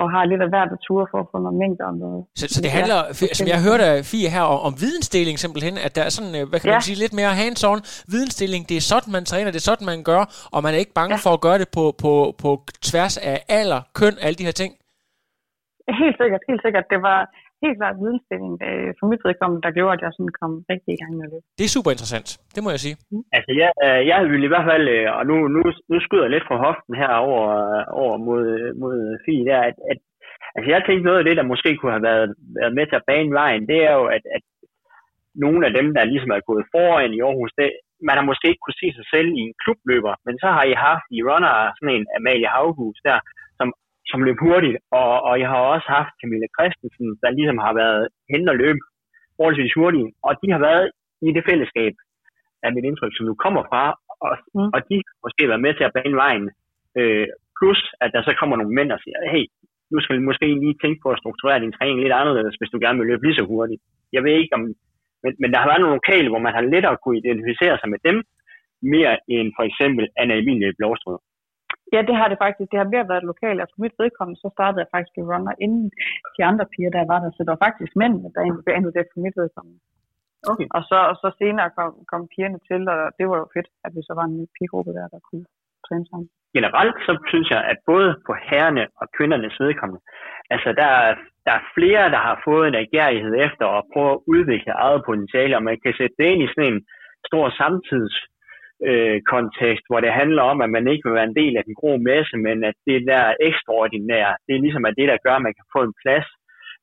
og 0.00 0.04
har 0.14 0.22
lidt 0.24 0.42
af 0.46 0.48
hver 0.52 0.64
tur 0.86 1.02
for 1.10 1.18
at 1.24 1.28
få 1.32 1.38
noget 1.44 1.56
mængde 1.62 1.82
om 1.90 1.96
noget. 2.04 2.20
Så, 2.40 2.44
så 2.54 2.58
det 2.64 2.70
handler, 2.78 2.98
ja, 3.22 3.34
som 3.38 3.46
jeg 3.52 3.58
hørte 3.66 3.84
af 3.92 3.96
Fie 4.12 4.28
her, 4.36 4.44
om, 4.54 4.58
om 4.68 4.72
vidensdeling 4.84 5.36
simpelthen, 5.38 5.74
at 5.86 5.92
der 5.96 6.02
er 6.08 6.12
sådan, 6.16 6.34
øh, 6.38 6.44
hvad 6.50 6.58
kan 6.60 6.68
ja. 6.70 6.76
man 6.76 6.88
sige, 6.88 7.02
lidt 7.04 7.14
mere 7.20 7.32
hands-on 7.42 7.80
vidensdeling. 8.14 8.62
Det 8.70 8.76
er 8.80 8.84
sådan, 8.92 9.10
man 9.18 9.24
træner, 9.30 9.50
det 9.54 9.60
er 9.62 9.68
sådan, 9.70 9.86
man 9.92 10.00
gør, 10.10 10.22
og 10.54 10.60
man 10.64 10.72
er 10.74 10.80
ikke 10.84 10.98
bange 11.00 11.14
ja. 11.16 11.24
for 11.24 11.32
at 11.36 11.40
gøre 11.46 11.58
det 11.62 11.68
på, 11.78 11.84
på, 12.02 12.12
på 12.42 12.50
tværs 12.88 13.14
af 13.30 13.36
alder, 13.58 13.80
køn, 13.98 14.14
alle 14.24 14.36
de 14.40 14.48
her 14.48 14.56
ting. 14.62 14.72
Helt 16.02 16.16
sikkert, 16.20 16.42
helt 16.50 16.62
sikkert. 16.64 16.86
Det 16.94 17.00
var, 17.08 17.20
helt 17.64 17.78
klart 17.80 17.96
vidensdeling 18.02 18.54
øh, 18.66 18.90
for 18.98 19.06
mit 19.10 19.22
vedkommende, 19.26 19.64
der 19.66 19.76
gjorde, 19.76 19.94
at 19.96 20.02
jeg 20.04 20.12
sådan 20.14 20.34
kom 20.40 20.52
rigtig 20.72 20.92
i 20.94 21.00
gang 21.02 21.14
med 21.20 21.28
det. 21.32 21.40
Det 21.58 21.64
er 21.66 21.76
super 21.76 21.90
interessant, 21.94 22.28
det 22.54 22.60
må 22.62 22.68
jeg 22.74 22.80
sige. 22.84 22.96
Mm. 23.12 23.24
Altså, 23.36 23.50
jeg, 23.62 23.70
øh, 23.86 24.00
jeg 24.10 24.18
vil 24.32 24.44
i 24.44 24.52
hvert 24.52 24.68
fald, 24.70 24.86
øh, 24.96 25.06
og 25.18 25.22
nu, 25.30 25.36
nu, 25.54 25.60
nu 25.90 25.96
skyder 26.00 26.26
jeg 26.26 26.34
lidt 26.34 26.48
fra 26.48 26.62
hoften 26.66 26.94
her 27.02 27.12
over, 27.26 27.46
over 28.02 28.14
mod, 28.28 28.44
mod 28.82 28.96
Fie, 29.24 29.44
der, 29.50 29.60
at, 29.70 29.76
at 29.90 29.98
altså, 30.54 30.68
jeg 30.72 30.80
tænkte 30.82 31.08
noget 31.08 31.20
af 31.20 31.26
det, 31.28 31.36
der 31.38 31.50
måske 31.52 31.70
kunne 31.76 31.96
have 31.96 32.08
været, 32.10 32.26
været 32.60 32.74
med 32.78 32.84
til 32.86 33.00
at 33.00 33.08
bane 33.10 33.32
vejen, 33.40 33.64
det 33.70 33.78
er 33.88 33.94
jo, 34.00 34.06
at, 34.16 34.24
at 34.36 34.44
nogle 35.44 35.62
af 35.68 35.72
dem, 35.78 35.86
der 35.96 36.10
ligesom 36.12 36.30
er 36.36 36.48
gået 36.50 36.64
foran 36.74 37.14
i 37.16 37.20
Aarhus, 37.20 37.52
det, 37.58 37.70
man 38.08 38.16
har 38.18 38.24
måske 38.30 38.48
ikke 38.48 38.64
kunne 38.64 38.80
se 38.82 38.88
sig 38.98 39.06
selv 39.14 39.28
i 39.38 39.40
en 39.46 39.54
klubløber, 39.62 40.14
men 40.26 40.34
så 40.42 40.48
har 40.56 40.64
I 40.72 40.74
haft 40.88 41.06
i 41.16 41.20
runner 41.28 41.54
sådan 41.78 41.94
en 41.96 42.06
Amalie 42.16 42.52
Havhus 42.54 43.00
der, 43.08 43.18
som 44.12 44.24
løb 44.26 44.38
hurtigt, 44.46 44.76
og, 45.00 45.10
og 45.28 45.34
jeg 45.40 45.48
har 45.52 45.60
også 45.74 45.88
haft 45.96 46.12
Camilla 46.20 46.48
Christensen, 46.56 47.08
der 47.22 47.36
ligesom 47.38 47.58
har 47.66 47.74
været 47.82 48.02
hen 48.32 48.44
og 48.52 48.56
løb 48.62 48.78
forholdsvis 49.36 49.74
hurtigt, 49.80 50.08
og 50.26 50.32
de 50.40 50.46
har 50.54 50.60
været 50.68 50.86
i 51.26 51.28
det 51.36 51.44
fællesskab, 51.48 51.94
er 52.64 52.70
mit 52.76 52.88
indtryk, 52.88 53.14
som 53.16 53.26
du 53.30 53.34
kommer 53.44 53.62
fra, 53.70 53.84
og, 54.24 54.32
mm. 54.56 54.70
og 54.74 54.80
de 54.88 54.96
måske 55.24 55.42
være 55.52 55.64
med 55.64 55.72
til 55.74 55.84
at 55.88 55.94
bane 55.96 56.16
vejen. 56.24 56.46
Øh, 56.98 57.26
plus, 57.58 57.80
at 58.04 58.10
der 58.14 58.22
så 58.22 58.32
kommer 58.40 58.56
nogle 58.56 58.76
mænd 58.78 58.90
og 58.96 59.00
siger, 59.04 59.18
hey, 59.34 59.44
nu 59.92 59.98
skal 60.00 60.16
vi 60.16 60.28
måske 60.28 60.46
lige 60.64 60.80
tænke 60.82 61.00
på 61.02 61.08
at 61.12 61.20
strukturere 61.22 61.62
din 61.64 61.76
træning 61.76 61.98
lidt 62.00 62.18
anderledes, 62.20 62.54
hvis 62.58 62.72
du 62.72 62.78
gerne 62.84 62.98
vil 62.98 63.08
løbe 63.10 63.24
lige 63.26 63.38
så 63.40 63.44
hurtigt. 63.52 63.82
Jeg 64.16 64.22
ved 64.24 64.34
ikke 64.42 64.54
om, 64.58 64.62
men, 65.22 65.32
men 65.40 65.48
der 65.52 65.58
har 65.60 65.68
været 65.70 65.82
nogle 65.82 65.98
lokale, 65.98 66.28
hvor 66.30 66.42
man 66.46 66.54
har 66.56 66.70
lettere 66.74 66.96
kunne 67.02 67.20
identificere 67.22 67.76
sig 67.78 67.88
med 67.94 68.00
dem, 68.08 68.16
mere 68.94 69.14
end 69.34 69.48
for 69.56 69.64
eksempel 69.70 70.04
Anna 70.20 70.34
Emilie 70.40 70.76
Blåstrød. 70.78 71.18
Ja, 71.94 72.00
det 72.08 72.14
har 72.20 72.28
det 72.28 72.38
faktisk. 72.44 72.68
Det 72.72 72.78
har 72.80 72.92
mere 72.94 73.10
været 73.12 73.28
lokalt. 73.30 73.60
Altså 73.62 73.76
mit 73.84 73.96
vedkommende, 74.02 74.40
så 74.40 74.48
startede 74.56 74.82
jeg 74.82 74.92
faktisk 74.94 75.14
i 75.18 75.28
runner, 75.32 75.54
inden 75.64 75.86
de 76.36 76.40
andre 76.50 76.66
piger, 76.72 76.90
der 76.96 77.10
var 77.12 77.18
der. 77.22 77.30
Så 77.30 77.40
det 77.44 77.52
var 77.54 77.64
faktisk 77.66 77.92
mændene, 78.02 78.28
der 78.34 78.40
egentlig 78.40 78.64
blev 78.64 78.92
det 78.96 79.12
for 79.12 79.20
mit 79.26 79.36
vedkommende. 79.42 79.80
Okay. 80.50 80.66
Og, 80.76 80.82
så, 80.90 80.98
og 81.10 81.16
så 81.22 81.28
senere 81.40 81.70
kom, 81.78 81.90
kom 82.10 82.22
pigerne 82.32 82.60
til, 82.68 82.82
og 82.94 83.00
det 83.18 83.24
var 83.30 83.36
jo 83.42 83.46
fedt, 83.56 83.68
at 83.86 83.90
vi 83.96 84.00
så 84.08 84.12
var 84.18 84.26
en 84.26 84.48
pigegruppe 84.56 84.92
der, 84.98 85.06
der 85.14 85.20
kunne 85.28 85.46
træne 85.86 86.06
sammen. 86.10 86.28
Generelt 86.56 86.96
så 87.06 87.12
synes 87.30 87.48
jeg, 87.54 87.62
at 87.72 87.78
både 87.92 88.08
på 88.26 88.32
herrene 88.48 88.84
og 89.00 89.06
kvindernes 89.16 89.56
vedkommende, 89.64 90.00
altså 90.54 90.68
der 90.80 90.90
er, 91.04 91.14
der 91.46 91.52
er 91.58 91.68
flere, 91.76 92.04
der 92.14 92.20
har 92.28 92.36
fået 92.48 92.68
en 92.68 92.82
agerighed 92.84 93.34
efter 93.46 93.66
at 93.78 93.84
prøve 93.92 94.12
at 94.12 94.22
udvikle 94.34 94.72
eget 94.84 95.02
potentiale, 95.08 95.56
og 95.58 95.62
man 95.68 95.78
kan 95.84 95.94
sætte 95.98 96.16
det 96.18 96.26
ind 96.32 96.42
i 96.42 96.52
sådan 96.52 96.72
en 96.72 96.80
stor 97.28 97.46
samtids 97.60 98.14
øh, 98.88 99.18
kontekst, 99.34 99.84
hvor 99.88 100.00
det 100.00 100.12
handler 100.20 100.42
om, 100.52 100.58
at 100.64 100.70
man 100.76 100.88
ikke 100.88 101.04
vil 101.04 101.18
være 101.18 101.30
en 101.30 101.40
del 101.42 101.54
af 101.56 101.64
den 101.64 101.74
grå 101.80 101.92
masse, 101.96 102.36
men 102.46 102.64
at 102.70 102.76
det 102.86 103.06
der 103.10 103.34
ekstraordinære, 103.48 104.32
det 104.46 104.52
er 104.54 104.64
ligesom 104.64 104.84
at 104.84 104.94
det, 104.98 105.08
der 105.08 105.24
gør, 105.26 105.34
at 105.36 105.46
man 105.46 105.54
kan 105.58 105.66
få 105.74 105.80
en 105.84 105.98
plads. 106.02 106.28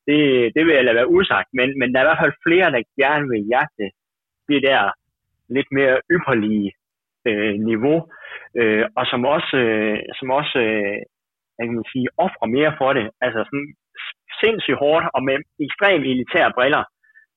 Det, 0.08 0.18
det 0.54 0.62
vil 0.66 0.74
jeg 0.74 0.84
lade 0.84 0.98
være 1.00 1.12
usagt, 1.16 1.48
men, 1.58 1.68
men 1.78 1.88
der 1.92 1.98
er 1.98 2.04
i 2.04 2.08
hvert 2.08 2.24
fald 2.24 2.42
flere, 2.46 2.68
der 2.74 2.90
gerne 3.02 3.26
vil 3.32 3.48
jagte 3.54 3.86
det 4.50 4.60
der 4.68 4.82
lidt 5.56 5.70
mere 5.78 5.96
ypperlige 6.14 6.72
øh, 7.28 7.54
niveau, 7.70 7.98
øh, 8.60 8.84
og 8.98 9.04
som 9.06 9.24
også, 9.24 9.56
øh, 9.56 9.98
som 10.18 10.30
også 10.30 10.58
øh, 10.58 11.00
jeg 11.60 11.68
kan 11.68 11.78
man 11.80 11.92
sige, 11.92 12.08
offrer 12.24 12.48
mere 12.56 12.72
for 12.80 12.90
det. 12.98 13.06
Altså 13.24 13.40
sådan 13.48 13.70
sindssygt 14.40 14.80
hårdt 14.82 15.06
og 15.16 15.22
med 15.28 15.36
ekstremt 15.66 16.06
elitære 16.12 16.52
briller. 16.56 16.84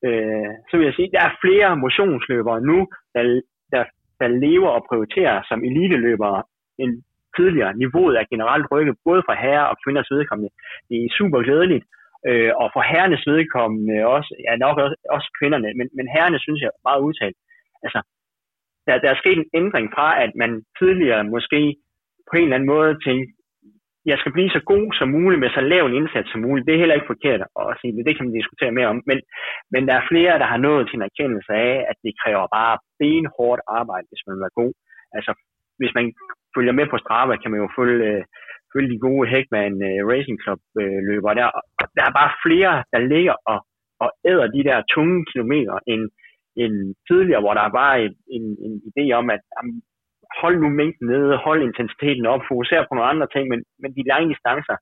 Øh, 0.05 0.51
så 0.67 0.73
vil 0.77 0.85
jeg 0.87 0.95
sige, 0.95 1.13
der 1.15 1.23
er 1.27 1.39
flere 1.45 1.69
motionsløbere 1.83 2.61
nu, 2.69 2.77
der, 3.13 3.23
der 3.73 3.83
der 4.23 4.37
lever 4.45 4.71
og 4.77 4.85
prioriterer 4.89 5.37
som 5.49 5.59
eliteløbere 5.69 6.39
end 6.81 6.91
tidligere. 7.37 7.77
Niveauet 7.81 8.15
er 8.17 8.31
generelt 8.33 8.65
rykket 8.71 8.95
både 9.07 9.21
for 9.27 9.35
herrer 9.43 9.67
og 9.71 9.77
kvinders 9.83 10.11
vedkommende. 10.15 10.51
Det 10.89 10.95
er 10.97 11.15
super 11.17 11.39
glædeligt, 11.47 11.85
øh, 12.29 12.51
og 12.61 12.67
for 12.73 12.81
herrenes 12.91 13.23
vedkommende 13.33 13.95
også, 14.15 14.31
ja 14.45 14.53
nok 14.65 14.77
også, 14.83 14.97
også 15.15 15.27
kvinderne, 15.39 15.69
men, 15.79 15.87
men 15.97 16.07
herrene 16.15 16.39
synes 16.39 16.59
jeg 16.61 16.71
er 16.73 16.87
meget 16.89 17.01
udtalt. 17.07 17.37
Altså, 17.85 17.99
der, 18.85 18.93
der 19.03 19.09
er 19.11 19.21
sket 19.21 19.37
en 19.39 19.49
ændring 19.59 19.87
fra, 19.95 20.07
at 20.23 20.31
man 20.41 20.51
tidligere 20.79 21.23
måske 21.35 21.61
på 22.29 22.33
en 22.37 22.43
eller 22.43 22.55
anden 22.57 22.73
måde 22.75 22.91
tænkte, 23.05 23.33
jeg 24.11 24.17
skal 24.19 24.31
blive 24.35 24.49
så 24.49 24.61
god 24.73 24.87
som 24.99 25.07
muligt 25.17 25.41
med 25.41 25.49
så 25.49 25.61
lav 25.61 25.83
en 25.85 25.99
indsats 25.99 26.29
som 26.31 26.41
muligt. 26.41 26.65
Det 26.65 26.73
er 26.73 26.83
heller 26.83 26.97
ikke 26.97 27.13
forkert 27.13 27.41
at 27.61 27.77
sige 27.81 27.93
det. 27.95 28.05
Det 28.07 28.13
kan 28.15 28.25
man 28.25 28.39
diskutere 28.39 28.77
mere 28.77 28.91
om. 28.93 28.99
Men, 29.09 29.19
men 29.73 29.81
der 29.87 29.93
er 29.97 30.09
flere, 30.11 30.39
der 30.41 30.47
har 30.53 30.61
nået 30.67 30.83
til 30.85 30.97
en 30.97 31.09
erkendelse 31.11 31.51
af, 31.53 31.75
at 31.91 31.97
det 32.05 32.13
kræver 32.21 32.45
bare 32.57 32.75
benhårdt 32.99 33.61
arbejde, 33.79 34.07
hvis 34.09 34.23
man 34.25 34.33
vil 34.33 34.45
være 34.45 34.59
god. 34.61 34.73
Altså, 35.17 35.31
hvis 35.79 35.93
man 35.97 36.05
følger 36.55 36.73
med 36.79 36.87
på 36.89 36.97
Strava, 37.03 37.33
kan 37.37 37.51
man 37.51 37.61
jo 37.63 37.69
følge, 37.79 38.05
øh, 38.11 38.23
følge 38.73 38.91
de 38.93 39.03
gode 39.07 39.29
Heckman 39.31 39.75
øh, 39.89 39.99
Racing 40.11 40.37
Club-løbere. 40.43 41.33
Øh, 41.33 41.39
der, 41.39 41.47
der 41.97 42.03
er 42.05 42.13
bare 42.19 42.31
flere, 42.45 42.73
der 42.93 43.01
ligger 43.13 43.35
og, 43.51 43.59
og 44.03 44.09
æder 44.31 44.47
de 44.55 44.63
der 44.69 44.89
tunge 44.95 45.19
kilometer, 45.31 45.75
end, 45.91 46.03
end 46.61 46.75
tidligere, 47.09 47.43
hvor 47.43 47.55
der 47.61 47.67
var 47.81 47.91
en, 48.05 48.13
en, 48.35 48.45
en 48.65 48.75
idé 48.89 49.05
om, 49.19 49.25
at 49.35 49.41
jamen, 49.55 49.75
hold 50.41 50.55
nu 50.63 50.69
mængden 50.79 51.05
nede, 51.13 51.43
hold 51.45 51.59
intensiteten 51.69 52.25
op, 52.33 52.41
fokusere 52.51 52.85
på 52.85 52.93
nogle 52.95 53.11
andre 53.11 53.27
ting, 53.33 53.45
men, 53.51 53.59
men 53.81 53.91
de 53.97 54.09
lange 54.11 54.29
distancer 54.33 54.75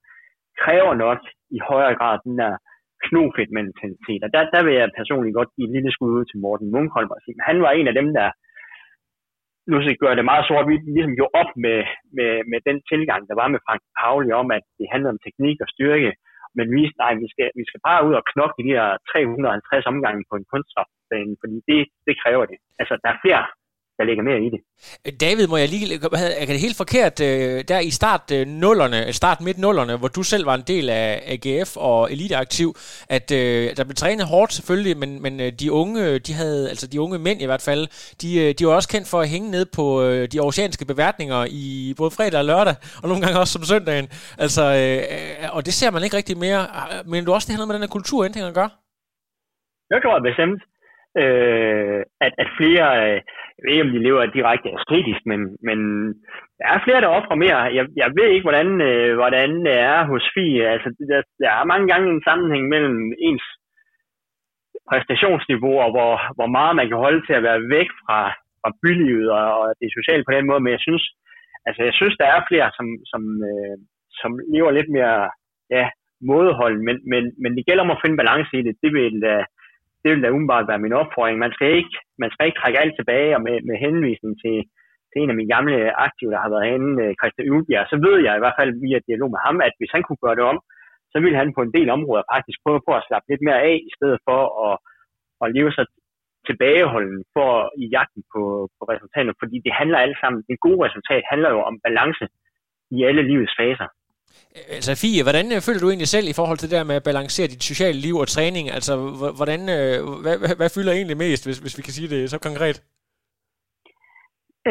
kræver 0.64 0.94
nok 1.06 1.20
i 1.58 1.60
højere 1.70 1.96
grad 2.00 2.16
den 2.26 2.36
der 2.42 2.54
knofedt 3.08 3.52
mentalitet. 3.60 4.22
Og 4.26 4.30
der, 4.34 4.42
der 4.54 4.62
vil 4.66 4.74
jeg 4.80 4.98
personligt 5.00 5.38
godt 5.40 5.54
give 5.56 5.68
et 5.68 5.76
lille 5.76 5.92
skud 5.92 6.12
ud 6.18 6.26
til 6.28 6.42
Morten 6.44 6.72
Munkholm 6.76 7.12
og 7.16 7.22
sige, 7.22 7.48
han 7.50 7.58
var 7.66 7.72
en 7.72 7.88
af 7.92 7.96
dem, 8.00 8.08
der 8.20 8.28
nu 9.72 9.76
skal 9.82 10.02
gøre 10.04 10.18
det 10.18 10.26
meget 10.32 10.46
sort, 10.48 10.70
vi 10.72 10.76
ligesom 10.98 11.16
gjorde 11.18 11.38
op 11.42 11.52
med, 11.66 11.80
med, 12.18 12.32
med 12.52 12.60
den 12.68 12.78
tilgang, 12.92 13.22
der 13.30 13.36
var 13.42 13.48
med 13.54 13.64
Frank 13.66 13.82
Pauli 14.00 14.32
om, 14.42 14.48
at 14.58 14.64
det 14.80 14.88
handler 14.94 15.10
om 15.14 15.24
teknik 15.26 15.58
og 15.64 15.70
styrke, 15.76 16.12
men 16.58 16.66
vi, 16.76 16.82
nej, 17.04 17.14
vi 17.24 17.28
skal, 17.34 17.50
vi 17.60 17.64
skal 17.70 17.82
bare 17.90 18.06
ud 18.08 18.14
og 18.20 18.28
knokle 18.32 18.64
de 18.68 18.76
her 18.78 18.88
350 19.12 19.92
omgange 19.92 20.22
på 20.30 20.36
en 20.38 20.46
kunststofbane, 20.52 21.36
fordi 21.42 21.58
det, 21.70 21.82
det 22.08 22.16
kræver 22.24 22.46
det. 22.52 22.58
Altså, 22.80 22.94
der 23.04 23.10
er 23.12 23.22
flere 23.26 23.44
der 24.02 24.08
ligger 24.10 24.24
mere 24.30 24.42
i 24.48 24.50
det. 24.54 24.62
David, 25.26 25.46
må 25.48 25.58
jeg 25.58 25.70
lige, 25.70 25.86
er 26.42 26.46
det 26.54 26.66
helt 26.68 26.82
forkert, 26.84 27.16
øh, 27.30 27.58
der 27.72 27.80
i 27.90 27.92
start 28.00 28.26
øh, 28.38 28.44
nullerne, 28.64 29.00
start 29.22 29.40
midt 29.48 29.60
nullerne, 29.66 29.94
hvor 30.00 30.12
du 30.18 30.24
selv 30.24 30.46
var 30.50 30.56
en 30.56 30.68
del 30.74 30.86
af 30.90 31.08
AGF 31.34 31.72
og 31.90 32.12
Eliteaktiv, 32.14 32.70
at 33.18 33.28
øh, 33.40 33.64
der 33.78 33.84
blev 33.88 33.96
trænet 34.04 34.26
hårdt 34.34 34.52
selvfølgelig, 34.58 34.96
men, 35.04 35.12
men 35.26 35.34
de 35.62 35.68
unge, 35.82 36.20
de 36.28 36.34
havde, 36.42 36.62
altså 36.72 36.86
de 36.92 37.02
unge 37.02 37.18
mænd 37.28 37.40
i 37.42 37.50
hvert 37.50 37.66
fald, 37.70 37.84
de, 38.22 38.30
de 38.58 38.68
var 38.68 38.74
også 38.80 38.90
kendt 38.94 39.08
for 39.12 39.20
at 39.22 39.30
hænge 39.34 39.50
ned 39.56 39.66
på 39.78 39.86
de 40.34 40.40
oceanske 40.48 40.86
beværtninger 40.92 41.40
i 41.64 41.66
både 42.00 42.12
fredag 42.18 42.40
og 42.40 42.46
lørdag, 42.52 42.76
og 43.02 43.06
nogle 43.10 43.22
gange 43.24 43.40
også 43.42 43.54
som 43.54 43.64
søndagen. 43.74 44.08
Altså, 44.44 44.64
og 45.56 45.62
det 45.68 45.74
ser 45.80 45.92
man 45.92 46.04
ikke 46.04 46.18
rigtig 46.18 46.38
mere. 46.46 46.62
Men 47.12 47.26
du 47.26 47.30
også, 47.34 47.46
det 47.48 47.54
har 47.54 47.60
noget 47.60 47.72
med 47.72 47.76
den 47.78 47.86
her 47.86 47.98
kulturændring 47.98 48.46
at 48.48 48.58
gøre? 48.60 48.72
Jeg 49.94 50.00
tror 50.02 50.20
bestemt, 50.30 50.62
øh, 51.22 52.00
at, 52.26 52.34
at 52.44 52.48
flere, 52.60 52.88
øh, 53.06 53.20
jeg 53.62 53.68
ved 53.68 53.74
ikke 53.74 53.88
om 53.88 53.94
de 53.96 54.06
lever 54.08 54.36
direkte 54.38 54.70
æstetisk, 54.78 55.22
men, 55.32 55.42
men 55.68 55.80
der 56.60 56.68
er 56.74 56.84
flere, 56.86 57.02
der 57.02 57.18
offrer 57.18 57.36
mere. 57.46 57.60
Jeg, 57.78 57.86
jeg 58.02 58.10
ved 58.18 58.28
ikke, 58.30 58.48
hvordan, 58.48 58.70
øh, 58.90 59.12
hvordan 59.20 59.50
det 59.68 59.76
er 59.92 59.98
hos 60.12 60.24
FI. 60.34 60.48
Altså, 60.74 60.90
der, 61.12 61.22
der 61.42 61.50
er 61.60 61.72
mange 61.72 61.88
gange 61.92 62.08
en 62.10 62.24
sammenhæng 62.28 62.64
mellem 62.74 63.14
ens 63.28 63.46
præstationsniveau 64.90 65.76
og 65.86 65.90
hvor, 65.96 66.14
hvor 66.38 66.50
meget 66.58 66.74
man 66.76 66.88
kan 66.88 66.98
holde 67.06 67.22
til 67.26 67.34
at 67.38 67.46
være 67.48 67.62
væk 67.76 67.90
fra, 68.04 68.20
fra 68.62 68.72
bylivet 68.82 69.30
og, 69.40 69.48
og 69.62 69.68
det 69.82 69.90
sociale 69.98 70.24
på 70.26 70.34
den 70.36 70.46
måde, 70.50 70.62
men 70.64 70.72
jeg 70.76 70.84
synes, 70.88 71.04
altså, 71.68 71.82
jeg 71.88 71.94
synes 72.00 72.16
der 72.18 72.28
er 72.36 72.48
flere, 72.50 72.70
som, 72.78 72.88
som, 73.12 73.22
øh, 73.50 73.76
som 74.22 74.32
lever 74.56 74.72
lidt 74.72 74.90
mere 74.98 75.18
ja, 75.78 75.86
mådehold, 76.32 76.78
men, 76.88 76.96
men, 77.12 77.24
men 77.44 77.52
det 77.56 77.66
gælder 77.68 77.84
om 77.84 77.96
at 77.96 78.02
finde 78.02 78.22
balance 78.22 78.54
i 78.60 78.64
det. 78.68 78.76
Det 78.84 78.92
vil, 79.00 79.18
øh, 79.34 79.44
det 80.02 80.10
vil 80.12 80.24
da 80.24 80.30
umiddelbart 80.36 80.70
være 80.72 80.84
min 80.86 81.00
opfordring. 81.02 81.38
Man 81.46 81.54
skal 81.56 81.70
ikke, 81.80 81.96
man 82.24 82.32
skal 82.32 82.46
ikke 82.48 82.60
trække 82.62 82.82
alt 82.84 82.96
tilbage, 82.98 83.36
og 83.38 83.42
med, 83.48 83.56
med 83.70 83.78
henvisning 83.86 84.34
til, 84.44 84.56
til 85.10 85.18
en 85.22 85.32
af 85.34 85.38
mine 85.38 85.54
gamle 85.56 85.78
aktive, 86.08 86.32
der 86.34 86.40
har 86.44 86.50
været 86.52 86.66
herinde, 86.66 86.94
øh, 87.04 87.12
Christian 87.20 87.52
Ulbjerg, 87.54 87.86
så 87.92 87.96
ved 88.06 88.18
jeg 88.26 88.34
i 88.36 88.44
hvert 88.44 88.60
fald 88.60 88.72
via 88.86 89.00
dialog 89.08 89.30
med 89.32 89.42
ham, 89.48 89.58
at 89.68 89.74
hvis 89.80 89.94
han 89.96 90.04
kunne 90.04 90.24
gøre 90.26 90.38
det 90.40 90.46
om, 90.52 90.60
så 91.12 91.18
ville 91.24 91.38
han 91.42 91.50
på 91.58 91.62
en 91.64 91.74
del 91.78 91.90
områder 91.98 92.30
faktisk 92.34 92.58
prøve 92.66 92.82
på 92.88 92.92
at 92.96 93.06
slappe 93.08 93.28
lidt 93.30 93.44
mere 93.48 93.62
af, 93.70 93.76
i 93.90 93.92
stedet 93.98 94.20
for 94.28 94.40
at, 94.66 94.74
at 95.44 95.48
leve 95.56 95.72
sig 95.78 95.86
tilbageholden 96.50 97.20
for 97.36 97.52
i 97.84 97.86
jagten 97.96 98.24
på, 98.34 98.42
på 98.78 98.84
resultaterne, 98.94 99.40
fordi 99.42 99.58
det 99.66 99.74
handler 99.80 99.98
alt 100.06 100.18
sammen, 100.22 100.40
det 100.50 100.66
gode 100.66 100.80
resultat 100.88 101.24
handler 101.32 101.50
jo 101.56 101.62
om 101.70 101.76
balance 101.86 102.26
i 102.96 102.98
alle 103.08 103.24
livets 103.32 103.56
faser. 103.60 103.88
Øh, 104.58 104.78
altså 104.78 104.92
Fie, 105.02 105.26
hvordan 105.28 105.46
øh, 105.56 105.60
føler 105.66 105.82
du 105.82 105.90
egentlig 105.90 106.12
selv 106.16 106.28
i 106.30 106.38
forhold 106.40 106.58
til 106.58 106.70
det 106.70 106.78
der 106.78 106.90
med 106.90 107.00
at 107.00 107.08
balancere 107.10 107.52
dit 107.54 107.64
sociale 107.72 108.00
liv 108.06 108.16
og 108.24 108.28
træning? 108.36 108.66
Altså, 108.78 108.94
hvordan, 109.40 109.62
øh, 109.76 109.96
hvad, 110.24 110.36
hvad, 110.42 110.54
hvad 110.60 110.70
fylder 110.76 110.94
egentlig 110.94 111.18
mest, 111.26 111.44
hvis, 111.48 111.60
hvis 111.64 111.78
vi 111.78 111.84
kan 111.86 111.96
sige 111.98 112.12
det 112.14 112.22
så 112.34 112.40
konkret? 112.48 112.78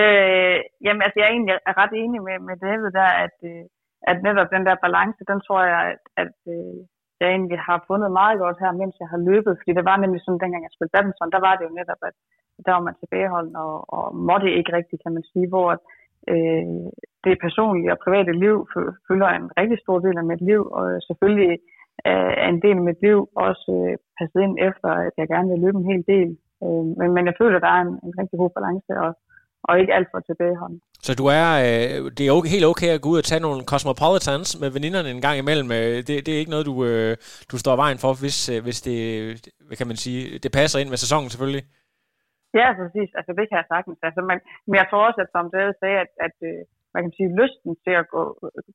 Øh, 0.01 0.59
jamen, 0.85 1.03
altså, 1.05 1.17
jeg 1.19 1.27
er 1.27 1.35
egentlig 1.37 1.57
ret 1.83 1.95
enig 2.03 2.21
med, 2.29 2.37
med 2.49 2.57
David 2.67 2.91
der, 3.01 3.11
at, 3.25 3.37
øh, 3.51 3.65
at 4.11 4.17
netop 4.27 4.49
den 4.55 4.65
der 4.69 4.77
balance, 4.87 5.21
den 5.31 5.39
tror 5.47 5.63
jeg, 5.73 5.81
at, 5.93 6.03
at 6.23 6.33
jeg 7.21 7.29
egentlig 7.35 7.61
har 7.69 7.79
fundet 7.91 8.11
meget 8.21 8.37
godt 8.45 8.59
her, 8.63 8.73
mens 8.81 8.95
jeg 9.03 9.09
har 9.13 9.21
løbet. 9.31 9.59
Fordi 9.59 9.73
det 9.79 9.85
var 9.91 9.97
nemlig 9.97 10.21
sådan, 10.23 10.43
dengang 10.43 10.63
jeg 10.65 10.75
spillede 10.75 10.95
badminton, 10.97 11.35
der 11.35 11.43
var 11.47 11.55
det 11.57 11.65
jo 11.69 11.73
netop, 11.81 12.03
at 12.09 12.17
der 12.67 12.73
var 12.77 12.83
man 12.87 12.97
tilbageholden 13.01 13.57
og, 13.65 13.75
og 13.97 14.05
måtte 14.31 14.59
ikke 14.59 14.75
rigtigt, 14.79 15.03
kan 15.05 15.13
man 15.17 15.25
sige, 15.33 15.49
hvor 15.53 15.69
øh, 16.33 16.67
det 17.27 17.35
personlige 17.45 17.93
og 17.95 18.03
private 18.05 18.33
liv 18.45 18.57
fylder 19.09 19.29
en 19.29 19.47
rigtig 19.61 19.79
stor 19.85 19.99
del 20.07 20.17
af 20.19 20.27
mit 20.31 20.43
liv, 20.51 20.63
og 20.79 20.85
selvfølgelig 21.09 21.53
øh, 22.09 22.33
er 22.45 22.49
en 22.55 22.63
del 22.67 22.77
af 22.81 22.87
mit 22.89 23.01
liv 23.07 23.19
også 23.47 23.67
øh, 23.79 23.97
passet 24.19 24.41
ind 24.47 24.57
efter, 24.69 24.89
at 25.07 25.13
jeg 25.21 25.29
gerne 25.35 25.49
vil 25.51 25.63
løbe 25.65 25.79
en 25.79 25.91
hel 25.93 26.03
del. 26.15 26.31
Øh, 26.65 26.85
men, 26.99 27.09
men 27.17 27.25
jeg 27.29 27.35
føler, 27.41 27.57
at 27.57 27.65
der 27.67 27.73
er 27.77 27.83
en, 27.87 27.95
en 28.07 28.15
rigtig 28.21 28.39
god 28.43 28.51
balance, 28.57 28.91
og, 29.05 29.11
og 29.69 29.73
ikke 29.81 29.95
alt 29.95 30.09
for 30.13 30.21
tilbageholden. 30.21 30.81
Så 31.07 31.13
du 31.21 31.25
er, 31.41 31.49
øh, 31.67 32.11
det 32.17 32.23
er 32.25 32.33
okay, 32.39 32.51
helt 32.57 32.71
okay 32.73 32.91
at 32.95 33.03
gå 33.03 33.09
ud 33.13 33.19
og 33.19 33.25
tage 33.25 33.45
nogle 33.47 33.61
cosmopolitans 33.71 34.49
med 34.63 34.71
veninderne 34.77 35.11
en 35.11 35.25
gang 35.27 35.37
imellem. 35.39 35.71
Øh, 35.79 35.97
det, 36.07 36.15
det 36.27 36.31
er 36.33 36.39
ikke 36.43 36.55
noget, 36.55 36.67
du, 36.67 36.75
øh, 36.85 37.17
du 37.51 37.57
står 37.59 37.77
vejen 37.77 37.99
for, 37.99 38.13
hvis, 38.23 38.39
øh, 38.53 38.63
hvis 38.67 38.79
det, 38.87 38.97
hvad 39.67 39.77
kan 39.77 39.87
man 39.87 39.97
sige, 39.97 40.39
det 40.39 40.53
passer 40.53 40.79
ind 40.79 40.89
med 40.89 40.97
sæsonen 41.05 41.31
selvfølgelig. 41.31 41.65
Ja, 42.59 42.69
præcis. 42.81 43.11
Altså, 43.19 43.33
det 43.39 43.45
kan 43.47 43.59
jeg 43.61 43.73
sagtens. 43.75 43.99
Altså, 44.09 44.21
man, 44.31 44.39
men 44.69 44.77
jeg 44.81 44.87
tror 44.91 45.07
også, 45.09 45.21
at 45.25 45.33
som 45.35 45.47
David 45.55 45.75
sagde, 45.83 45.99
at, 46.05 46.13
at 46.27 46.37
øh, 46.51 46.63
man 46.95 47.03
kan 47.05 47.13
sige, 47.17 47.37
lysten 47.41 47.71
til 47.85 47.95
at 48.01 48.07
gå, 48.15 48.23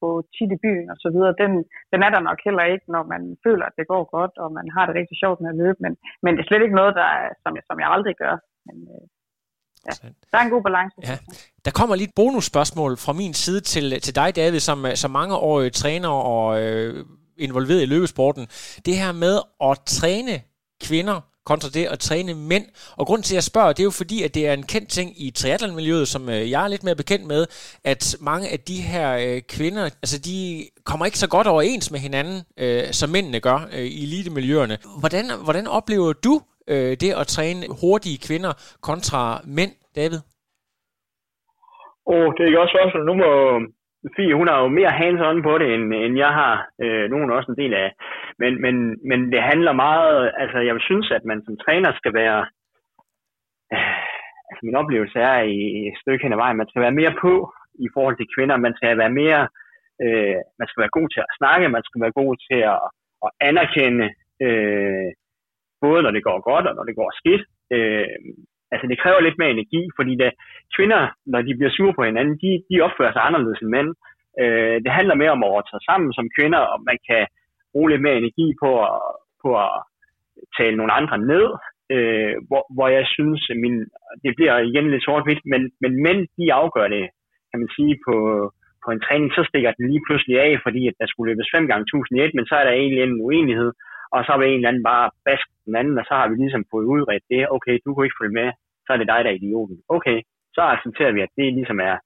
gå 0.04 0.10
tit 0.36 0.52
i 0.56 0.62
byen 0.66 0.88
og 0.94 0.98
så 1.04 1.10
videre, 1.16 1.40
den, 1.42 1.52
den 1.92 2.00
er 2.06 2.12
der 2.16 2.22
nok 2.30 2.40
heller 2.48 2.66
ikke, 2.74 2.88
når 2.96 3.04
man 3.14 3.22
føler, 3.46 3.66
at 3.68 3.78
det 3.80 3.88
går 3.94 4.04
godt, 4.18 4.34
og 4.44 4.50
man 4.60 4.68
har 4.76 4.84
det 4.86 4.94
rigtig 5.00 5.18
sjovt 5.24 5.40
med 5.42 5.50
at 5.54 5.60
løbe. 5.64 5.80
Men, 5.86 5.94
men 6.24 6.32
det 6.34 6.42
er 6.42 6.50
slet 6.50 6.64
ikke 6.66 6.80
noget, 6.82 6.94
der 7.02 7.08
er, 7.20 7.28
som, 7.44 7.52
jeg, 7.58 7.64
som 7.70 7.78
jeg 7.82 7.90
aldrig 7.96 8.16
gør. 8.24 8.36
Men 8.68 8.78
øh, 8.94 9.04
ja, 9.88 9.94
der 10.30 10.38
er 10.38 10.44
en 10.46 10.56
god 10.56 10.64
balance. 10.70 10.96
Ja. 11.10 11.18
Der 11.66 11.72
kommer 11.80 11.96
lidt 11.96 12.14
bonusspørgsmål 12.20 12.92
fra 13.06 13.14
min 13.22 13.34
side 13.44 13.62
til, 13.74 13.86
til 14.06 14.14
dig, 14.22 14.30
David, 14.42 14.60
som, 14.70 14.80
som 15.02 15.12
mange 15.12 15.36
år 15.50 15.58
træner 15.82 16.14
og 16.34 16.46
øh, 16.64 17.06
involveret 17.38 17.82
i 17.84 17.92
løbesporten. 17.94 18.44
Det 18.88 18.96
her 19.02 19.12
med 19.26 19.36
at 19.70 19.76
træne 19.98 20.36
kvinder 20.88 21.18
kontra 21.46 21.70
det 21.70 21.86
at 21.86 22.00
træne 22.00 22.34
mænd. 22.34 22.66
Og 22.98 23.06
grund 23.08 23.24
til, 23.24 23.34
at 23.34 23.36
jeg 23.36 23.44
spørger, 23.44 23.74
det 23.74 23.80
er 23.80 23.92
jo 23.92 24.02
fordi, 24.02 24.24
at 24.24 24.36
det 24.36 24.48
er 24.48 24.54
en 24.54 24.64
kendt 24.64 24.90
ting 24.90 25.10
i 25.26 25.32
triathlonmiljøet, 25.32 26.08
som 26.08 26.30
øh, 26.30 26.52
jeg 26.52 26.64
er 26.64 26.68
lidt 26.68 26.84
mere 26.84 26.96
bekendt 26.96 27.26
med, 27.28 27.46
at 27.84 28.18
mange 28.22 28.50
af 28.50 28.60
de 28.60 28.82
her 28.82 29.08
øh, 29.26 29.42
kvinder, 29.56 29.84
altså 29.84 30.18
de 30.30 30.38
kommer 30.86 31.06
ikke 31.06 31.18
så 31.18 31.30
godt 31.30 31.48
overens 31.48 31.92
med 31.92 32.00
hinanden, 32.00 32.38
øh, 32.58 32.84
som 32.92 33.10
mændene 33.10 33.40
gør 33.40 33.60
øh, 33.74 33.88
i 34.00 34.04
elitemiljøerne. 34.04 34.78
Hvordan, 35.00 35.26
hvordan 35.44 35.68
oplever 35.68 36.14
du 36.14 36.42
øh, 36.68 36.98
det 37.02 37.12
at 37.22 37.28
træne 37.28 37.66
hurtige 37.82 38.18
kvinder 38.28 38.54
kontra 38.82 39.42
mænd, 39.58 39.72
David? 39.96 40.20
Åh, 42.08 42.16
oh, 42.16 42.28
det 42.38 42.44
er 42.46 42.60
også 42.64 42.78
også, 42.84 42.98
nu 43.10 43.14
må 43.22 43.30
Fie, 44.16 44.36
hun 44.36 44.48
har 44.48 44.58
jo 44.62 44.68
mere 44.68 44.98
hands-on 45.02 45.42
på 45.44 45.58
det, 45.58 45.74
end, 45.74 45.94
end 45.94 46.18
jeg 46.18 46.32
har. 46.42 46.56
Øh, 46.84 47.10
nogen 47.10 47.30
er 47.30 47.36
også 47.36 47.52
en 47.52 47.62
del 47.64 47.74
af. 47.74 47.92
Men, 48.40 48.62
men, 48.62 48.76
men 49.10 49.32
det 49.32 49.42
handler 49.42 49.74
meget, 49.74 50.32
altså 50.38 50.60
jeg 50.60 50.76
synes, 50.80 51.12
at 51.12 51.24
man 51.26 51.40
som 51.46 51.58
træner 51.58 51.92
skal 51.94 52.14
være, 52.14 52.40
øh, 53.74 54.04
altså 54.50 54.62
min 54.64 54.76
oplevelse 54.82 55.20
er 55.20 55.40
i, 55.42 55.60
i 55.80 55.82
et 55.88 55.98
stykke 56.02 56.24
hen 56.24 56.34
ad 56.34 56.38
vejen, 56.38 56.58
man 56.58 56.70
skal 56.70 56.82
være 56.82 57.00
mere 57.02 57.14
på 57.22 57.34
i 57.86 57.88
forhold 57.94 58.16
til 58.18 58.32
kvinder. 58.36 58.58
Man 58.58 58.76
skal 58.76 58.98
være 58.98 59.14
mere, 59.22 59.42
øh, 60.04 60.38
man 60.60 60.68
skal 60.68 60.82
være 60.82 60.98
god 60.98 61.08
til 61.10 61.20
at 61.26 61.34
snakke, 61.40 61.70
man 61.78 61.84
skal 61.88 62.02
være 62.02 62.20
god 62.22 62.34
til 62.48 62.60
at, 62.74 62.82
at 63.26 63.30
anerkende, 63.50 64.08
øh, 64.46 65.10
både 65.82 66.00
når 66.04 66.12
det 66.12 66.24
går 66.24 66.40
godt 66.52 66.66
og 66.70 66.76
når 66.76 66.84
det 66.90 66.96
går 66.96 67.12
skidt. 67.20 67.44
Øh, 67.76 68.18
altså 68.76 68.88
det 68.92 69.02
kræver 69.04 69.22
lidt 69.26 69.38
mere 69.40 69.56
energi, 69.58 69.82
fordi 69.98 70.14
da 70.24 70.28
kvinder, 70.76 71.02
når 71.32 71.42
de 71.48 71.58
bliver 71.58 71.74
sure 71.78 71.94
på 71.96 72.04
hinanden, 72.10 72.36
de, 72.44 72.52
de 72.70 72.76
opfører 72.86 73.14
sig 73.14 73.24
anderledes 73.26 73.62
end 73.62 73.74
mænd. 73.76 73.90
Øh, 74.42 74.76
det 74.84 74.92
handler 74.98 75.16
mere 75.22 75.36
om 75.36 75.44
at 75.44 75.52
overtage 75.54 75.88
sammen 75.90 76.10
som 76.14 76.28
kvinder, 76.38 76.62
og 76.72 76.78
man 76.90 76.98
kan 77.10 77.24
bruge 77.72 77.90
lidt 77.92 78.06
mere 78.06 78.18
energi 78.24 78.48
på 78.64 78.70
at, 78.88 79.02
på 79.44 79.50
at 79.66 79.72
tale 80.58 80.76
nogle 80.78 80.94
andre 81.00 81.18
ned, 81.32 81.46
øh, 81.96 82.34
hvor, 82.48 82.64
hvor 82.76 82.88
jeg 82.98 83.06
synes, 83.16 83.42
min, 83.64 83.76
det 84.24 84.32
bliver 84.38 84.56
igen 84.70 84.88
lidt 84.92 85.06
sort-hvidt, 85.06 85.44
men, 85.52 85.62
men 85.82 85.92
mænd, 86.06 86.22
de 86.38 86.54
afgør 86.62 86.88
det, 86.96 87.06
kan 87.50 87.60
man 87.62 87.70
sige, 87.78 87.94
på, 88.08 88.16
på 88.86 88.90
en 88.92 89.04
træning, 89.06 89.30
så 89.34 89.42
stikker 89.50 89.72
den 89.78 89.86
lige 89.92 90.06
pludselig 90.08 90.36
af, 90.46 90.52
fordi 90.66 90.82
at 90.90 90.96
der 91.00 91.08
skulle 91.08 91.30
løbes 91.30 91.48
5 91.56 91.68
gange 91.72 91.86
1000 91.86 92.20
i 92.20 92.24
et, 92.24 92.34
men 92.36 92.46
så 92.50 92.56
er 92.58 92.64
der 92.66 92.74
egentlig 92.74 93.02
en 93.04 93.22
uenighed, 93.28 93.72
og 94.16 94.20
så 94.28 94.34
vil 94.38 94.48
en 94.48 94.60
eller 94.60 94.72
anden 94.72 94.88
bare 94.94 95.06
baske 95.26 95.52
den 95.68 95.76
anden, 95.82 95.96
og 96.02 96.06
så 96.08 96.14
har 96.20 96.28
vi 96.28 96.36
ligesom 96.36 96.64
fået 96.72 96.86
udredt 96.94 97.26
det, 97.34 97.42
okay, 97.56 97.76
du 97.86 97.90
kunne 97.90 98.08
ikke 98.08 98.22
følge 98.22 98.40
med, 98.42 98.50
så 98.86 98.90
er 98.94 98.98
det 98.98 99.12
dig, 99.14 99.20
der 99.24 99.30
er 99.32 99.40
idioten. 99.40 99.78
Okay, 99.96 100.18
så 100.56 100.62
accepterer 100.74 101.12
vi, 101.12 101.22
at 101.22 101.34
det 101.38 101.54
ligesom 101.54 101.80
er, 101.90 101.98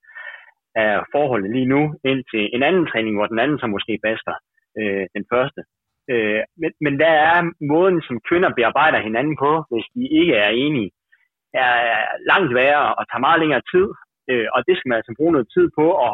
er 0.83 0.93
forholdet 1.13 1.51
lige 1.55 1.71
nu, 1.75 1.81
indtil 2.11 2.43
en 2.55 2.63
anden 2.63 2.85
træning, 2.91 3.15
hvor 3.15 3.27
den 3.31 3.39
anden 3.39 3.59
så 3.59 3.67
måske 3.67 3.93
baster 4.05 4.35
øh, 4.79 5.05
den 5.15 5.25
første. 5.31 5.61
Øh, 6.11 6.41
men, 6.61 6.71
men 6.85 6.93
der 7.03 7.13
er 7.31 7.37
måden, 7.73 8.01
som 8.07 8.21
kvinder 8.29 8.49
bearbejder 8.57 8.99
hinanden 9.07 9.35
på, 9.43 9.51
hvis 9.71 9.87
de 9.95 10.03
ikke 10.19 10.35
er 10.45 10.51
enige, 10.65 10.91
er 11.53 11.75
langt 12.31 12.51
værre 12.59 12.95
og 12.97 13.03
tager 13.05 13.25
meget 13.27 13.39
længere 13.39 13.63
tid. 13.73 13.87
Øh, 14.29 14.47
og 14.55 14.59
det 14.67 14.73
skal 14.75 14.89
man 14.89 14.99
altså 14.99 15.13
bruge 15.17 15.33
noget 15.35 15.47
tid 15.55 15.67
på 15.79 15.85
at, 16.07 16.13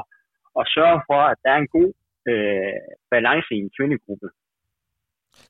at 0.59 0.65
sørge 0.75 0.99
for, 1.09 1.21
at 1.31 1.37
der 1.43 1.51
er 1.55 1.59
en 1.61 1.73
god 1.77 1.89
øh, 2.31 2.81
balance 3.13 3.49
i 3.55 3.59
en 3.65 3.71
kvindegruppe. 3.77 4.27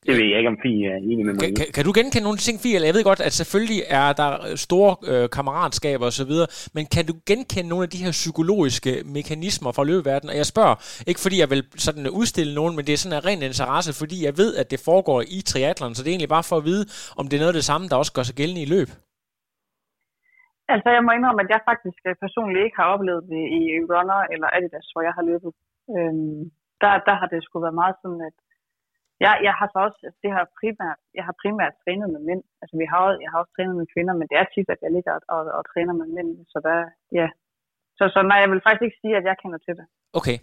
Det 0.06 0.14
ved 0.20 0.26
jeg 0.32 0.38
ikke, 0.40 0.52
om 0.54 0.60
Fie 0.64 0.88
er 0.96 1.00
enig 1.10 1.26
med 1.26 1.34
mig 1.34 1.42
kan, 1.44 1.56
kan, 1.60 1.68
kan 1.76 1.84
du 1.88 1.92
genkende 2.00 2.26
nogle 2.28 2.42
ting, 2.46 2.56
Fie? 2.64 2.76
Eller 2.76 2.88
jeg 2.90 2.96
ved 2.98 3.04
godt, 3.12 3.22
at 3.28 3.34
selvfølgelig 3.42 3.82
er 4.02 4.08
der 4.22 4.32
store 4.68 4.92
øh, 5.12 5.26
kammeratskaber 5.36 6.06
osv., 6.12 6.34
men 6.76 6.84
kan 6.96 7.04
du 7.10 7.14
genkende 7.32 7.70
nogle 7.72 7.84
af 7.88 7.92
de 7.96 8.04
her 8.06 8.14
psykologiske 8.22 8.92
mekanismer 9.18 9.72
fra 9.78 9.88
løbeverdenen? 9.90 10.32
Og 10.34 10.38
jeg 10.42 10.48
spørger, 10.54 10.76
ikke 11.10 11.22
fordi 11.26 11.38
jeg 11.44 11.50
vil 11.54 11.62
sådan 11.86 12.06
udstille 12.20 12.54
nogen, 12.60 12.74
men 12.76 12.84
det 12.86 12.94
er 12.94 13.02
sådan 13.04 13.18
en 13.18 13.26
ren 13.30 13.42
interesse, 13.50 13.92
fordi 14.02 14.18
jeg 14.28 14.34
ved, 14.42 14.52
at 14.62 14.68
det 14.74 14.80
foregår 14.90 15.20
i 15.38 15.38
triathlon, 15.50 15.94
så 15.96 16.02
det 16.02 16.10
er 16.10 16.16
egentlig 16.16 16.36
bare 16.38 16.50
for 16.52 16.58
at 16.62 16.66
vide, 16.70 16.84
om 17.20 17.24
det 17.28 17.36
er 17.36 17.42
noget 17.44 17.54
af 17.56 17.60
det 17.62 17.70
samme, 17.72 17.86
der 17.90 17.96
også 18.02 18.14
gør 18.18 18.26
sig 18.30 18.38
gældende 18.40 18.66
i 18.66 18.72
løb. 18.76 18.90
Altså, 20.74 20.90
jeg 20.96 21.04
må 21.04 21.12
indrømme, 21.12 21.44
at 21.44 21.52
jeg 21.54 21.62
faktisk 21.72 22.00
øh, 22.10 22.16
personligt 22.24 22.66
ikke 22.66 22.80
har 22.82 22.88
oplevet 22.94 23.24
det 23.34 23.44
i 23.60 23.62
Runner 23.94 24.22
eller 24.34 24.48
Adidas, 24.56 24.88
hvor 24.94 25.04
jeg 25.08 25.14
har 25.18 25.26
løbet. 25.32 25.52
Øhm, 25.96 26.40
der, 26.82 26.92
der 27.08 27.16
har 27.20 27.28
det 27.34 27.40
sgu 27.44 27.56
været 27.66 27.82
meget 27.82 27.96
sådan, 28.02 28.22
at 28.30 28.38
Ja, 29.24 29.32
jeg 29.48 29.54
har 29.60 29.68
så 29.74 29.80
også, 29.88 30.00
det 30.24 30.32
har 30.36 30.44
primært, 30.60 31.00
jeg 31.18 31.24
har 31.28 31.36
primært 31.44 31.74
trænet 31.84 32.08
med 32.16 32.22
mænd. 32.30 32.44
Altså 32.62 32.76
vi 32.82 32.86
har, 32.92 33.02
jeg 33.24 33.30
har 33.32 33.40
også 33.42 33.54
trænet 33.56 33.76
med 33.80 33.88
kvinder, 33.94 34.14
men 34.20 34.28
det 34.30 34.38
er 34.38 34.48
tit, 34.54 34.70
at 34.74 34.82
jeg 34.86 34.92
ligger 34.96 35.12
og, 35.16 35.22
og, 35.36 35.42
og 35.58 35.62
træner 35.72 35.94
med 36.00 36.08
mænd. 36.16 36.30
Så 36.54 36.58
der, 36.68 36.78
ja. 37.20 37.28
Så, 37.98 38.04
så 38.14 38.20
nej, 38.30 38.38
jeg 38.44 38.50
vil 38.52 38.66
faktisk 38.66 38.86
ikke 38.88 39.02
sige, 39.02 39.16
at 39.20 39.26
jeg 39.30 39.36
kender 39.42 39.60
til 39.66 39.76
det. 39.80 39.86
Okay. 40.20 40.38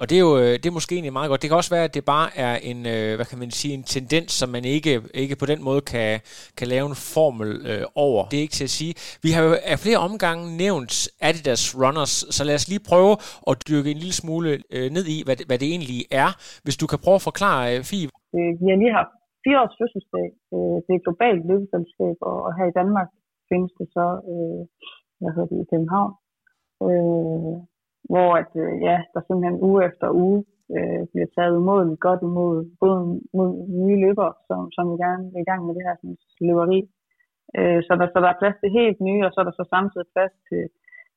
Og 0.00 0.04
det 0.08 0.16
er 0.16 0.24
jo 0.28 0.34
øh, 0.42 0.54
det 0.60 0.66
er 0.66 0.78
måske 0.78 0.94
egentlig 0.94 1.16
meget 1.18 1.30
godt. 1.30 1.42
Det 1.42 1.50
kan 1.50 1.60
også 1.62 1.74
være, 1.76 1.88
at 1.88 1.94
det 1.96 2.04
bare 2.16 2.28
er 2.46 2.54
en, 2.70 2.80
øh, 2.94 3.10
hvad 3.18 3.26
kan 3.30 3.38
man 3.42 3.50
sige, 3.60 3.72
en 3.78 3.86
tendens, 3.96 4.30
som 4.40 4.48
man 4.56 4.64
ikke, 4.76 4.92
ikke 5.22 5.36
på 5.42 5.46
den 5.52 5.60
måde 5.68 5.80
kan, 5.92 6.10
kan 6.58 6.68
lave 6.74 6.86
en 6.92 6.98
formel 7.14 7.50
øh, 7.70 7.84
over. 8.06 8.20
Det 8.30 8.36
er 8.36 8.44
ikke 8.46 8.58
til 8.60 8.70
at 8.70 8.76
sige. 8.80 8.92
Vi 9.26 9.30
har 9.34 9.42
jo 9.48 9.52
af 9.72 9.76
flere 9.84 10.00
omgange 10.08 10.44
nævnt 10.64 10.92
Adidas 11.28 11.64
Runners, 11.82 12.14
så 12.36 12.42
lad 12.48 12.56
os 12.60 12.66
lige 12.72 12.82
prøve 12.90 13.12
at 13.50 13.54
dykke 13.70 13.88
en 13.94 14.00
lille 14.02 14.16
smule 14.22 14.48
øh, 14.76 14.88
ned 14.96 15.04
i, 15.16 15.18
hvad 15.26 15.36
det, 15.38 15.44
hvad 15.48 15.58
det 15.62 15.68
egentlig 15.74 16.00
er. 16.24 16.30
Hvis 16.64 16.76
du 16.80 16.86
kan 16.90 16.98
prøve 17.04 17.18
at 17.20 17.28
forklare, 17.30 17.62
øh, 17.72 17.80
Fie. 17.90 18.06
Øh, 18.36 18.52
vi 18.60 18.66
har 18.70 18.78
lige 18.82 18.98
haft 19.00 19.14
fire 19.44 19.58
års 19.62 19.76
fødselsdag. 19.80 20.28
Øh, 20.54 20.76
det 20.84 20.90
er 20.92 20.98
et 21.00 21.06
globalt 21.08 21.42
løbeselskab, 21.50 22.16
og, 22.30 22.36
og 22.46 22.50
her 22.58 22.66
i 22.72 22.76
Danmark 22.80 23.08
findes 23.50 23.72
det 23.78 23.86
så, 23.96 24.06
øh, 24.32 24.60
hvad 25.20 25.30
hedder 25.34 25.50
det, 25.52 25.58
i 25.64 25.70
København. 25.72 26.12
Øh, 26.86 27.56
hvor 28.10 28.30
at, 28.40 28.50
øh, 28.62 28.74
ja, 28.88 28.96
der 29.12 29.20
simpelthen 29.20 29.62
uge 29.68 29.80
efter 29.88 30.06
uge 30.24 30.38
øh, 30.76 31.02
bliver 31.12 31.28
taget 31.36 31.58
umådeligt 31.60 32.04
godt 32.06 32.22
imod 32.28 32.54
både 32.82 33.00
mod 33.36 33.50
nye 33.82 33.98
løbere, 34.04 34.32
som, 34.48 34.60
som 34.74 34.84
vi 34.90 34.96
gerne 35.04 35.24
vil 35.32 35.42
i 35.44 35.48
gang 35.50 35.60
med 35.66 35.74
det 35.76 35.86
her 35.86 35.96
sådan, 36.00 36.18
løberi. 36.48 36.80
Øh, 37.58 37.80
så, 37.86 37.92
der, 37.98 38.06
så 38.12 38.18
der 38.22 38.30
er 38.30 38.40
plads 38.42 38.56
til 38.60 38.70
helt 38.78 38.98
nye, 39.08 39.24
og 39.26 39.30
så 39.32 39.38
er 39.40 39.46
der 39.46 39.56
så 39.56 39.64
samtidig 39.74 40.08
plads 40.14 40.34
til, 40.48 40.62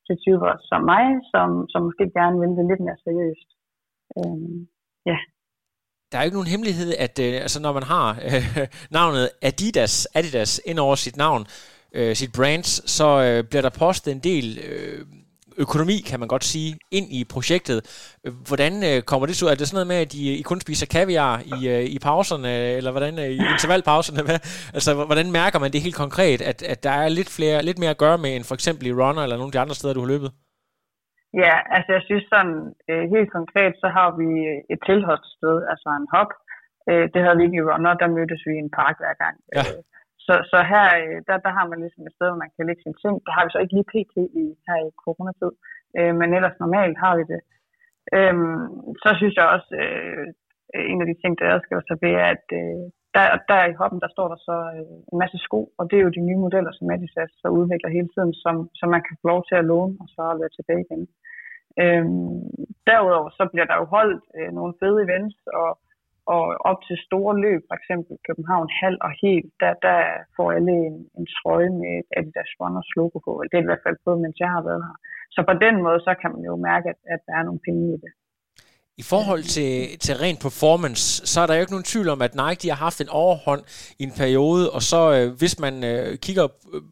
til 0.06 0.14
typer 0.24 0.52
som 0.70 0.80
mig, 0.92 1.04
som, 1.32 1.48
som 1.72 1.80
måske 1.86 2.04
gerne 2.18 2.36
vil 2.40 2.52
det 2.58 2.64
lidt 2.70 2.82
mere 2.86 2.98
seriøst. 3.06 3.48
Øh, 4.18 4.56
ja. 5.10 5.18
Der 6.08 6.14
er 6.16 6.22
jo 6.22 6.28
ikke 6.28 6.38
nogen 6.40 6.54
hemmelighed, 6.54 6.90
at 7.06 7.14
øh, 7.24 7.32
altså, 7.46 7.58
når 7.64 7.72
man 7.78 7.86
har 7.94 8.08
øh, 8.28 8.44
navnet 8.98 9.24
Adidas, 9.48 9.94
Adidas 10.18 10.52
ind 10.70 10.78
over 10.86 10.96
sit 11.04 11.16
navn, 11.24 11.42
øh, 11.98 12.12
sit 12.20 12.32
brand, 12.36 12.66
så 12.96 13.08
øh, 13.26 13.38
bliver 13.48 13.64
der 13.66 13.78
postet 13.84 14.10
en 14.12 14.22
del 14.30 14.46
øh, 14.68 15.00
økonomi, 15.64 15.96
kan 16.10 16.20
man 16.20 16.28
godt 16.34 16.44
sige, 16.44 16.70
ind 16.98 17.06
i 17.18 17.20
projektet. 17.34 17.78
Hvordan 18.48 18.72
øh, 18.88 18.98
kommer 19.10 19.26
det 19.26 19.36
så? 19.36 19.46
Er 19.46 19.56
det 19.58 19.68
sådan 19.68 19.76
noget 19.78 19.92
med, 19.92 20.00
at 20.06 20.12
I, 20.14 20.22
I 20.40 20.42
kun 20.50 20.60
spiser 20.60 20.86
kaviar 20.96 21.34
i, 21.54 21.58
øh, 21.74 21.84
i 21.96 21.98
pauserne, 22.08 22.52
eller 22.78 22.90
hvordan 22.90 23.14
øh, 23.24 23.30
i 23.38 23.42
intervallpauserne? 23.54 24.22
Hvad? 24.26 24.40
Altså, 24.76 24.90
hvordan 25.10 25.28
mærker 25.40 25.58
man 25.58 25.72
det 25.72 25.86
helt 25.86 25.98
konkret, 26.04 26.40
at, 26.50 26.58
at 26.72 26.78
der 26.86 26.94
er 27.02 27.08
lidt, 27.18 27.30
flere, 27.36 27.58
lidt 27.68 27.78
mere 27.82 27.94
at 27.96 28.02
gøre 28.04 28.18
med, 28.24 28.30
end 28.36 28.44
for 28.48 28.54
eksempel 28.58 28.84
i 28.86 28.96
runner, 29.02 29.22
eller 29.22 29.36
nogle 29.36 29.50
af 29.50 29.56
de 29.56 29.64
andre 29.64 29.76
steder, 29.78 29.94
du 29.94 30.04
har 30.04 30.12
løbet? 30.14 30.30
Ja, 31.44 31.54
altså 31.76 31.90
jeg 31.96 32.02
synes 32.08 32.24
sådan, 32.34 32.58
øh, 32.90 33.04
helt 33.14 33.30
konkret, 33.38 33.72
så 33.82 33.88
har 33.96 34.10
vi 34.20 34.28
et 34.72 34.80
tilholdssted, 34.88 35.56
altså 35.72 35.88
en 36.00 36.08
hop. 36.14 36.30
Øh, 36.90 37.04
det 37.12 37.20
havde 37.24 37.36
vi 37.38 37.44
ikke 37.46 37.60
i 37.60 37.68
runner, 37.70 37.92
der 38.02 38.14
mødtes 38.18 38.42
vi 38.46 38.52
i 38.56 38.64
en 38.66 38.72
park 38.80 38.96
hver 39.02 39.14
gang. 39.22 39.36
Ja. 39.56 39.64
Øh, 39.70 39.80
så, 40.26 40.34
så 40.50 40.58
her, 40.72 40.86
øh, 41.02 41.18
der, 41.28 41.36
der 41.46 41.52
har 41.58 41.66
man 41.68 41.78
ligesom 41.80 42.06
et 42.06 42.14
sted, 42.16 42.28
hvor 42.28 42.42
man 42.44 42.52
kan 42.54 42.66
lægge 42.66 42.82
sin 42.84 42.96
ting. 43.02 43.14
Det 43.24 43.32
har 43.36 43.42
vi 43.44 43.50
så 43.52 43.60
ikke 43.60 43.76
lige 43.76 43.90
pt. 43.92 44.14
i, 44.42 44.44
her 44.66 44.78
i 44.88 44.90
coronatid, 45.02 45.52
øh, 45.98 46.14
men 46.20 46.28
ellers 46.36 46.56
normalt 46.64 46.96
har 47.04 47.14
vi 47.18 47.24
det. 47.32 47.40
Øh, 48.16 48.34
så 49.02 49.10
synes 49.18 49.34
jeg 49.36 49.46
også, 49.54 49.70
øh, 49.82 50.26
en 50.92 51.02
af 51.02 51.06
de 51.08 51.16
ting, 51.22 51.32
der 51.38 51.46
adskiller 51.54 51.84
sig 51.86 51.96
er, 52.22 52.26
at 52.36 52.46
øh, 52.60 52.84
der, 53.16 53.26
der 53.50 53.70
i 53.70 53.78
hoppen, 53.80 54.00
der 54.04 54.10
står 54.14 54.28
der 54.32 54.38
så 54.48 54.56
øh, 54.76 54.96
en 55.12 55.18
masse 55.22 55.38
sko, 55.46 55.60
og 55.78 55.84
det 55.88 55.96
er 55.96 56.04
jo 56.06 56.16
de 56.16 56.26
nye 56.28 56.42
modeller, 56.44 56.72
som 56.74 56.90
Adidas 56.90 57.32
så 57.42 57.48
udvikler 57.58 57.96
hele 57.96 58.10
tiden, 58.14 58.32
som, 58.44 58.56
som 58.78 58.88
man 58.94 59.02
kan 59.06 59.16
få 59.20 59.24
lov 59.32 59.40
til 59.48 59.56
at 59.58 59.68
låne, 59.72 59.94
og 60.02 60.06
så 60.14 60.22
være 60.40 60.56
tilbage 60.56 60.84
igen. 60.86 61.02
Øh, 61.82 62.06
derudover 62.88 63.30
så 63.38 63.44
bliver 63.52 63.66
der 63.70 63.76
jo 63.80 63.84
holdt 63.96 64.24
øh, 64.38 64.50
nogle 64.58 64.74
fede 64.80 64.98
events, 65.06 65.38
og 65.60 65.70
og 66.34 66.44
op 66.70 66.80
til 66.88 66.96
store 67.06 67.34
løb, 67.44 67.60
for 67.68 67.76
eksempel 67.80 68.12
København 68.26 68.68
halv 68.82 68.98
og 69.06 69.12
helt, 69.24 69.50
der, 69.62 69.72
der 69.86 69.98
får 70.36 70.48
alle 70.56 70.74
en, 70.88 70.98
en 71.18 71.26
trøje 71.38 71.70
med 71.82 71.94
Adidas 72.16 72.52
Runners 72.60 72.90
logo 72.98 73.18
på. 73.26 73.32
Det 73.50 73.56
er 73.56 73.64
i 73.64 73.70
hvert 73.70 73.86
fald 73.86 73.98
på, 74.06 74.10
mens 74.22 74.36
jeg 74.44 74.50
har 74.56 74.62
været 74.68 74.82
her. 74.86 74.96
Så 75.34 75.40
på 75.50 75.54
den 75.64 75.76
måde, 75.86 76.00
så 76.06 76.12
kan 76.20 76.30
man 76.34 76.42
jo 76.50 76.54
mærke, 76.70 76.86
at, 76.92 77.00
at 77.14 77.20
der 77.26 77.34
er 77.38 77.44
nogle 77.48 77.64
penge 77.66 77.84
i 77.94 77.98
det. 78.04 78.12
I 79.02 79.04
forhold 79.12 79.42
til, 79.56 79.72
til 80.04 80.14
ren 80.24 80.38
performance, 80.46 81.26
så 81.32 81.40
er 81.40 81.46
der 81.46 81.54
jo 81.54 81.60
ikke 81.60 81.76
nogen 81.76 81.90
tvivl 81.92 82.08
om, 82.08 82.22
at 82.22 82.34
Nike 82.34 82.62
de 82.62 82.68
har 82.68 82.80
haft 82.86 83.00
en 83.00 83.08
overhånd 83.22 83.62
i 84.00 84.02
en 84.08 84.14
periode, 84.22 84.64
og 84.76 84.82
så 84.82 85.00
øh, 85.16 85.26
hvis 85.40 85.54
man 85.64 85.74
øh, 85.92 86.18
kigger 86.24 86.46
øh, 86.74 86.82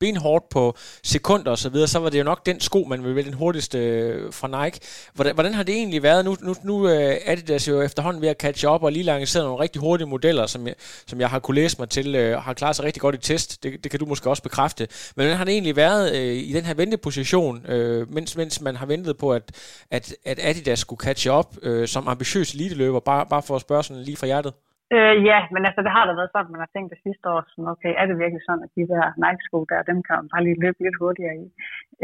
benhårdt 0.00 0.48
på 0.48 0.76
sekunder 1.04 1.50
og 1.50 1.58
så 1.58 1.68
videre, 1.68 1.88
så 1.88 1.98
var 1.98 2.10
det 2.10 2.18
jo 2.18 2.24
nok 2.24 2.46
den 2.46 2.60
sko, 2.60 2.84
man 2.88 3.02
ville 3.02 3.16
vælge 3.16 3.30
den 3.30 3.38
hurtigste 3.38 3.78
øh, 3.78 4.32
fra 4.32 4.64
Nike. 4.64 4.80
Hvordan, 5.14 5.34
hvordan 5.34 5.54
har 5.54 5.62
det 5.62 5.74
egentlig 5.74 6.02
været? 6.02 6.24
Nu, 6.24 6.36
nu, 6.42 6.54
nu 6.64 6.88
øh, 6.88 7.16
er 7.24 7.34
det 7.34 7.68
jo 7.68 7.82
efterhånden 7.82 8.22
ved 8.22 8.28
at 8.28 8.36
catch 8.40 8.66
up 8.66 8.82
og 8.82 8.92
lige 8.92 9.02
lanceret 9.02 9.44
nogle 9.44 9.62
rigtig 9.62 9.80
hurtige 9.80 10.06
modeller, 10.06 10.46
som 10.46 10.66
jeg, 10.66 10.74
som 11.06 11.20
jeg 11.20 11.30
har 11.30 11.38
kunne 11.38 11.54
læse 11.54 11.76
mig 11.78 11.88
til, 11.88 12.14
øh, 12.14 12.38
har 12.38 12.54
klaret 12.54 12.76
sig 12.76 12.84
rigtig 12.84 13.00
godt 13.00 13.14
i 13.14 13.18
test. 13.18 13.62
Det, 13.62 13.84
det 13.84 13.90
kan 13.90 14.00
du 14.00 14.06
måske 14.06 14.30
også 14.30 14.42
bekræfte. 14.42 14.88
Men 15.16 15.24
hvordan 15.24 15.36
har 15.36 15.44
det 15.44 15.52
egentlig 15.52 15.76
været 15.76 16.16
øh, 16.16 16.36
i 16.36 16.52
den 16.52 16.64
her 16.64 16.74
venteposition, 16.74 17.66
øh, 17.66 18.12
mens, 18.12 18.36
mens 18.36 18.60
man 18.60 18.76
har 18.76 18.86
ventet 18.86 19.16
på, 19.16 19.32
at, 19.32 19.52
at, 19.90 20.14
at 20.24 20.38
Adidas 20.42 20.78
skulle 20.78 21.00
catch 21.00 21.28
up 21.30 21.56
øh, 21.62 21.88
som 21.88 22.08
ambitiøs 22.08 22.54
eliteløber, 22.54 23.00
bare, 23.00 23.26
bare 23.26 23.42
for 23.42 23.56
at 23.56 23.60
spørge 23.60 23.82
sådan 23.82 24.02
lige 24.02 24.16
fra 24.16 24.26
hjertet? 24.26 24.52
Øh, 24.94 25.16
ja, 25.30 25.38
men 25.54 25.62
altså 25.68 25.80
det 25.86 25.92
har 25.96 26.04
da 26.06 26.12
været 26.18 26.34
sådan, 26.34 26.52
man 26.52 26.64
har 26.64 26.72
tænkt 26.72 26.92
det 26.94 27.04
sidste 27.06 27.26
år, 27.32 27.40
sådan, 27.44 27.72
okay, 27.74 27.92
er 28.00 28.06
det 28.06 28.22
virkelig 28.22 28.42
sådan, 28.44 28.66
at 28.66 28.72
de 28.76 28.84
der 28.92 29.04
Nike-sko 29.22 29.58
der, 29.70 29.88
dem 29.90 29.98
kan 30.06 30.16
man 30.18 30.28
bare 30.32 30.44
lige 30.46 30.62
løbe 30.64 30.80
lidt 30.84 31.00
hurtigere 31.02 31.36
i. 31.44 31.46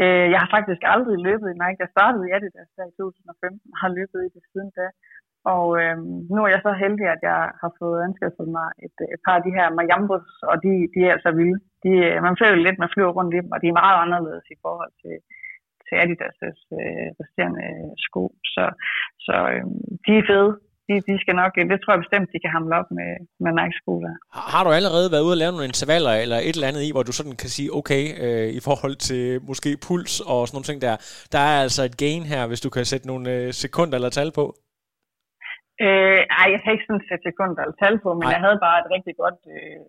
Øh, 0.03 0.25
jeg 0.33 0.39
har 0.43 0.49
faktisk 0.55 0.81
aldrig 0.93 1.17
løbet 1.27 1.47
i 1.49 1.59
Nike. 1.61 1.83
Jeg 1.83 1.93
startede 1.95 2.27
i 2.27 2.33
Adidas 2.35 2.71
der 2.77 2.85
i 2.91 2.93
2015, 2.97 3.73
og 3.73 3.77
har 3.83 3.89
løbet 3.99 4.19
i 4.27 4.29
det 4.35 4.43
siden 4.51 4.71
da. 4.77 4.87
Og 5.53 5.67
øh, 5.81 5.97
nu 6.33 6.39
er 6.43 6.51
jeg 6.53 6.61
så 6.63 6.71
heldig, 6.83 7.07
at 7.15 7.21
jeg 7.29 7.41
har 7.61 7.71
fået 7.81 8.05
anskaffet 8.07 8.47
mig 8.57 8.67
et, 8.85 8.97
et 9.15 9.21
par 9.25 9.35
af 9.39 9.43
de 9.47 9.55
her 9.57 9.67
Mayambos, 9.77 10.27
og 10.51 10.55
de, 10.65 10.73
de 10.93 10.99
er 11.07 11.11
altså 11.15 11.31
vilde. 11.39 11.59
De, 11.83 11.91
øh, 12.07 12.17
man 12.27 12.35
føler 12.41 12.59
lidt, 12.65 12.81
man 12.83 12.93
flyver 12.93 13.13
rundt 13.17 13.33
i 13.33 13.39
dem, 13.43 13.51
og 13.53 13.59
de 13.61 13.67
er 13.69 13.81
meget 13.83 13.97
anderledes 14.03 14.45
i 14.55 14.57
forhold 14.65 14.91
til, 15.01 15.15
til 15.87 15.95
Adidas' 16.03 16.63
øh, 16.79 17.09
resterende 17.19 17.65
sko. 18.05 18.23
Så, 18.53 18.63
så 19.25 19.35
øh, 19.53 19.65
de 20.05 20.13
er 20.17 20.27
fede 20.31 20.51
de, 20.87 20.93
de 21.09 21.15
skal 21.23 21.35
nok, 21.41 21.51
det 21.71 21.77
tror 21.81 21.93
jeg 21.93 22.03
bestemt, 22.05 22.33
de 22.33 22.39
kan 22.43 22.51
hamle 22.57 22.73
op 22.79 22.89
med, 22.99 23.11
med 23.43 23.51
Nike-sko 23.59 23.93
der. 24.05 24.15
Har, 24.35 24.45
har 24.53 24.63
du 24.63 24.71
allerede 24.77 25.07
været 25.13 25.25
ude 25.27 25.35
og 25.37 25.41
lave 25.41 25.53
nogle 25.55 25.69
intervaller 25.71 26.13
eller 26.23 26.37
et 26.37 26.55
eller 26.55 26.71
andet 26.71 26.83
i, 26.87 26.91
hvor 26.93 27.03
du 27.07 27.13
sådan 27.19 27.37
kan 27.41 27.49
sige, 27.55 27.69
okay, 27.79 28.03
øh, 28.23 28.49
i 28.59 28.61
forhold 28.67 28.95
til 29.07 29.23
måske 29.49 29.69
puls 29.85 30.13
og 30.31 30.39
sådan 30.41 30.55
nogle 30.57 30.69
ting 30.69 30.79
der, 30.85 30.93
der 31.33 31.41
er 31.51 31.57
altså 31.65 31.81
et 31.89 31.97
gain 32.03 32.23
her, 32.33 32.41
hvis 32.49 32.63
du 32.65 32.69
kan 32.75 32.85
sætte 32.91 33.07
nogle 33.11 33.25
øh, 33.35 33.47
sekunder 33.63 33.95
eller 33.97 34.13
tal 34.19 34.31
på? 34.39 34.45
Øh, 35.85 36.21
ej, 36.39 36.47
jeg 36.53 36.59
har 36.63 36.71
ikke 36.75 36.87
sådan 36.87 37.07
sætte 37.09 37.25
sekunder 37.29 37.61
eller 37.63 37.77
tal 37.83 37.95
på, 38.03 38.09
men 38.17 38.25
ej. 38.25 38.33
jeg 38.33 38.41
havde 38.45 38.59
bare 38.65 38.77
et 38.83 38.89
rigtig 38.95 39.15
godt 39.23 39.39
øh, 39.55 39.81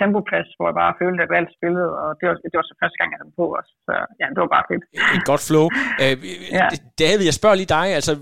tempopas, 0.00 0.48
hvor 0.56 0.66
jeg 0.70 0.76
bare 0.82 0.94
følte, 1.02 1.20
at 1.26 1.32
alt 1.38 1.50
spillede, 1.58 1.90
og 2.02 2.08
det 2.18 2.26
var, 2.28 2.36
det 2.52 2.56
var 2.60 2.66
så 2.70 2.74
første 2.80 2.96
gang, 2.98 3.08
jeg 3.12 3.20
havde 3.22 3.38
på 3.42 3.46
os. 3.58 3.68
Så 3.86 3.92
ja, 4.20 4.26
det 4.34 4.40
var 4.44 4.50
bare 4.56 4.68
fedt. 4.70 4.84
Et 5.16 5.24
godt 5.30 5.42
flow. 5.48 5.66
Uh, 6.02 6.16
ja. 6.58 6.66
David, 7.04 7.24
jeg 7.30 7.36
spørger 7.40 7.56
lige 7.60 7.74
dig, 7.78 7.86
altså 7.98 8.12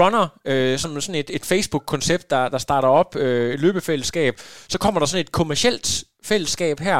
Runner, 0.00 0.26
uh, 0.50 0.74
som 0.82 0.90
sådan 1.04 1.20
et, 1.22 1.30
et 1.38 1.44
Facebook-koncept, 1.52 2.24
der, 2.34 2.42
der 2.54 2.60
starter 2.66 2.90
op, 3.00 3.10
uh, 3.24 3.50
løbefællesskab, 3.64 4.34
så 4.72 4.76
kommer 4.84 4.98
der 5.00 5.08
sådan 5.08 5.24
et 5.26 5.32
kommercielt 5.40 5.86
fællesskab 6.30 6.76
her. 6.88 6.98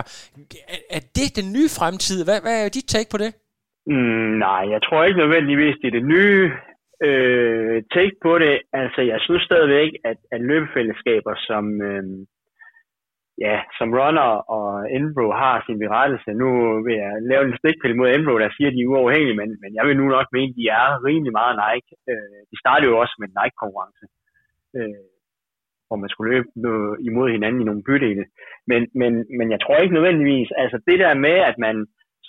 Er, 0.75 0.81
er 0.97 1.03
det 1.19 1.29
den 1.39 1.49
nye 1.57 1.71
fremtid? 1.79 2.19
Hvad, 2.27 2.39
hvad 2.45 2.57
er 2.65 2.69
dit 2.77 2.89
take 2.95 3.11
på 3.15 3.19
det? 3.25 3.31
Mm, 3.93 4.31
nej, 4.47 4.63
jeg 4.75 4.81
tror 4.87 5.01
ikke 5.05 5.23
nødvendigvis, 5.25 5.77
det 5.81 5.89
er 5.89 5.97
det 5.99 6.07
nye 6.17 6.43
øh, 7.09 7.77
take 7.97 8.17
på 8.27 8.33
det. 8.45 8.55
Altså, 8.83 9.01
jeg 9.13 9.19
synes 9.27 9.43
stadigvæk, 9.43 9.91
at, 10.11 10.19
at 10.33 10.41
løbefællesskaber 10.51 11.35
som... 11.49 11.65
Øh, 11.91 12.05
ja, 13.45 13.57
som 13.79 13.89
runner 13.99 14.31
og 14.57 14.67
Enbro 14.97 15.27
har 15.43 15.57
sin 15.67 15.79
berettelse. 15.85 16.31
Nu 16.43 16.49
vil 16.87 16.97
jeg 17.05 17.13
lave 17.31 17.43
en 17.45 17.59
stikpille 17.61 17.97
mod 17.97 18.09
Enbro, 18.09 18.35
der 18.39 18.51
siger, 18.57 18.69
at 18.69 18.77
de 18.77 18.83
er 18.83 18.93
uafhængige, 18.93 19.39
men, 19.41 19.51
men 19.63 19.71
jeg 19.77 19.85
vil 19.87 19.97
nu 19.97 20.07
nok 20.17 20.29
mene, 20.37 20.51
at 20.53 20.59
de 20.59 20.65
er 20.81 20.87
rimelig 21.09 21.33
meget 21.41 21.55
Nike. 21.63 21.91
Øh, 22.11 22.39
de 22.51 22.57
startede 22.63 22.91
jo 22.91 22.99
også 23.03 23.15
med 23.19 23.27
en 23.29 23.37
Nike-konkurrence, 23.39 24.05
øh, 24.79 25.03
hvor 25.87 25.99
man 26.03 26.11
skulle 26.11 26.31
løbe 26.33 26.49
imod 27.09 27.29
hinanden 27.37 27.61
i 27.61 27.69
nogle 27.69 27.87
bydele. 27.89 28.25
Men, 28.71 28.81
men, 29.01 29.13
men 29.39 29.49
jeg 29.55 29.61
tror 29.61 29.77
ikke 29.77 29.97
nødvendigvis, 29.99 30.51
altså 30.63 30.79
det 30.89 30.99
der 31.05 31.15
med, 31.27 31.37
at 31.51 31.59
man 31.67 31.77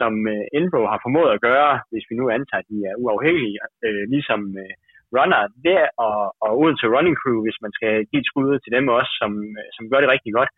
som 0.01 0.13
øh, 0.33 0.45
Enbro 0.57 0.81
har 0.91 0.99
formået 1.05 1.31
at 1.33 1.43
gøre, 1.49 1.73
hvis 1.91 2.05
vi 2.09 2.15
nu 2.15 2.25
antager, 2.37 2.63
at 2.63 2.69
de 2.71 2.77
er 2.89 2.95
uafhængige, 3.03 3.59
øh, 3.85 4.03
ligesom 4.13 4.41
øh, 4.63 4.73
runner 5.17 5.41
der 5.67 5.83
og, 6.05 6.17
og 6.43 6.49
Odense 6.59 6.87
running 6.95 7.17
crew, 7.21 7.39
hvis 7.45 7.59
man 7.65 7.71
skal 7.77 7.93
give 8.09 8.21
et 8.21 8.29
skud 8.29 8.59
til 8.59 8.71
dem 8.77 8.85
også, 8.97 9.11
som, 9.21 9.31
som 9.75 9.83
gør 9.91 9.99
det 10.01 10.13
rigtig 10.15 10.33
godt. 10.37 10.49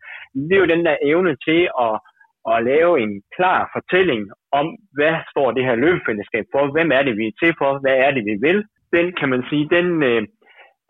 Det 0.48 0.54
er 0.56 0.62
jo 0.64 0.72
den 0.74 0.84
der 0.88 0.96
evne 1.10 1.32
til 1.46 1.60
at, 1.86 1.94
at 2.52 2.64
lave 2.70 2.92
en 3.04 3.12
klar 3.36 3.60
fortælling 3.74 4.22
om, 4.60 4.66
hvad 4.96 5.14
står 5.32 5.48
det 5.56 5.64
her 5.68 5.76
løbefællesskab 5.84 6.44
for, 6.54 6.62
hvem 6.74 6.90
er 6.98 7.02
det, 7.02 7.14
vi 7.20 7.26
er 7.26 7.38
til 7.42 7.52
for, 7.60 7.72
hvad 7.82 7.96
er 8.06 8.10
det, 8.16 8.24
vi 8.30 8.34
vil. 8.46 8.58
Den 8.96 9.06
kan 9.18 9.28
man 9.28 9.42
sige, 9.50 9.64
den, 9.76 10.02
øh, 10.10 10.22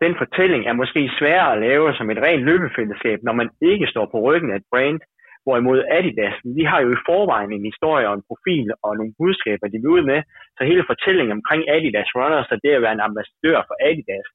den 0.03 0.13
fortælling 0.21 0.61
er 0.65 0.73
måske 0.81 1.01
sværere 1.19 1.53
at 1.53 1.61
lave 1.67 1.93
som 1.93 2.09
et 2.09 2.23
rent 2.25 2.43
løbefællesskab, 2.49 3.19
når 3.23 3.33
man 3.41 3.49
ikke 3.61 3.87
står 3.87 4.05
på 4.11 4.19
ryggen 4.27 4.51
af 4.51 4.55
et 4.55 4.69
brand, 4.71 4.99
Hvorimod 5.43 5.79
Adidas, 5.97 6.35
de 6.57 6.63
har 6.71 6.79
jo 6.85 6.89
i 6.93 7.03
forvejen 7.09 7.51
en 7.51 7.65
historie 7.71 8.05
og 8.09 8.15
en 8.15 8.27
profil 8.29 8.67
og 8.85 8.91
nogle 8.99 9.13
budskaber, 9.19 9.67
de 9.67 9.79
vil 9.81 9.93
ud 9.97 10.03
med. 10.11 10.19
Så 10.57 10.61
hele 10.69 10.83
fortællingen 10.91 11.37
omkring 11.37 11.61
Adidas 11.75 12.09
Runners 12.17 12.51
og 12.53 12.57
det 12.63 12.71
at 12.77 12.83
være 12.85 12.97
en 12.97 13.07
ambassadør 13.09 13.59
for 13.67 13.75
Adidas, 13.87 14.27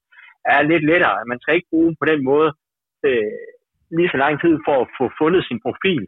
er 0.53 0.61
lidt 0.71 0.85
lettere. 0.89 1.29
Man 1.31 1.39
skal 1.39 1.55
ikke 1.55 1.73
bruge 1.73 1.95
på 1.99 2.05
den 2.11 2.21
måde 2.31 2.49
øh, 3.07 3.37
lige 3.97 4.11
så 4.13 4.17
lang 4.23 4.35
tid 4.43 4.53
for 4.65 4.75
at 4.81 4.91
få 4.97 5.05
fundet 5.21 5.41
sin 5.45 5.59
profil. 5.65 6.03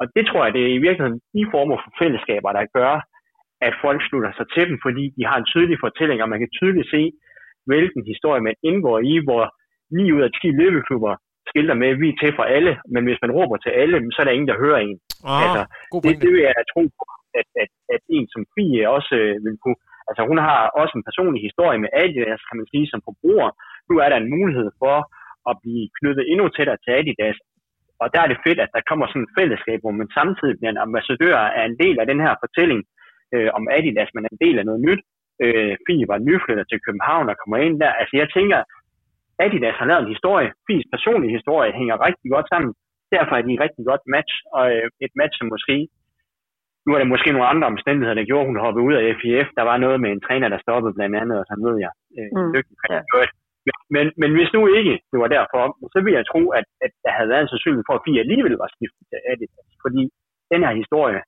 Og 0.00 0.06
det 0.16 0.24
tror 0.26 0.44
jeg, 0.44 0.52
det 0.54 0.62
er 0.64 0.74
i 0.74 0.84
virkeligheden 0.86 1.20
de 1.36 1.42
former 1.54 1.76
for 1.84 1.92
fællesskaber, 2.00 2.50
der 2.52 2.72
gør, 2.78 2.94
at 3.66 3.74
folk 3.84 4.00
slutter 4.08 4.32
sig 4.34 4.46
til 4.54 4.64
dem, 4.68 4.76
fordi 4.86 5.04
de 5.16 5.22
har 5.28 5.36
en 5.38 5.50
tydelig 5.52 5.78
fortælling, 5.84 6.18
og 6.22 6.28
man 6.32 6.40
kan 6.40 6.52
tydeligt 6.58 6.90
se, 6.94 7.02
hvilken 7.68 8.02
historie 8.12 8.42
man 8.48 8.56
indgår 8.68 8.98
i, 9.12 9.14
hvor 9.26 9.42
9 9.90 10.12
ud 10.16 10.22
af 10.28 10.30
10 10.42 10.46
løbeklubber 10.62 11.14
skilter 11.52 11.76
med, 11.82 11.90
vi 12.02 12.08
er 12.10 12.18
til 12.20 12.32
for 12.38 12.46
alle, 12.56 12.72
men 12.94 13.02
hvis 13.06 13.22
man 13.24 13.34
råber 13.38 13.56
til 13.60 13.72
alle, 13.80 13.96
så 14.12 14.18
er 14.20 14.26
der 14.26 14.36
ingen, 14.36 14.50
der 14.52 14.62
hører 14.64 14.80
en. 14.88 14.98
Ah, 15.30 15.42
altså, 15.44 15.62
det, 16.04 16.12
det 16.22 16.30
vil 16.34 16.42
jeg 16.48 16.70
tro 16.72 16.82
på, 16.98 17.04
at, 17.40 17.48
at, 17.62 17.70
at 17.94 18.02
en 18.16 18.26
som 18.34 18.42
Fie 18.54 18.82
også 18.96 19.14
øh, 19.22 19.34
vil 19.44 19.56
kunne. 19.62 19.80
Altså 20.08 20.22
hun 20.30 20.38
har 20.48 20.60
også 20.82 20.94
en 20.96 21.06
personlig 21.08 21.40
historie 21.48 21.78
med 21.84 21.90
Adidas, 22.02 22.42
kan 22.48 22.58
man 22.60 22.68
sige, 22.72 22.86
som 22.92 23.00
forbruger. 23.08 23.48
Nu 23.88 23.94
er 24.04 24.08
der 24.08 24.18
en 24.20 24.32
mulighed 24.36 24.68
for 24.82 24.96
at 25.50 25.54
blive 25.62 25.84
knyttet 25.98 26.24
endnu 26.32 26.46
tættere 26.48 26.78
til 26.84 26.92
Adidas, 26.98 27.38
og 28.02 28.06
der 28.14 28.20
er 28.22 28.28
det 28.30 28.42
fedt, 28.46 28.60
at 28.64 28.74
der 28.76 28.88
kommer 28.90 29.06
sådan 29.06 29.26
et 29.26 29.34
fællesskab, 29.38 29.78
hvor 29.82 29.94
man 30.00 30.08
samtidig 30.18 30.54
bliver 30.58 30.72
en 30.72 30.84
ambassadør 30.86 31.38
af 31.58 31.64
en 31.70 31.76
del 31.82 31.96
af 32.02 32.06
den 32.10 32.20
her 32.24 32.34
fortælling 32.44 32.80
øh, 33.34 33.50
om 33.58 33.64
Adidas, 33.76 34.10
men 34.14 34.24
en 34.24 34.38
del 34.44 34.56
af 34.60 34.66
noget 34.68 34.80
nyt. 34.88 35.02
Øh, 35.44 35.72
Fie 35.86 36.04
var 36.12 36.18
nyflytter 36.28 36.64
til 36.68 36.82
København 36.86 37.30
og 37.32 37.36
kommer 37.40 37.58
ind 37.66 37.76
der. 37.82 37.92
Altså 38.00 38.14
jeg 38.22 38.28
tænker, 38.36 38.60
Adidas 39.44 39.80
har 39.80 39.86
lavet 39.88 40.02
en 40.02 40.14
historie. 40.14 40.48
Fis 40.66 40.84
personlige 40.94 41.36
historie 41.38 41.72
hænger 41.80 42.04
rigtig 42.06 42.28
godt 42.34 42.48
sammen. 42.52 42.72
Derfor 43.16 43.34
er 43.36 43.42
de 43.44 43.54
et 43.54 43.64
rigtig 43.66 43.84
godt 43.90 44.04
match, 44.14 44.34
og 44.56 44.64
øh, 44.74 44.86
et 45.06 45.12
match, 45.20 45.34
som 45.38 45.46
måske 45.54 45.76
nu 46.84 46.90
er 46.94 46.98
der 47.00 47.12
måske 47.14 47.32
nogle 47.32 47.52
andre 47.52 47.66
omstændigheder, 47.74 48.18
der 48.18 48.28
gjorde, 48.30 48.44
at 48.44 48.50
hun 48.50 48.64
hoppede 48.64 48.86
ud 48.88 48.94
af 48.98 49.16
FIF. 49.22 49.48
Der 49.58 49.64
var 49.70 49.76
noget 49.84 49.98
med 50.02 50.10
en 50.10 50.24
træner, 50.26 50.48
der 50.48 50.64
stoppede 50.64 50.96
blandt 50.96 51.14
andet, 51.22 51.36
og 51.40 51.44
så 51.48 51.54
ved 51.66 51.76
jeg. 51.84 51.92
Øh, 52.18 52.30
mm. 52.36 52.52
dygtig 52.54 52.76
ja. 52.94 53.00
men, 53.66 53.74
men, 53.94 54.04
men 54.22 54.30
hvis 54.36 54.50
nu 54.56 54.60
ikke 54.78 54.94
det 55.10 55.18
var 55.24 55.30
derfor, 55.36 55.62
så 55.94 55.98
vil 56.04 56.12
jeg 56.18 56.24
tro, 56.32 56.42
at, 56.58 56.66
at 56.84 56.92
der 57.04 57.12
havde 57.16 57.30
været 57.32 57.42
en 57.42 57.52
sandsynlighed 57.52 57.86
for, 57.88 57.96
at 57.96 58.04
Fie 58.06 58.22
alligevel 58.24 58.54
var 58.62 58.70
skiftet 58.74 59.04
til 59.10 59.18
Adidas. 59.30 59.68
Fordi 59.84 60.02
den 60.52 60.60
her 60.66 60.74
historie, 60.82 61.20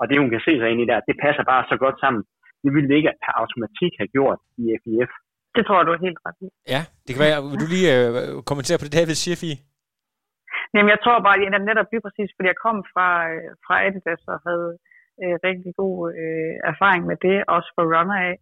og 0.00 0.04
det 0.08 0.20
hun 0.22 0.32
kan 0.34 0.42
se 0.46 0.52
sig 0.60 0.68
ind 0.70 0.80
i 0.82 0.90
der, 0.90 1.06
det 1.08 1.16
passer 1.24 1.44
bare 1.52 1.64
så 1.70 1.76
godt 1.84 1.96
sammen. 2.04 2.22
Det 2.62 2.70
ville 2.74 2.88
det 2.90 2.96
ikke 3.00 3.12
per 3.24 3.34
automatik 3.42 3.92
have 4.00 4.12
gjort 4.16 4.40
i 4.62 4.64
FIF. 4.84 5.12
Det 5.56 5.62
tror 5.64 5.76
jeg, 5.78 5.86
du 5.86 5.94
er 5.96 6.06
helt 6.06 6.20
ret 6.26 6.38
i. 6.46 6.48
Ja, 6.74 6.82
det 7.04 7.10
kan 7.12 7.22
være. 7.26 7.38
Vil 7.50 7.62
du 7.64 7.68
lige 7.74 7.90
øh, 7.96 8.42
kommentere 8.50 8.78
på 8.78 8.84
det, 8.84 8.96
David 8.98 9.16
siger, 9.22 9.36
Fie? 9.42 9.58
Jamen, 10.74 10.90
jeg 10.94 11.00
tror 11.04 11.26
bare, 11.26 11.36
at 11.58 11.64
netop 11.70 11.88
lige 11.92 12.04
præcis, 12.06 12.30
fordi 12.34 12.48
jeg 12.52 12.62
kom 12.66 12.76
fra, 12.92 13.08
øh, 13.32 13.50
fra 13.64 13.74
Adidas 13.86 14.22
og 14.32 14.38
havde 14.48 14.70
øh, 15.22 15.36
rigtig 15.48 15.72
god 15.82 15.96
øh, 16.22 16.54
erfaring 16.72 17.02
med 17.10 17.16
det, 17.26 17.36
også 17.54 17.68
for 17.76 17.84
runner 17.94 18.18
af, 18.28 18.34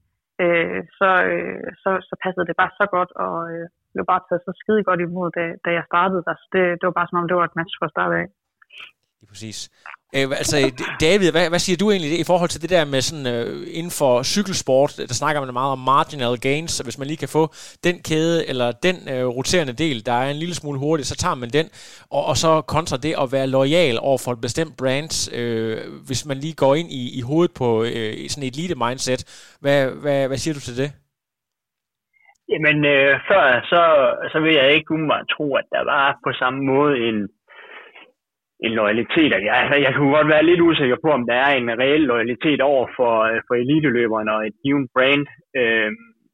øh, 0.45 0.81
så, 0.99 1.11
øh, 1.31 1.61
så, 1.83 1.91
så 2.09 2.15
passede 2.25 2.47
det 2.49 2.57
bare 2.63 2.73
så 2.81 2.87
godt, 2.97 3.11
og 3.27 3.37
øh, 3.53 3.67
blev 3.93 4.05
bare 4.13 4.23
taget 4.25 4.43
så 4.47 4.53
skide 4.61 4.83
godt 4.89 5.01
imod, 5.07 5.29
da, 5.39 5.45
da 5.65 5.71
jeg 5.79 5.85
startede 5.91 6.23
der. 6.27 6.35
Så 6.43 6.47
det, 6.55 6.63
det 6.79 6.85
var 6.89 6.97
bare 6.99 7.09
som 7.09 7.19
om, 7.21 7.29
det 7.29 7.37
var 7.37 7.47
et 7.49 7.59
match 7.61 7.75
fra 7.79 7.93
start 7.95 8.13
af. 8.21 8.27
Lige 9.21 9.31
præcis. 9.33 9.59
Øh, 10.17 10.29
altså, 10.43 10.57
David, 11.01 11.31
hvad, 11.33 11.49
hvad 11.49 11.59
siger 11.59 11.77
du 11.77 11.91
egentlig 11.91 12.21
i 12.21 12.29
forhold 12.31 12.51
til 12.51 12.63
det 12.63 12.71
der 12.71 12.85
med 12.85 13.01
sådan, 13.01 13.27
øh, 13.35 13.67
inden 13.79 13.93
for 14.01 14.23
cykelsport, 14.23 14.91
der 15.09 15.15
snakker 15.23 15.41
man 15.45 15.53
meget 15.61 15.73
om 15.73 15.79
marginal 15.79 16.39
gains, 16.49 16.71
så 16.73 16.83
hvis 16.85 16.99
man 16.99 17.07
lige 17.09 17.23
kan 17.25 17.35
få 17.39 17.45
den 17.87 17.97
kæde 18.09 18.49
eller 18.51 18.69
den 18.87 18.97
øh, 19.13 19.27
roterende 19.39 19.73
del, 19.73 20.07
der 20.07 20.13
er 20.13 20.31
en 20.31 20.43
lille 20.43 20.55
smule 20.55 20.79
hurtig, 20.79 21.07
så 21.07 21.17
tager 21.17 21.35
man 21.35 21.51
den, 21.59 21.67
og, 22.17 22.23
og 22.31 22.37
så 22.37 22.51
kontra 22.75 22.97
det 22.97 23.15
at 23.23 23.29
være 23.33 23.47
lojal 23.47 23.97
over 24.09 24.19
for 24.25 24.33
et 24.33 24.41
bestemt 24.41 24.75
brand, 24.81 25.13
øh, 25.39 25.77
hvis 26.07 26.27
man 26.29 26.37
lige 26.45 26.61
går 26.63 26.75
ind 26.75 26.91
i, 27.01 27.03
i 27.19 27.21
hovedet 27.29 27.53
på 27.61 27.69
øh, 27.85 28.13
sådan 28.33 28.49
et 28.49 28.55
elite-mindset. 28.57 29.21
Hvad, 29.63 29.81
hvad, 30.03 30.29
hvad 30.29 30.39
siger 30.43 30.55
du 30.55 30.61
til 30.61 30.77
det? 30.83 30.91
Jamen, 32.53 32.79
øh, 32.95 33.11
før 33.31 33.45
så, 33.73 33.83
så 34.33 34.39
vil 34.41 34.55
jeg 34.55 34.73
ikke 34.73 34.91
umiddelbart 34.93 35.27
tro, 35.37 35.47
at 35.61 35.67
der 35.75 35.85
var 35.85 36.19
på 36.27 36.31
samme 36.41 36.61
måde 36.73 36.95
en 37.09 37.19
en 38.67 38.73
loyalitet. 38.81 39.31
Jeg, 39.49 39.55
altså, 39.63 39.77
jeg 39.87 39.93
kunne 39.95 40.17
godt 40.19 40.33
være 40.35 40.49
lidt 40.51 40.67
usikker 40.69 40.99
på, 41.05 41.09
om 41.19 41.27
der 41.31 41.39
er 41.47 41.53
en 41.55 41.71
reel 41.83 42.03
loyalitet 42.13 42.61
over 42.73 42.85
for, 42.97 43.13
øh, 43.29 43.41
for 43.47 43.55
eliteløberne 43.55 44.31
og 44.37 44.41
et 44.49 44.57
given 44.63 44.87
brand, 44.95 45.25
øh, 45.61 45.91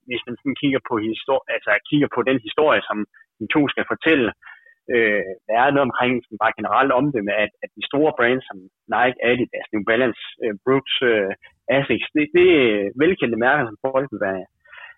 hvis 0.08 0.22
man 0.26 0.36
sådan 0.36 0.60
kigger 0.62 0.80
på, 0.88 0.94
histori- 1.08 1.48
altså, 1.54 1.70
kigger 1.90 2.08
på 2.16 2.20
den 2.28 2.38
historie, 2.46 2.82
som 2.88 2.98
de 3.40 3.46
to 3.54 3.60
skal 3.72 3.84
fortælle. 3.92 4.30
øh, 4.94 5.24
der 5.48 5.56
er 5.64 5.70
noget 5.74 5.88
omkring 5.90 6.12
sådan 6.24 6.42
bare 6.44 6.58
generelt 6.60 6.92
om 6.98 7.06
det, 7.14 7.22
med 7.28 7.36
at, 7.44 7.52
at 7.64 7.70
de 7.76 7.82
store 7.90 8.12
brands 8.18 8.44
som 8.48 8.58
Nike, 8.94 9.18
Adidas, 9.28 9.66
New 9.72 9.84
Balance, 9.90 10.22
øh, 10.44 10.54
Brooks, 10.64 10.94
øh, 11.10 11.32
Asics, 11.76 12.08
det, 12.14 12.24
det 12.36 12.48
er 12.64 12.90
velkendte 13.02 13.38
mærker, 13.46 13.64
som 13.66 13.78
folk 13.86 14.06
vil 14.12 14.22
være, 14.28 14.44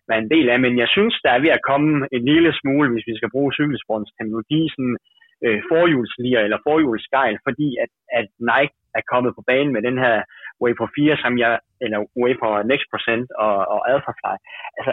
være 0.08 0.20
en 0.24 0.32
del 0.34 0.46
af, 0.52 0.58
men 0.64 0.74
jeg 0.82 0.88
synes, 0.96 1.14
der 1.24 1.30
er 1.32 1.40
ved 1.44 1.52
at 1.56 1.66
komme 1.70 1.90
en 2.16 2.24
lille 2.32 2.52
smule, 2.60 2.88
hvis 2.92 3.08
vi 3.10 3.14
skal 3.16 3.32
bruge 3.34 3.56
cykelsportens 3.58 4.12
teknologi, 4.18 4.60
sådan 4.74 4.96
øh, 5.44 5.62
forhjulslier 5.70 6.40
eller 6.40 6.58
forhjulsgejl, 6.68 7.38
fordi 7.46 7.68
at, 7.84 7.92
at 8.18 8.28
Nike 8.50 8.76
er 8.98 9.04
kommet 9.12 9.32
på 9.34 9.42
banen 9.50 9.72
med 9.72 9.82
den 9.88 9.98
her 10.04 10.16
Vapor 10.62 10.90
4, 10.96 11.16
som 11.16 11.38
jeg, 11.38 11.58
eller 11.84 11.98
Vapor 12.22 12.62
Next 12.70 12.88
Percent 12.92 13.28
og, 13.44 13.56
og 13.74 13.80
Alphafly. 13.90 14.36
Altså, 14.78 14.92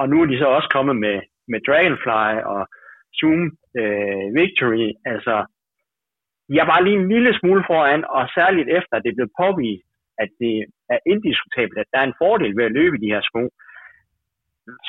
og 0.00 0.08
nu 0.08 0.16
er 0.22 0.26
de 0.26 0.38
så 0.38 0.46
også 0.56 0.68
kommet 0.76 0.96
med, 1.04 1.16
med 1.52 1.60
Dragonfly 1.66 2.32
og 2.54 2.62
Zoom 3.18 3.42
øh, 3.80 4.26
Victory. 4.38 4.88
Altså, 5.12 5.34
jeg 6.58 6.66
var 6.70 6.80
lige 6.80 6.98
en 7.00 7.08
lille 7.14 7.32
smule 7.38 7.64
foran, 7.70 8.04
og 8.16 8.22
særligt 8.38 8.68
efter, 8.78 8.94
det 8.98 9.16
blev 9.16 9.28
påvist, 9.42 9.86
at 10.22 10.30
det 10.42 10.56
er 10.94 10.98
indiskutabelt, 11.12 11.78
at 11.78 11.90
der 11.92 11.98
er 12.00 12.08
en 12.08 12.20
fordel 12.22 12.56
ved 12.56 12.64
at 12.64 12.76
løbe 12.78 12.96
i 12.96 13.02
de 13.04 13.12
her 13.14 13.22
sko, 13.28 13.42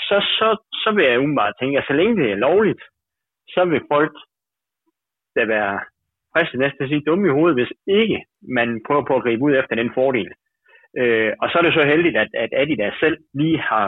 så, 0.07 0.17
så, 0.37 0.47
så 0.83 0.89
vil 0.95 1.05
jeg 1.05 1.19
umiddelbart 1.19 1.53
tænke, 1.59 1.77
at 1.77 1.87
så 1.87 1.93
længe 1.93 2.15
det 2.21 2.31
er 2.31 2.43
lovligt, 2.47 2.83
så 3.53 3.65
vil 3.65 3.81
folk 3.93 4.15
da 5.35 5.41
være 5.55 5.73
fristet 6.33 6.59
næsten 6.59 6.83
at 6.83 6.89
sige 6.89 7.05
dumme 7.07 7.27
i 7.27 7.35
hovedet, 7.37 7.57
hvis 7.59 7.73
ikke 8.01 8.19
man 8.57 8.69
prøver 8.87 9.05
på 9.07 9.15
at 9.15 9.23
gribe 9.23 9.43
ud 9.47 9.53
efter 9.61 9.75
den 9.75 9.91
fordel. 9.97 10.29
Øh, 10.99 11.31
og 11.41 11.47
så 11.49 11.55
er 11.57 11.63
det 11.65 11.73
så 11.73 11.83
heldigt, 11.91 12.17
at, 12.23 12.31
at 12.43 12.51
Adidas 12.61 12.95
selv 13.03 13.17
lige 13.33 13.59
har 13.71 13.87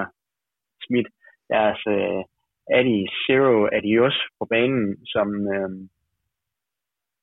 smidt 0.85 1.07
deres 1.53 1.81
øh, 1.95 2.21
Adi 2.77 2.97
Zero 3.23 3.53
Adios 3.77 4.17
på 4.39 4.43
banen, 4.53 4.85
som, 5.13 5.27
øh, 5.55 5.69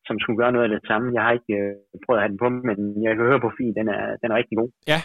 som 0.06 0.16
skulle 0.18 0.40
gøre 0.42 0.52
noget 0.52 0.66
af 0.68 0.72
det 0.74 0.88
samme. 0.90 1.14
Jeg 1.16 1.22
har 1.22 1.32
ikke 1.38 1.54
øh, 1.62 1.74
prøvet 2.04 2.18
at 2.18 2.22
have 2.22 2.32
den 2.32 2.42
på, 2.42 2.48
men 2.68 2.78
jeg 3.04 3.16
kan 3.16 3.28
høre 3.30 3.44
på 3.46 3.52
Fie, 3.56 3.74
den 3.80 3.88
er, 3.96 4.02
den 4.22 4.30
er 4.30 4.36
rigtig 4.40 4.56
god. 4.60 4.70
Ja, 4.92 5.00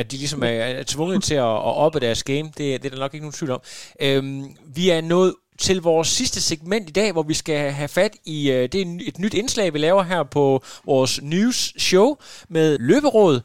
at 0.00 0.06
de 0.10 0.16
ligesom 0.22 0.42
er, 0.50 0.54
er 0.80 0.86
tvunget 0.94 1.22
til 1.28 1.38
at, 1.48 1.56
at 1.68 1.74
oppe 1.84 1.98
deres 2.06 2.22
game, 2.30 2.48
det, 2.58 2.66
det 2.80 2.86
er 2.86 2.94
der 2.94 3.04
nok 3.04 3.14
ikke 3.14 3.26
nogen 3.26 3.38
tvivl 3.38 3.56
om. 3.58 3.62
Øhm, 4.04 4.44
vi 4.76 4.84
er 4.96 5.00
nået 5.14 5.32
til 5.58 5.78
vores 5.82 6.08
sidste 6.08 6.40
segment 6.50 6.88
i 6.88 6.92
dag, 7.00 7.12
hvor 7.12 7.22
vi 7.22 7.36
skal 7.42 7.60
have 7.80 7.92
fat 7.98 8.14
i, 8.36 8.38
øh, 8.54 8.62
det 8.72 8.78
er 8.82 8.86
et 9.10 9.18
nyt 9.24 9.34
indslag, 9.34 9.74
vi 9.74 9.78
laver 9.78 10.02
her 10.02 10.22
på 10.36 10.44
vores 10.92 11.12
news 11.22 11.58
show 11.88 12.08
med 12.56 12.68
løberåd. 12.90 13.36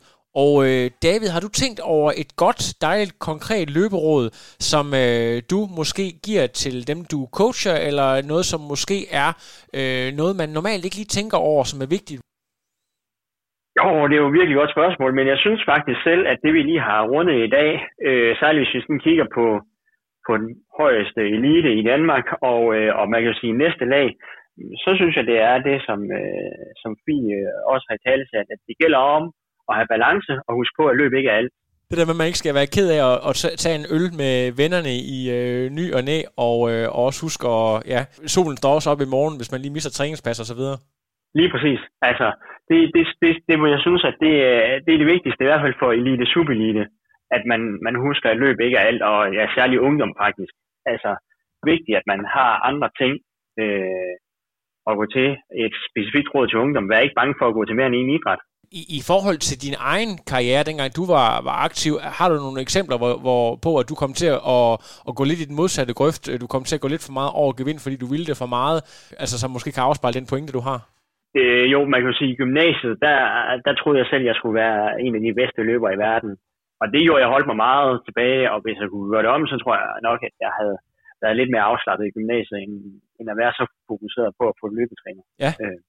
Og 0.44 0.54
øh, 0.70 0.86
David, 1.08 1.30
har 1.34 1.42
du 1.46 1.50
tænkt 1.62 1.80
over 1.96 2.12
et 2.22 2.32
godt, 2.44 2.62
dejligt, 2.82 3.14
konkret 3.30 3.68
løberåd, 3.78 4.26
som 4.70 4.86
øh, 5.04 5.42
du 5.52 5.60
måske 5.80 6.06
giver 6.28 6.48
til 6.48 6.88
dem, 6.90 7.00
du 7.12 7.20
coacher, 7.40 7.76
eller 7.88 8.10
noget, 8.32 8.46
som 8.52 8.62
måske 8.72 8.98
er 9.24 9.30
øh, 9.80 10.08
noget, 10.20 10.34
man 10.42 10.50
normalt 10.50 10.86
ikke 10.86 11.00
lige 11.00 11.16
tænker 11.18 11.38
over, 11.38 11.64
som 11.64 11.82
er 11.86 11.90
vigtigt? 11.98 12.22
Jo, 13.80 13.88
det 14.08 14.16
er 14.16 14.24
jo 14.24 14.32
et 14.32 14.38
virkelig 14.40 14.58
godt 14.62 14.76
spørgsmål, 14.76 15.12
men 15.16 15.28
jeg 15.28 15.40
synes 15.44 15.62
faktisk 15.72 16.00
selv, 16.10 16.24
at 16.32 16.38
det 16.44 16.54
vi 16.54 16.62
lige 16.64 16.84
har 16.90 17.02
rundet 17.14 17.38
i 17.46 17.50
dag, 17.58 17.72
øh, 18.08 18.36
særligt 18.40 18.62
hvis 18.62 18.76
vi 18.76 18.82
sådan 18.82 19.06
kigger 19.08 19.28
på 19.38 19.46
på 20.28 20.32
den 20.42 20.50
højeste 20.80 21.22
elite 21.36 21.72
i 21.80 21.84
Danmark, 21.92 22.26
og, 22.52 22.62
øh, 22.78 22.92
og 23.00 23.06
man 23.14 23.22
kan 23.24 23.34
sige 23.42 23.62
næste 23.64 23.86
lag, 23.96 24.08
så 24.84 24.90
synes 25.00 25.16
jeg, 25.16 25.26
det 25.32 25.40
er 25.52 25.58
det, 25.70 25.78
som, 25.88 26.00
øh, 26.20 26.66
som 26.82 26.92
Fie 27.06 27.38
også 27.74 27.86
har 27.92 28.00
talt 28.08 28.28
sig, 28.30 28.40
at 28.54 28.60
det 28.68 28.76
gælder 28.82 29.02
om 29.18 29.24
at 29.70 29.76
have 29.78 29.92
balance 29.96 30.34
og 30.48 30.52
huske 30.60 30.76
på, 30.80 30.84
at 30.88 30.98
løb 30.98 31.14
ikke 31.14 31.30
er 31.30 31.40
alt. 31.42 31.54
Det 31.90 31.98
der 32.00 32.10
med, 32.10 32.18
at 32.18 32.22
man 32.22 32.32
ikke 32.32 32.44
skal 32.44 32.58
være 32.60 32.74
ked 32.76 32.88
af 32.96 33.02
at, 33.10 33.18
at 33.30 33.36
tage 33.64 33.78
en 33.80 33.90
øl 33.98 34.08
med 34.22 34.36
vennerne 34.62 34.94
i 35.16 35.20
øh, 35.38 35.64
ny 35.80 35.86
og 35.98 36.02
næ, 36.10 36.18
og, 36.48 36.58
øh, 36.72 36.86
og 36.96 37.02
også 37.08 37.20
huske, 37.28 37.46
at 37.58 37.72
ja, 37.94 38.02
solen 38.36 38.58
står 38.58 38.76
også 38.78 38.90
op 38.94 39.02
i 39.06 39.12
morgen, 39.16 39.36
hvis 39.40 39.52
man 39.52 39.62
lige 39.62 39.76
mister 39.76 39.92
træningspas 39.94 40.42
og 40.44 40.48
så 40.52 40.56
videre. 40.60 40.78
Lige 41.40 41.52
præcis. 41.54 41.82
Altså, 42.10 42.28
det, 42.70 42.78
det, 42.96 43.04
det, 43.22 43.32
det 43.50 43.56
må 43.62 43.66
jeg 43.76 43.82
synes, 43.86 44.04
at 44.10 44.16
det, 44.24 44.34
det 44.86 44.92
er 44.94 45.02
det 45.02 45.14
vigtigste, 45.16 45.44
i 45.44 45.50
hvert 45.50 45.64
fald 45.66 45.76
for 45.82 45.90
elite, 46.00 46.26
subelite 46.34 46.84
at 47.36 47.44
man, 47.52 47.62
man 47.88 47.96
husker, 47.96 48.30
at 48.30 48.38
løb 48.44 48.60
ikke 48.60 48.78
er 48.78 48.88
alt, 48.90 49.02
og 49.02 49.34
ja, 49.34 49.46
særlig 49.58 49.78
ungdom 49.80 50.14
faktisk. 50.24 50.54
Altså, 50.86 51.12
vigtigt, 51.72 51.98
at 51.98 52.08
man 52.08 52.22
har 52.36 52.52
andre 52.70 52.90
ting 53.02 53.14
øh, 53.62 54.14
at 54.90 54.98
gå 55.00 55.06
til. 55.16 55.28
Et 55.66 55.76
specifikt 55.90 56.30
råd 56.34 56.48
til 56.48 56.62
ungdom. 56.64 56.90
Vær 56.90 57.06
ikke 57.06 57.20
bange 57.22 57.36
for 57.40 57.48
at 57.48 57.54
gå 57.54 57.66
til 57.66 57.76
mere 57.76 57.88
end 57.88 57.96
en 57.96 58.16
idræt. 58.18 58.42
I, 58.80 58.82
I 58.98 59.02
forhold 59.12 59.40
til 59.48 59.58
din 59.66 59.76
egen 59.94 60.12
karriere, 60.32 60.68
dengang 60.70 60.90
du 61.00 61.04
var, 61.16 61.30
var 61.48 61.58
aktiv, 61.68 61.94
har 62.20 62.28
du 62.30 62.36
nogle 62.36 62.62
eksempler 62.62 62.98
hvor, 63.02 63.14
hvor, 63.26 63.44
på, 63.66 63.72
at 63.82 63.90
du 63.92 63.96
kom 64.02 64.14
til 64.22 64.32
at, 64.58 64.72
at 65.10 65.14
gå 65.20 65.24
lidt 65.24 65.44
i 65.44 65.50
den 65.50 65.60
modsatte 65.62 65.94
grøft? 66.00 66.24
Du 66.44 66.48
kom 66.54 66.64
til 66.64 66.78
at 66.78 66.84
gå 66.84 66.88
lidt 66.92 67.06
for 67.08 67.14
meget 67.20 67.32
over 67.42 67.52
gevind, 67.60 67.80
fordi 67.84 67.96
du 68.04 68.08
ville 68.14 68.26
det 68.30 68.38
for 68.42 68.50
meget, 68.58 68.80
altså 69.24 69.36
som 69.40 69.52
måske 69.56 69.72
kan 69.72 69.84
afspejle 69.90 70.20
den 70.20 70.30
pointe, 70.32 70.54
du 70.58 70.64
har? 70.70 70.80
Øh, 71.40 71.66
jo, 71.74 71.80
man 71.92 72.00
kan 72.00 72.12
jo 72.12 72.18
sige, 72.18 72.32
i 72.34 72.40
gymnasiet, 72.44 72.96
der, 73.06 73.18
der 73.66 73.74
troede 73.76 74.00
jeg 74.00 74.08
selv, 74.10 74.24
at 74.24 74.30
jeg 74.30 74.36
skulle 74.36 74.60
være 74.64 75.02
en 75.06 75.16
af 75.18 75.22
de 75.22 75.34
bedste 75.42 75.62
løbere 75.70 75.94
i 75.94 76.02
verden. 76.08 76.32
Og 76.82 76.86
det 76.94 77.02
gjorde, 77.06 77.24
jeg 77.24 77.34
holdt 77.34 77.50
mig 77.52 77.60
meget 77.68 77.92
tilbage, 78.08 78.46
og 78.54 78.58
hvis 78.64 78.78
jeg 78.82 78.90
kunne 78.90 79.12
gøre 79.14 79.24
det 79.26 79.32
om, 79.36 79.44
så 79.52 79.56
tror 79.58 79.74
jeg 79.80 79.88
nok, 80.10 80.20
at 80.30 80.36
jeg 80.46 80.52
havde 80.60 80.78
været 81.24 81.40
lidt 81.40 81.52
mere 81.54 81.68
afslappet 81.72 82.06
i 82.08 82.16
gymnasiet, 82.18 82.58
end, 82.64 82.74
end 83.20 83.28
at 83.34 83.40
være 83.42 83.54
så 83.60 83.64
fokuseret 83.92 84.32
på 84.40 84.44
at 84.52 84.58
få 84.62 84.66
løbetræner. 84.78 85.24
Ja. 85.44 85.52
Øh, 85.64 85.80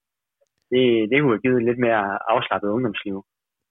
det, 0.72 0.82
det 1.10 1.16
kunne 1.18 1.34
have 1.36 1.46
givet 1.46 1.62
lidt 1.68 1.80
mere 1.86 2.02
afslappet 2.34 2.68
ungdomsliv. 2.76 3.16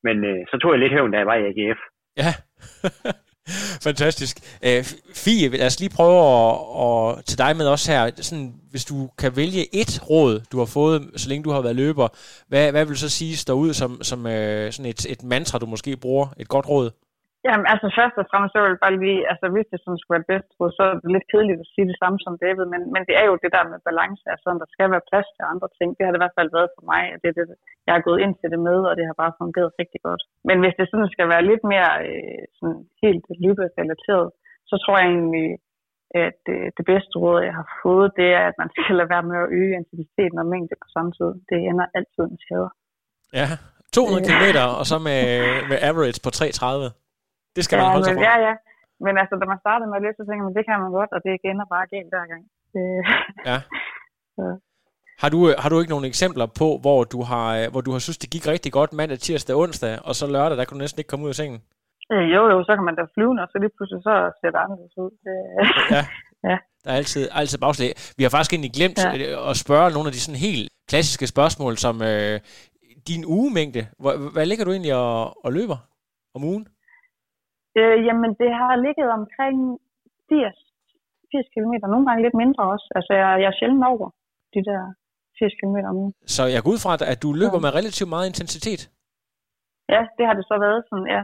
Men 0.08 0.18
øh, 0.30 0.42
så 0.50 0.56
tog 0.58 0.72
jeg 0.72 0.80
lidt 0.82 0.96
hævn, 0.96 1.12
da 1.12 1.18
jeg 1.18 1.30
var 1.32 1.38
i 1.40 1.48
AGF. 1.50 1.80
Ja, 2.22 2.32
fantastisk. 3.88 4.36
Øh, 4.68 4.82
Fie, 5.24 5.46
lad 5.62 5.70
os 5.72 5.80
lige 5.80 5.96
prøve 6.00 6.20
at, 6.34 6.52
at 6.84 7.26
til 7.30 7.38
dig 7.44 7.52
med 7.60 7.68
os 7.76 7.84
her. 7.92 8.02
Sådan, 8.28 8.50
hvis 8.72 8.86
du 8.92 8.98
kan 9.22 9.32
vælge 9.42 9.64
et 9.82 9.94
råd, 10.10 10.34
du 10.52 10.58
har 10.62 10.70
fået, 10.78 10.98
så 11.22 11.30
længe 11.30 11.44
du 11.44 11.52
har 11.56 11.62
været 11.62 11.82
løber, 11.84 12.08
hvad, 12.48 12.72
hvad 12.72 12.84
vil 12.86 12.96
du 12.96 13.04
så 13.06 13.10
sige 13.20 13.38
står 13.38 13.58
ud 13.64 13.72
som, 13.74 13.92
som 14.10 14.20
øh, 14.36 14.72
sådan 14.72 14.90
et, 14.94 15.02
et 15.14 15.24
mantra, 15.24 15.60
du 15.60 15.66
måske 15.66 15.98
bruger? 15.98 16.28
Et 16.42 16.48
godt 16.48 16.70
råd? 16.70 16.90
Jamen, 17.48 17.66
altså 17.74 17.88
først 18.00 18.16
og 18.22 18.26
fremmest, 18.32 18.52
så 18.54 18.60
vil 18.62 18.74
jeg 18.74 18.84
bare 18.86 19.02
lige, 19.06 19.22
altså 19.32 19.46
hvis 19.54 19.72
det 19.72 19.80
sådan 19.80 20.02
skulle 20.02 20.18
være 20.18 20.32
bedst, 20.32 20.50
så 20.78 20.84
er 20.90 20.94
det 21.04 21.14
lidt 21.16 21.30
kedeligt 21.32 21.64
at 21.64 21.72
sige 21.74 21.90
det 21.92 21.98
samme 22.02 22.18
som 22.26 22.40
David, 22.44 22.66
men, 22.74 22.82
men 22.94 23.02
det 23.08 23.16
er 23.22 23.26
jo 23.30 23.36
det 23.44 23.52
der 23.56 23.66
med 23.72 23.80
balance, 23.90 24.24
altså 24.34 24.48
der 24.64 24.70
skal 24.76 24.88
være 24.94 25.08
plads 25.10 25.30
til 25.36 25.44
andre 25.54 25.70
ting. 25.78 25.90
Det 25.92 26.04
har 26.04 26.12
det 26.12 26.20
i 26.20 26.24
hvert 26.24 26.38
fald 26.40 26.56
været 26.58 26.74
for 26.76 26.84
mig, 26.92 27.02
at 27.14 27.20
det 27.22 27.30
er 27.30 27.38
det, 27.40 27.46
jeg 27.88 27.94
har 27.96 28.08
gået 28.08 28.20
ind 28.26 28.34
til 28.38 28.50
det 28.54 28.62
med, 28.70 28.80
og 28.90 28.94
det 28.98 29.06
har 29.10 29.22
bare 29.24 29.38
fungeret 29.42 29.78
rigtig 29.82 30.02
godt. 30.08 30.24
Men 30.50 30.58
hvis 30.62 30.78
det 30.80 30.86
sådan 30.88 31.14
skal 31.16 31.28
være 31.34 31.48
lidt 31.52 31.64
mere 31.74 31.92
øh, 32.10 32.44
sådan 32.58 32.82
helt 33.04 33.26
løberelateret, 33.44 34.28
så 34.70 34.76
tror 34.84 34.96
jeg 35.00 35.10
egentlig, 35.18 35.48
at 36.26 36.36
det, 36.48 36.60
det 36.78 36.86
bedste 36.92 37.16
råd, 37.24 37.40
jeg 37.50 37.56
har 37.62 37.68
fået, 37.84 38.08
det 38.20 38.30
er, 38.40 38.44
at 38.50 38.56
man 38.62 38.70
skal 38.74 38.96
lade 39.00 39.12
være 39.14 39.28
med 39.30 39.38
at 39.44 39.52
øge 39.60 39.74
intensiteten 39.82 40.38
og 40.44 40.48
mængde 40.54 40.76
på 40.84 40.88
samme 40.96 41.12
tid. 41.18 41.32
Det 41.50 41.58
ender 41.70 41.86
altid 41.98 42.24
med 42.32 42.40
skader. 42.46 42.72
Ja, 43.40 43.48
200 43.96 44.28
km, 44.28 44.46
og 44.80 44.86
så 44.92 44.98
med, 45.10 45.24
med 45.70 45.78
average 45.90 46.20
på 46.26 46.30
330. 46.30 47.01
Det 47.56 47.62
skal 47.64 47.76
ja, 47.76 47.82
man 47.82 47.92
holde 47.94 48.06
sig 48.06 48.16
for. 48.18 48.24
Ja, 48.30 48.36
ja. 48.48 48.54
Men 49.06 49.14
altså, 49.22 49.34
da 49.42 49.46
man 49.54 49.60
startede 49.66 49.88
med 49.90 49.98
at 50.00 50.04
læse, 50.06 50.18
så 50.20 50.26
tænkte 50.28 50.44
man, 50.48 50.56
det 50.58 50.66
kan 50.68 50.78
man 50.84 50.92
godt, 51.00 51.12
og 51.16 51.20
det 51.26 51.32
ender 51.52 51.66
bare 51.76 51.86
galt 51.94 52.10
hver 52.14 52.26
gang. 52.32 52.44
ja. 53.50 53.58
så. 54.38 54.46
Har 55.22 55.30
du, 55.36 55.40
har 55.62 55.70
du 55.70 55.78
ikke 55.80 55.94
nogle 55.96 56.08
eksempler 56.14 56.48
på, 56.62 56.68
hvor 56.84 57.00
du 57.14 57.20
har, 57.32 57.70
hvor 57.74 57.82
du 57.86 57.92
har 57.92 58.00
synes, 58.00 58.18
det 58.24 58.30
gik 58.36 58.46
rigtig 58.54 58.72
godt 58.80 58.92
mandag, 59.00 59.20
tirsdag, 59.20 59.56
onsdag, 59.64 59.94
og 60.08 60.14
så 60.20 60.26
lørdag, 60.36 60.58
der 60.58 60.66
kunne 60.66 60.80
du 60.80 60.84
næsten 60.84 61.00
ikke 61.00 61.12
komme 61.12 61.26
ud 61.26 61.34
af 61.34 61.40
sengen? 61.42 61.60
Øh, 62.14 62.26
jo, 62.36 62.42
jo, 62.54 62.58
så 62.68 62.72
kan 62.78 62.86
man 62.90 62.96
da 63.00 63.04
flyve, 63.16 63.34
og 63.44 63.48
så 63.52 63.58
lige 63.64 63.74
pludselig 63.78 64.02
så 64.10 64.16
ser 64.40 64.50
det 64.54 64.60
anderledes 64.64 64.96
ud. 65.04 65.12
Det, 65.26 65.36
ja. 65.96 66.04
ja. 66.50 66.58
Der 66.84 66.90
er 66.92 66.98
altid, 67.02 67.30
altid 67.32 67.58
bagslag. 67.66 67.92
Vi 68.18 68.24
har 68.24 68.30
faktisk 68.30 68.54
egentlig 68.54 68.74
glemt 68.78 69.00
ja. 69.04 69.10
Øh, 69.18 69.50
at 69.50 69.56
spørge 69.64 69.92
nogle 69.96 70.08
af 70.10 70.14
de 70.14 70.22
sådan 70.26 70.46
helt 70.50 70.70
klassiske 70.90 71.28
spørgsmål, 71.28 71.74
som 71.86 71.96
øh, 72.12 72.40
din 73.10 73.24
ugemængde. 73.38 73.82
Hvad, 74.04 74.16
hvad 74.34 74.46
ligger 74.46 74.66
du 74.66 74.72
egentlig 74.72 74.96
og, 74.96 75.46
og 75.46 75.50
løber 75.58 75.78
om 76.36 76.44
ugen? 76.44 76.66
Øh, 77.80 77.98
jamen, 78.08 78.32
det 78.42 78.52
har 78.62 78.74
ligget 78.86 79.10
omkring 79.20 79.58
80, 80.30 80.56
80 81.32 81.48
km, 81.54 81.74
nogle 81.94 82.06
gange 82.08 82.24
lidt 82.26 82.38
mindre 82.44 82.64
også. 82.74 82.88
Altså, 82.98 83.12
jeg, 83.22 83.30
jeg 83.42 83.50
er 83.52 83.58
sjældent 83.60 83.86
over 83.94 84.08
de 84.56 84.62
der 84.70 84.82
80 85.40 85.60
km 85.60 85.78
om 85.92 85.96
ugen. 86.02 86.14
Så 86.36 86.44
jeg 86.54 86.60
går 86.64 86.72
ud 86.76 86.82
fra, 86.84 86.92
at 87.14 87.20
du 87.26 87.30
løber 87.42 87.60
ja. 87.60 87.64
med 87.66 87.72
relativt 87.80 88.10
meget 88.14 88.28
intensitet? 88.32 88.82
Ja, 89.94 90.02
det 90.18 90.24
har 90.28 90.36
det 90.40 90.46
så 90.52 90.56
været 90.66 90.82
sådan, 90.90 91.08
ja. 91.16 91.24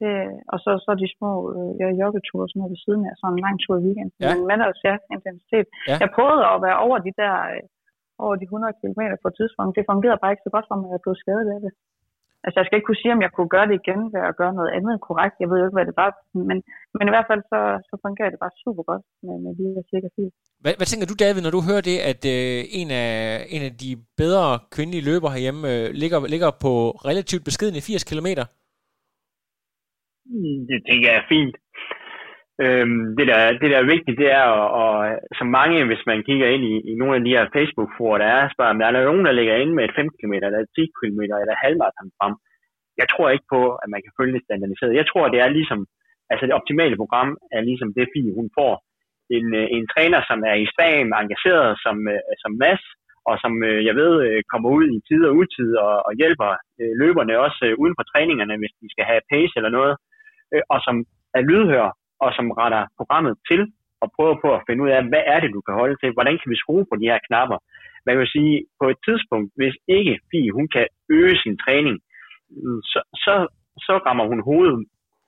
Det, 0.00 0.12
og 0.52 0.58
så, 0.64 0.70
så 0.84 0.90
de 1.02 1.06
små 1.16 1.32
øh, 1.54 1.92
joggeture 2.00 2.46
sådan 2.48 2.58
noget 2.60 2.72
ved 2.74 2.80
siden 2.84 3.02
af, 3.08 3.14
sådan 3.20 3.34
en 3.36 3.44
lang 3.46 3.56
tur 3.62 3.74
i 3.78 3.84
weekenden. 3.86 4.18
Ja. 4.24 4.30
Men 4.48 4.58
ellers, 4.64 4.80
ja, 4.88 4.94
intensitet. 5.16 5.66
Ja. 5.90 5.96
Jeg 6.02 6.08
prøvede 6.16 6.44
at 6.52 6.58
være 6.66 6.78
over 6.86 6.98
de 7.06 7.12
der, 7.20 7.34
øh, 7.52 7.62
over 8.24 8.34
de 8.40 8.46
100 8.46 8.78
km 8.80 9.00
på 9.22 9.28
et 9.30 9.36
tidspunkt. 9.40 9.72
Det 9.76 9.90
fungerede 9.90 10.20
bare 10.22 10.32
ikke 10.34 10.46
så 10.46 10.52
godt 10.56 10.66
for 10.68 10.76
mig, 10.78 10.88
at 10.88 10.94
jeg 10.94 11.02
blev 11.04 11.14
skadet 11.22 11.48
af 11.54 11.60
det. 11.64 11.72
Altså, 12.44 12.56
jeg 12.58 12.66
skal 12.66 12.76
ikke 12.76 12.88
kunne 12.88 13.02
sige, 13.02 13.16
om 13.16 13.24
jeg 13.26 13.32
kunne 13.32 13.52
gøre 13.56 13.68
det 13.70 13.76
igen 13.82 14.00
ved 14.14 14.22
at 14.30 14.38
gøre 14.40 14.54
noget 14.58 14.70
andet 14.76 14.94
korrekt. 15.08 15.36
Jeg 15.42 15.48
ved 15.50 15.58
jo 15.58 15.66
ikke, 15.66 15.78
hvad 15.78 15.88
det 15.90 15.96
var. 16.02 16.10
Men, 16.48 16.58
men 16.96 17.04
i 17.08 17.12
hvert 17.14 17.28
fald, 17.30 17.42
så, 17.52 17.60
så 17.88 17.94
fungerer 18.04 18.30
det 18.30 18.42
bare 18.44 18.58
super 18.64 18.82
godt 18.90 19.04
med, 19.26 19.36
med 19.44 19.52
de 19.58 19.64
her 19.74 19.82
cirka 19.90 20.08
80. 20.16 20.32
Hvad, 20.62 20.74
hvad 20.78 20.88
tænker 20.88 21.06
du, 21.10 21.16
David, 21.24 21.40
når 21.42 21.54
du 21.56 21.62
hører 21.68 21.84
det, 21.90 21.98
at 22.10 22.22
øh, 22.34 22.58
en, 22.80 22.88
af, 23.04 23.16
en 23.54 23.62
af 23.68 23.72
de 23.82 23.90
bedre 24.22 24.44
kvindelige 24.74 25.06
løber 25.10 25.28
herhjemme 25.34 25.62
øh, 25.72 25.84
ligger, 26.02 26.18
ligger 26.34 26.50
på 26.64 26.72
relativt 27.10 27.44
beskedende 27.48 27.80
80 27.80 28.04
km? 28.10 28.28
Mm, 30.32 30.58
det 30.70 30.78
tænker 30.88 31.06
jeg 31.10 31.18
er 31.22 31.26
fint. 31.34 31.54
Øhm, 32.64 33.02
det, 33.16 33.26
der, 33.30 33.38
det 33.60 33.68
der 33.72 33.78
er 33.80 33.92
vigtigt, 33.94 34.20
det 34.22 34.28
er, 34.40 34.46
at, 34.56 34.66
og, 34.80 34.92
som 35.38 35.46
mange, 35.58 35.78
hvis 35.90 36.02
man 36.10 36.18
kigger 36.28 36.48
ind 36.54 36.64
i, 36.72 36.74
i 36.90 36.92
nogle 37.00 37.14
af 37.16 37.24
de 37.24 37.34
her 37.36 37.44
Facebook-forer, 37.56 38.18
der 38.22 38.28
er, 38.38 38.42
spørger, 38.54 38.72
om 38.72 38.78
der 38.78 38.86
er 38.86 39.08
nogen, 39.10 39.26
der 39.28 39.38
ligger 39.38 39.54
inde 39.62 39.74
med 39.74 39.84
et 39.84 39.96
5 39.96 40.08
km, 40.18 40.34
eller 40.46 40.60
et 40.62 40.74
10 40.76 40.86
km, 40.98 41.20
eller 41.42 41.62
halvmarathon 41.64 42.10
frem. 42.18 42.34
Jeg 43.00 43.06
tror 43.08 43.28
ikke 43.30 43.48
på, 43.54 43.62
at 43.82 43.88
man 43.94 44.02
kan 44.04 44.12
følge 44.18 44.34
det 44.36 44.46
standardiseret. 44.46 45.00
Jeg 45.00 45.06
tror, 45.08 45.24
det 45.34 45.40
er 45.40 45.50
ligesom, 45.58 45.80
altså 46.30 46.44
det 46.46 46.58
optimale 46.58 46.96
program 47.02 47.30
er 47.56 47.60
ligesom 47.70 47.90
det 47.98 48.06
fie, 48.14 48.32
hun 48.40 48.48
får. 48.58 48.74
En, 49.36 49.46
øh, 49.60 49.66
en 49.76 49.86
træner, 49.94 50.20
som 50.30 50.38
er 50.50 50.56
i 50.64 50.66
spam, 50.72 51.08
engageret, 51.22 51.70
som, 51.84 51.96
øh, 52.12 52.22
som 52.42 52.52
mass, 52.62 52.82
og 53.28 53.34
som 53.42 53.52
øh, 53.68 53.80
jeg 53.88 53.94
ved 54.00 54.14
kommer 54.52 54.68
ud 54.78 54.86
i 54.96 54.98
tid 55.08 55.22
og 55.28 55.36
utid 55.40 55.70
og, 55.86 55.94
og 56.06 56.12
hjælper 56.20 56.50
løberne 57.02 57.34
også 57.46 57.64
uden 57.82 57.94
for 57.98 58.04
træningerne, 58.12 58.54
hvis 58.60 58.74
de 58.80 58.86
skal 58.94 59.04
have 59.10 59.22
pace 59.32 59.54
eller 59.58 59.72
noget, 59.78 59.94
og 60.72 60.78
som 60.86 60.96
er 61.38 61.42
lydhør 61.50 61.88
og 62.24 62.30
som 62.36 62.46
retter 62.60 62.82
programmet 62.98 63.34
til 63.48 63.60
og 64.02 64.08
prøver 64.16 64.36
på 64.44 64.48
at 64.54 64.64
finde 64.66 64.82
ud 64.84 64.90
af, 64.96 65.00
hvad 65.10 65.24
er 65.32 65.38
det, 65.40 65.50
du 65.56 65.60
kan 65.66 65.74
holde 65.80 65.96
til? 65.98 66.10
Hvordan 66.16 66.36
kan 66.40 66.50
vi 66.52 66.62
skrue 66.62 66.84
på 66.90 66.94
de 67.00 67.10
her 67.10 67.20
knapper? 67.28 67.58
Man 68.06 68.16
kan 68.16 68.26
sige, 68.36 68.54
på 68.80 68.86
et 68.92 69.00
tidspunkt, 69.08 69.48
hvis 69.58 69.76
ikke 69.98 70.14
Fie, 70.30 70.50
hun 70.58 70.68
kan 70.76 70.86
øge 71.18 71.36
sin 71.44 71.56
træning, 71.64 71.96
så, 72.92 73.00
så, 73.24 73.34
så 73.86 73.94
rammer 74.06 74.26
hun 74.32 74.40
hovedet 74.48 74.76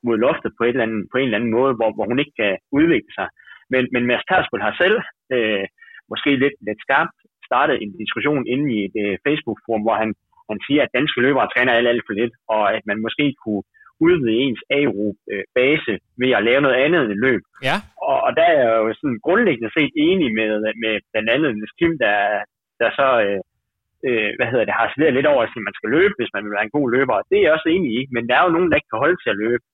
mod 0.06 0.16
loftet 0.26 0.52
på, 0.58 0.62
et 0.64 0.68
eller 0.68 0.86
andet, 0.88 1.02
på 1.12 1.16
en 1.18 1.24
eller 1.24 1.38
anden 1.38 1.54
måde, 1.58 1.72
hvor, 1.78 1.90
hvor 1.94 2.06
hun 2.10 2.18
ikke 2.18 2.36
kan 2.42 2.54
udvikle 2.78 3.12
sig. 3.18 3.28
Men, 3.72 3.82
men 3.92 4.06
Mads 4.06 4.24
Tersbøl 4.28 4.66
har 4.68 4.74
selv, 4.82 4.96
øh, 5.36 5.64
måske 6.12 6.30
lidt, 6.42 6.56
lidt 6.66 6.80
skarpt, 6.86 7.16
startet 7.48 7.76
en 7.78 7.92
diskussion 8.02 8.46
inde 8.52 8.66
i 8.74 8.78
et 8.86 8.96
øh, 9.04 9.14
Facebook-forum, 9.26 9.82
hvor 9.86 9.96
han, 10.02 10.10
han 10.50 10.58
siger, 10.66 10.82
at 10.82 10.94
danske 10.98 11.20
løbere 11.26 11.48
træner 11.54 11.72
alt, 11.72 11.88
alt 11.92 12.04
for 12.06 12.14
lidt, 12.20 12.34
og 12.54 12.62
at 12.76 12.82
man 12.90 12.98
måske 13.06 13.26
kunne 13.42 13.62
udvide 14.06 14.40
ens 14.44 14.62
aero-base 14.78 15.94
ved 16.20 16.30
at 16.38 16.44
lave 16.48 16.60
noget 16.64 16.78
andet 16.84 17.02
end 17.10 17.20
løb. 17.26 17.42
Ja. 17.68 17.76
Og, 18.08 18.18
og 18.26 18.30
der 18.38 18.44
er 18.50 18.56
jeg 18.62 18.70
jo 18.82 18.86
sådan 19.00 19.20
grundlæggende 19.26 19.74
set 19.76 19.92
enig 20.08 20.28
med, 20.38 20.50
med 20.82 20.94
blandt 21.12 21.28
andet 21.34 21.50
Niels 21.56 21.76
Kim, 21.78 21.92
der, 22.04 22.16
der 22.80 22.88
så 22.98 23.08
øh, 23.24 23.40
øh, 24.08 24.30
hvad 24.36 24.48
hedder 24.50 24.66
det, 24.66 24.78
har 24.80 24.88
slet 24.94 25.14
lidt 25.14 25.30
over 25.32 25.42
at 25.42 25.66
man 25.68 25.78
skal 25.78 25.90
løbe, 25.96 26.14
hvis 26.18 26.34
man 26.34 26.42
vil 26.44 26.54
være 26.56 26.66
en 26.68 26.76
god 26.78 26.88
løber. 26.96 27.26
Det 27.30 27.36
er 27.36 27.44
jeg 27.44 27.56
også 27.56 27.68
enig 27.76 27.90
i, 27.98 28.00
men 28.14 28.22
der 28.28 28.34
er 28.36 28.44
jo 28.44 28.54
nogen, 28.56 28.70
der 28.70 28.78
ikke 28.78 28.92
kan 28.92 29.04
holde 29.04 29.18
til 29.20 29.34
at 29.34 29.40
løbe. 29.44 29.64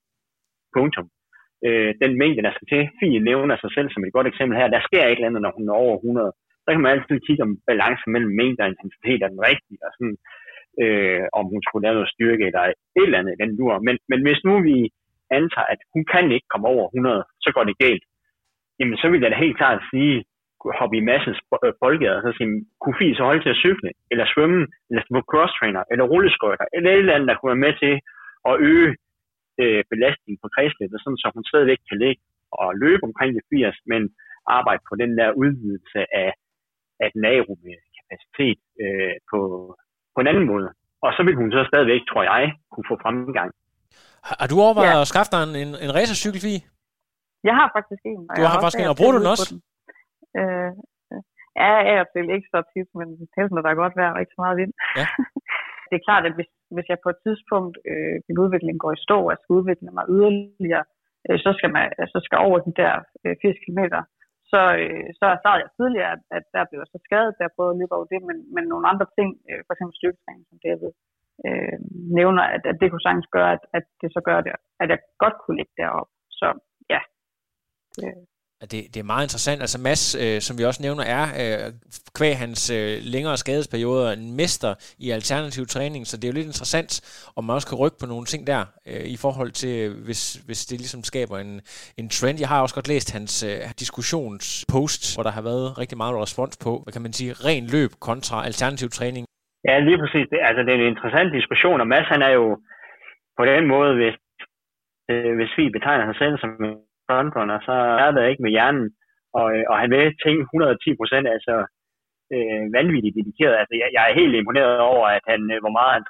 Punktum. 0.77 1.07
Øh, 1.67 1.91
den 2.03 2.11
mængde, 2.21 2.45
der 2.47 2.53
skal 2.55 2.67
til. 2.73 2.83
Fie 2.99 3.19
nævner 3.29 3.55
sig 3.59 3.71
selv 3.75 3.87
som 3.89 4.03
et 4.03 4.15
godt 4.17 4.27
eksempel 4.31 4.55
her. 4.59 4.67
Der 4.75 4.87
sker 4.87 5.05
ikke 5.11 5.25
andet, 5.27 5.41
når 5.41 5.53
hun 5.57 5.69
er 5.69 5.77
over 5.85 5.95
100. 5.97 6.31
Så 6.63 6.69
kan 6.71 6.81
man 6.83 6.93
altid 6.95 7.17
kigge 7.27 7.43
om 7.47 7.57
balance 7.71 8.05
mellem 8.13 8.33
mængde 8.39 8.61
og 8.63 8.69
intensitet 8.73 9.19
er 9.21 9.33
den 9.33 9.41
rigtige. 9.49 9.79
Og 9.85 9.91
sådan, 9.95 10.17
øh, 10.83 11.23
om 11.39 11.45
hun 11.53 11.61
skulle 11.63 11.83
lave 11.85 11.97
noget 11.97 12.13
styrke 12.15 12.45
eller 12.49 12.61
et 12.61 12.75
eller 12.95 13.19
andet 13.19 13.41
den 13.41 13.57
dur. 13.57 13.73
Men, 13.87 13.95
men 14.11 14.19
hvis 14.25 14.41
nu 14.47 14.53
vi 14.69 14.77
antager, 15.37 15.67
at 15.73 15.81
hun 15.93 16.03
kan 16.13 16.25
ikke 16.31 16.51
komme 16.53 16.67
over 16.73 16.85
100, 16.87 17.23
så 17.43 17.49
går 17.55 17.63
det 17.63 17.81
galt. 17.85 18.03
Jamen, 18.79 18.97
så 18.97 19.05
vil 19.09 19.21
jeg 19.21 19.31
da 19.31 19.37
helt 19.45 19.57
klart 19.57 19.81
sige, 19.91 20.15
hoppe 20.79 20.95
i 20.97 21.07
massens 21.11 21.39
øh, 21.65 21.73
boldgader, 21.81 22.17
og 22.19 22.23
så 22.25 22.31
sige, 22.37 22.49
kunne 22.81 22.97
Fie 22.99 23.15
så 23.15 23.23
holde 23.29 23.43
til 23.43 23.55
at 23.55 23.61
cykle, 23.65 23.89
eller 24.11 24.25
svømme, 24.33 24.61
eller 24.89 25.03
på 25.15 25.21
crosstrainer, 25.31 25.83
eller 25.91 26.05
rulleskøjter, 26.11 26.65
eller 26.75 26.89
et 26.91 26.97
eller 26.97 27.15
andet, 27.15 27.29
der 27.29 27.35
kunne 27.37 27.53
være 27.53 27.65
med 27.67 27.73
til 27.83 27.93
at 28.49 28.55
øge 28.71 28.91
øh, 29.61 29.81
belastningen 29.91 30.39
på 30.43 30.49
kredsløbet, 30.55 31.01
sådan 31.01 31.21
så 31.21 31.27
hun 31.35 31.45
stadigvæk 31.51 31.81
kan 31.89 31.97
ligge 32.05 32.21
og 32.61 32.67
løbe 32.83 33.03
omkring 33.09 33.31
de 33.35 33.41
80, 33.49 33.75
men 33.91 34.01
arbejde 34.57 34.81
på 34.89 34.95
den 35.01 35.11
der 35.19 35.37
udvidelse 35.41 35.99
af, 36.23 36.31
af 37.03 37.07
den 37.13 37.23
aerobe 37.25 37.71
kapacitet 37.97 38.59
øh, 38.83 39.15
på, 39.31 39.39
på 40.19 40.23
en 40.25 40.31
anden 40.33 40.47
måde. 40.53 40.67
Og 41.05 41.09
så 41.15 41.21
vil 41.25 41.35
hun 41.41 41.49
så 41.55 41.61
stadigvæk, 41.71 42.01
tror 42.11 42.23
jeg, 42.31 42.43
kunne 42.71 42.87
få 42.91 42.95
fremgang. 43.03 43.49
Har, 44.27 44.35
har 44.41 44.47
du 44.51 44.55
overvejet 44.65 44.97
ja. 44.99 45.03
at 45.03 45.11
skaffe 45.11 45.31
dig 45.33 45.41
en, 45.47 45.53
en, 45.63 45.71
en 45.85 45.91
racercykel, 45.97 46.39
Fie? 46.45 46.61
Jeg 47.47 47.55
har 47.59 47.67
faktisk 47.77 48.03
en. 48.11 48.21
Du 48.37 48.41
har 48.49 48.57
faktisk 48.63 48.81
en, 48.81 48.91
og 48.93 48.97
bruger 48.99 49.13
du 49.15 49.19
den 49.21 49.33
også? 49.33 49.47
Den. 49.51 49.59
Øh, 50.39 50.71
ja, 51.61 51.71
jeg 51.87 51.95
er 52.01 52.05
til 52.13 52.27
ikke 52.35 52.49
så 52.53 52.59
tit, 52.73 52.89
men 52.99 53.07
helst 53.37 53.51
når 53.53 53.63
der 53.63 53.71
er 53.71 53.81
godt 53.83 53.95
vejr 53.99 54.13
og 54.15 54.21
ikke 54.21 54.35
så 54.35 54.41
meget 54.45 54.59
vind. 54.61 54.73
Ja. 54.99 55.05
det 55.89 55.95
er 55.97 56.07
klart, 56.07 56.23
at 56.29 56.33
hvis, 56.37 56.49
hvis 56.75 56.87
jeg 56.91 56.97
på 57.05 57.09
et 57.13 57.19
tidspunkt, 57.25 57.75
øh, 57.91 58.15
min 58.27 58.41
udvikling 58.43 58.75
går 58.83 58.91
i 58.93 59.03
stå, 59.05 59.17
og 59.25 59.31
jeg 59.33 59.39
skal 59.41 59.57
udvikle 59.59 59.89
mig 59.97 60.05
yderligere, 60.15 60.85
øh, 61.27 61.37
så, 61.45 61.49
skal 61.57 61.69
man, 61.75 61.85
så 62.13 62.19
skal 62.25 62.37
over 62.47 62.57
de 62.67 62.73
der 62.81 62.93
øh, 63.25 63.35
80 63.41 63.63
km, 63.65 63.81
så, 64.51 64.61
øh, 64.83 65.07
så 65.19 65.25
erfarede 65.35 65.63
jeg 65.63 65.71
tidligere, 65.79 66.11
at, 66.15 66.23
at 66.37 66.45
der 66.55 66.63
blev 66.69 66.79
så 66.93 66.99
skadet, 67.07 67.35
der 67.35 67.45
jeg 67.45 67.55
prøvede 67.55 67.73
at 67.75 67.79
løbe 67.81 67.95
over 67.97 68.07
det, 68.13 68.21
men, 68.29 68.37
men 68.55 68.63
nogle 68.71 68.85
andre 68.91 69.07
ting, 69.17 69.29
øh, 69.49 69.59
f.eks. 69.67 69.83
styrketræning, 69.99 70.45
som 70.49 70.59
David 70.65 70.91
øh, 71.47 71.77
nævner, 72.19 72.43
at, 72.55 72.63
at 72.71 72.75
det 72.79 72.87
kunne 72.87 73.05
sagtens 73.07 73.29
gøre, 73.35 73.51
at, 73.57 73.63
at 73.77 73.85
det 74.01 74.09
så 74.15 74.21
gør 74.27 74.39
det, 74.45 74.51
at 74.81 74.87
jeg 74.93 74.99
godt 75.23 75.35
kunne 75.39 75.57
ligge 75.59 75.75
deroppe. 75.81 76.13
Så 76.39 76.47
ja, 76.93 77.01
det, 77.95 78.09
det, 78.61 78.79
det 78.93 78.99
er 78.99 79.11
meget 79.13 79.25
interessant. 79.27 79.61
Altså 79.65 79.79
Mads, 79.87 80.03
øh, 80.23 80.37
som 80.47 80.53
vi 80.57 80.63
også 80.69 80.81
nævner, 80.85 81.03
er 81.17 81.25
øh, 81.41 81.65
kvæg 82.17 82.33
hans 82.43 82.61
øh, 82.77 82.93
længere 83.13 83.37
skadesperioder 83.43 84.07
en 84.11 84.35
mester 84.41 84.71
i 85.05 85.07
alternativ 85.17 85.63
træning, 85.65 86.01
så 86.07 86.13
det 86.17 86.25
er 86.25 86.31
jo 86.31 86.37
lidt 86.39 86.51
interessant, 86.51 86.91
om 87.37 87.43
man 87.43 87.55
også 87.57 87.69
kan 87.69 87.81
rykke 87.83 87.99
på 88.01 88.07
nogle 88.13 88.25
ting 88.31 88.41
der, 88.51 88.61
øh, 88.91 89.05
i 89.15 89.17
forhold 89.23 89.51
til, 89.61 89.73
øh, 89.83 89.91
hvis, 90.05 90.21
hvis 90.47 90.61
det 90.69 90.77
ligesom 90.79 91.03
skaber 91.11 91.37
en, 91.45 91.53
en 92.01 92.07
trend. 92.17 92.37
Jeg 92.39 92.49
har 92.51 92.61
også 92.61 92.77
godt 92.79 92.91
læst 92.93 93.09
hans 93.17 93.33
øh, 93.49 93.59
diskussionspost, 93.83 95.01
hvor 95.15 95.23
der 95.27 95.33
har 95.37 95.43
været 95.51 95.67
rigtig 95.81 95.97
meget 96.01 96.21
respons 96.25 96.55
på, 96.65 96.71
hvad 96.83 96.93
kan 96.93 97.05
man 97.05 97.13
sige, 97.19 97.31
ren 97.47 97.65
løb 97.75 97.91
kontra 98.07 98.37
alternativ 98.49 98.89
træning. 98.89 99.23
Ja, 99.67 99.75
lige 99.87 99.99
præcis. 100.03 100.25
Det, 100.31 100.39
altså, 100.49 100.61
det 100.63 100.71
er 100.71 100.79
en 100.79 100.91
interessant 100.93 101.29
diskussion, 101.39 101.81
og 101.81 101.87
Mads 101.87 102.07
han 102.13 102.21
er 102.21 102.33
jo 102.39 102.47
på 103.37 103.43
den 103.51 103.63
måde, 103.73 103.91
hvis, 103.99 104.15
øh, 105.11 105.31
hvis 105.37 105.51
vi 105.57 105.65
betegner 105.77 106.05
sig 106.07 106.17
selv 106.23 106.35
som 106.43 106.51
frontrunner, 107.09 107.57
så 107.67 107.75
er 108.05 108.11
der 108.11 108.31
ikke 108.31 108.45
med 108.45 108.53
hjernen, 108.55 108.87
og, 109.39 109.47
øh, 109.55 109.63
og 109.71 109.75
han 109.81 109.89
vil 109.91 110.17
ting 110.25 110.35
110 110.41 110.95
procent, 110.99 111.25
altså 111.35 111.55
øh, 112.35 112.63
vanvittigt 112.77 113.17
dedikeret. 113.19 113.55
Altså, 113.61 113.73
jeg, 113.81 113.89
jeg, 113.95 114.03
er 114.05 114.19
helt 114.21 114.35
imponeret 114.35 114.79
over, 114.91 115.07
at 115.17 115.23
han, 115.31 115.41
øh, 115.53 115.59
hvor 115.63 115.73
meget 115.77 115.93
han 115.97 116.05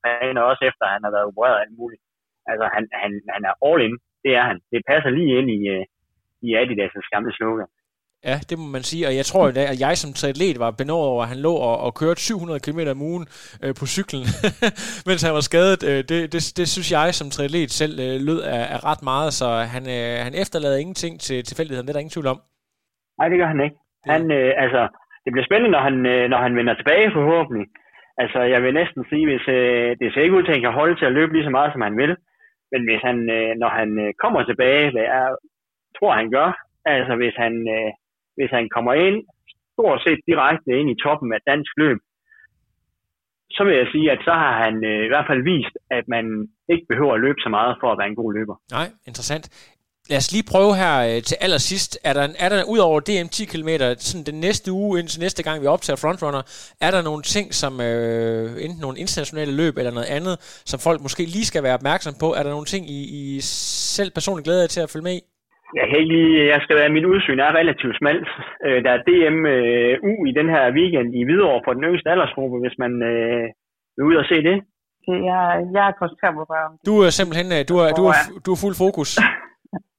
træner, 0.00 0.40
også 0.50 0.62
efter 0.70 0.84
at 0.84 0.94
han 0.96 1.04
har 1.06 1.12
været 1.16 1.28
opereret 1.30 1.62
alt 1.62 1.74
muligt. 1.80 2.02
Altså, 2.50 2.66
han, 2.74 2.84
han, 3.02 3.10
han 3.34 3.42
er 3.50 3.54
all 3.68 3.80
in, 3.86 3.96
det 4.24 4.32
er 4.40 4.44
han. 4.50 4.58
Det 4.72 4.80
passer 4.90 5.10
lige 5.10 5.32
ind 5.38 5.48
i, 5.58 5.60
øh, 5.74 5.84
i 6.46 6.48
Adidas' 6.60 7.10
gamle 7.14 7.32
slogan. 7.38 7.70
Ja, 8.24 8.36
det 8.48 8.56
må 8.58 8.66
man 8.76 8.84
sige, 8.90 9.06
og 9.08 9.14
jeg 9.20 9.26
tror, 9.30 9.44
at 9.72 9.80
jeg 9.86 9.94
som 9.96 10.12
triatlet 10.20 10.58
var 10.64 10.70
benådet 10.80 11.08
over, 11.12 11.22
at 11.22 11.32
han 11.32 11.40
lå 11.46 11.54
og, 11.68 11.76
og 11.86 11.90
kørte 12.00 12.20
700 12.20 12.60
km 12.66 12.80
om 12.94 13.02
ugen 13.10 13.24
øh, 13.64 13.72
på 13.80 13.84
cyklen, 13.94 14.24
mens 15.08 15.22
han 15.26 15.36
var 15.38 15.44
skadet. 15.50 15.80
Øh, 15.90 16.00
det, 16.10 16.18
det, 16.34 16.42
det 16.58 16.66
synes 16.74 16.88
jeg 16.96 17.06
som 17.14 17.28
triatlet 17.34 17.70
selv 17.80 17.94
øh, 18.06 18.16
lød 18.28 18.40
af, 18.56 18.62
af 18.74 18.78
ret 18.90 19.02
meget, 19.10 19.30
så 19.40 19.48
han, 19.74 19.84
øh, 19.96 20.14
han 20.26 20.34
efterlader 20.42 20.78
ingenting 20.82 21.14
til 21.26 21.38
tilfældigheden, 21.48 21.84
det 21.86 21.92
er 21.92 21.96
der 21.96 22.04
ingen 22.04 22.16
tvivl 22.16 22.32
om. 22.34 22.38
Nej, 23.18 23.26
det 23.30 23.38
gør 23.40 23.50
han 23.52 23.64
ikke. 23.66 23.76
Han, 24.12 24.22
øh, 24.38 24.50
altså, 24.64 24.82
det 25.24 25.30
bliver 25.32 25.48
spændende, 25.48 25.74
når 25.76 25.82
han, 25.88 25.96
øh, 26.12 26.24
når 26.32 26.40
han 26.46 26.56
vender 26.58 26.74
tilbage 26.74 27.16
forhåbentlig. 27.18 27.66
Altså, 28.22 28.40
jeg 28.54 28.60
vil 28.62 28.78
næsten 28.80 29.02
sige, 29.10 29.24
hvis 29.30 29.46
øh, 29.58 29.90
det 30.00 30.06
ser 30.08 30.24
ikke 30.24 30.36
ud 30.38 30.44
til, 30.44 30.52
at 30.52 30.56
han 30.58 30.66
kan 30.66 30.78
holde 30.80 30.96
til 30.98 31.08
at 31.08 31.16
løbe 31.18 31.32
lige 31.32 31.48
så 31.48 31.54
meget, 31.56 31.72
som 31.72 31.86
han 31.88 31.96
vil. 32.02 32.12
Men 32.72 32.80
hvis 32.88 33.02
han, 33.08 33.18
øh, 33.36 33.50
når 33.62 33.70
han 33.80 33.88
øh, 34.04 34.10
kommer 34.22 34.40
tilbage, 34.44 34.90
hvad 34.92 35.06
jeg 35.14 35.26
tror, 35.98 36.12
han 36.20 36.30
gør, 36.36 36.48
altså 36.84 37.14
hvis 37.20 37.36
han, 37.44 37.54
øh, 37.76 37.90
hvis 38.38 38.50
han 38.58 38.66
kommer 38.74 38.92
ind 39.06 39.18
stort 39.74 40.00
set 40.06 40.20
direkte 40.30 40.70
ind 40.78 40.88
i 40.94 41.00
toppen 41.04 41.30
af 41.36 41.40
dansk 41.50 41.72
løb, 41.82 41.98
så 43.56 43.60
vil 43.66 43.74
jeg 43.80 43.88
sige, 43.94 44.06
at 44.14 44.20
så 44.28 44.34
har 44.44 44.54
han 44.64 44.74
øh, 44.90 45.00
i 45.06 45.10
hvert 45.12 45.28
fald 45.30 45.42
vist, 45.52 45.74
at 45.98 46.04
man 46.14 46.24
ikke 46.72 46.86
behøver 46.90 47.14
at 47.14 47.22
løbe 47.26 47.40
så 47.44 47.50
meget 47.58 47.74
for 47.80 47.88
at 47.90 47.98
være 48.00 48.10
en 48.12 48.20
god 48.22 48.32
løber. 48.38 48.56
Nej, 48.78 48.88
interessant. 49.10 49.44
Lad 50.10 50.18
os 50.22 50.32
lige 50.32 50.50
prøve 50.52 50.72
her 50.82 50.94
øh, 51.08 51.22
til 51.28 51.36
allersidst. 51.40 51.98
Er 52.04 52.12
der, 52.12 52.24
er 52.44 52.48
der 52.48 52.64
ud 52.72 52.78
over 52.78 53.00
DM 53.00 53.28
10 53.28 53.44
km, 53.52 53.70
sådan 53.98 54.26
den 54.30 54.40
næste 54.46 54.72
uge, 54.72 54.98
indtil 55.00 55.20
næste 55.20 55.42
gang 55.42 55.62
vi 55.62 55.66
optager 55.66 55.96
Frontrunner, 55.96 56.42
er 56.86 56.90
der 56.90 57.02
nogle 57.02 57.22
ting, 57.22 57.54
som 57.54 57.72
øh, 57.80 58.64
enten 58.64 58.80
nogle 58.80 58.98
internationale 58.98 59.52
løb 59.60 59.74
eller 59.76 59.92
noget 59.98 60.10
andet, 60.18 60.34
som 60.70 60.78
folk 60.80 61.00
måske 61.06 61.22
lige 61.24 61.46
skal 61.50 61.62
være 61.62 61.74
opmærksom 61.74 62.14
på? 62.20 62.28
Er 62.38 62.42
der 62.42 62.50
nogle 62.50 62.66
ting, 62.66 62.90
I, 62.90 63.00
I 63.18 63.40
selv 63.40 64.10
personligt 64.10 64.44
glæder 64.44 64.62
jer 64.62 64.74
til 64.74 64.80
at 64.80 64.90
følge 64.90 65.04
med 65.04 65.14
i? 65.14 65.20
Jeg 65.74 65.84
kan 65.88 65.96
ikke 66.00 66.14
lige, 66.16 66.46
jeg 66.52 66.60
skal 66.64 66.76
være, 66.80 66.96
mit 66.96 67.10
udsyn 67.12 67.40
er 67.46 67.58
relativt 67.60 67.96
smalt. 68.00 68.28
Øh, 68.66 68.78
der 68.84 68.90
er 68.94 69.04
DMU 69.08 70.14
i 70.30 70.32
den 70.38 70.48
her 70.54 70.64
weekend 70.78 71.08
i 71.18 71.24
Hvidovre 71.24 71.64
for 71.64 71.72
den 71.76 71.84
yngste 71.88 72.10
aldersgruppe, 72.12 72.56
hvis 72.64 72.76
man 72.82 72.92
øh, 73.10 73.44
vil 73.96 74.08
ud 74.10 74.16
og 74.22 74.26
se 74.32 74.36
det. 74.48 74.56
Jeg, 75.30 75.40
jeg 75.74 75.84
er 75.90 75.98
koncentreret 76.00 76.34
på 76.38 76.44
bare 76.52 76.66
Du 76.88 76.94
er 77.06 77.10
simpelthen, 77.18 77.48
øh, 77.56 77.62
du 77.70 77.74
er, 77.84 77.88
du 77.98 78.04
er, 78.10 78.16
du 78.46 78.50
er 78.54 78.58
fuld 78.64 78.76
fokus. 78.84 79.10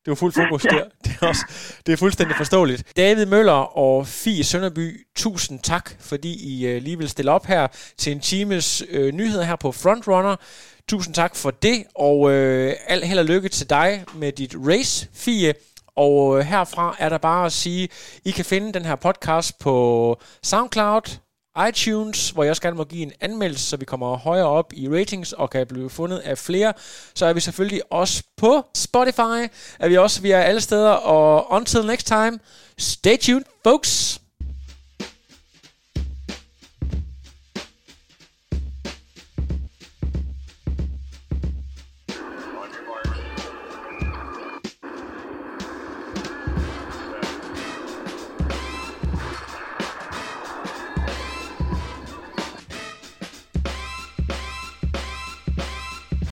Du 0.06 0.12
er 0.12 0.16
fuld 0.16 0.34
fokus 0.34 0.62
der. 0.62 0.84
Det 1.06 1.12
er, 1.22 1.28
også, 1.28 1.44
det 1.86 1.94
er 1.94 1.98
fuldstændig 1.98 2.36
forståeligt. 2.36 2.98
David 2.98 3.26
Møller 3.26 3.62
og 3.86 4.08
Fie 4.24 4.44
Sønderby, 4.44 4.88
tusind 5.16 5.60
tak, 5.60 5.86
fordi 6.10 6.32
I 6.54 6.68
øh, 6.68 6.82
lige 6.82 6.98
vil 6.98 7.10
stille 7.10 7.32
op 7.32 7.46
her 7.46 7.68
til 7.98 8.14
en 8.14 8.20
times 8.20 8.84
øh, 8.92 9.12
nyheder 9.14 9.44
her 9.44 9.56
på 9.56 9.72
Frontrunner. 9.72 10.36
Tusind 10.90 11.16
tak 11.16 11.36
for 11.36 11.52
det, 11.52 11.84
og 11.96 12.32
øh, 12.32 12.76
al 12.88 13.04
held 13.04 13.20
og 13.20 13.26
lykke 13.26 13.50
til 13.50 13.70
dig 13.70 14.06
med 14.16 14.32
dit 14.32 14.56
race, 14.68 15.08
Fie. 15.14 15.54
Og 15.96 16.40
øh, 16.40 16.46
herfra 16.46 16.96
er 17.00 17.10
der 17.10 17.18
bare 17.18 17.46
at 17.46 17.52
sige, 17.52 17.90
I 18.26 18.32
kan 18.32 18.46
finde 18.46 18.74
den 18.74 18.86
her 18.86 18.96
podcast 18.96 19.60
på 19.60 20.18
SoundCloud, 20.44 21.18
iTunes, 21.70 22.30
hvor 22.30 22.44
jeg 22.44 22.50
også 22.50 22.62
gerne 22.62 22.78
må 22.78 22.84
give 22.84 23.02
en 23.02 23.12
anmeldelse, 23.22 23.66
så 23.66 23.78
vi 23.78 23.86
kommer 23.86 24.18
højere 24.18 24.48
op 24.48 24.74
i 24.74 24.90
ratings 24.90 25.34
og 25.34 25.50
kan 25.50 25.68
blive 25.68 25.90
fundet 25.90 26.18
af 26.18 26.38
flere. 26.38 26.74
Så 27.16 27.26
er 27.26 27.34
vi 27.34 27.40
selvfølgelig 27.40 27.82
også 27.92 28.24
på 28.38 28.66
Spotify, 28.76 29.50
er 29.80 29.88
vi 29.88 29.98
også, 29.98 30.22
vi 30.22 30.32
er 30.32 30.40
alle 30.40 30.62
steder, 30.62 30.92
og 30.92 31.52
until 31.52 31.86
next 31.86 32.08
time, 32.08 32.40
stay 32.78 33.18
tuned, 33.18 33.46
folks! 33.64 34.19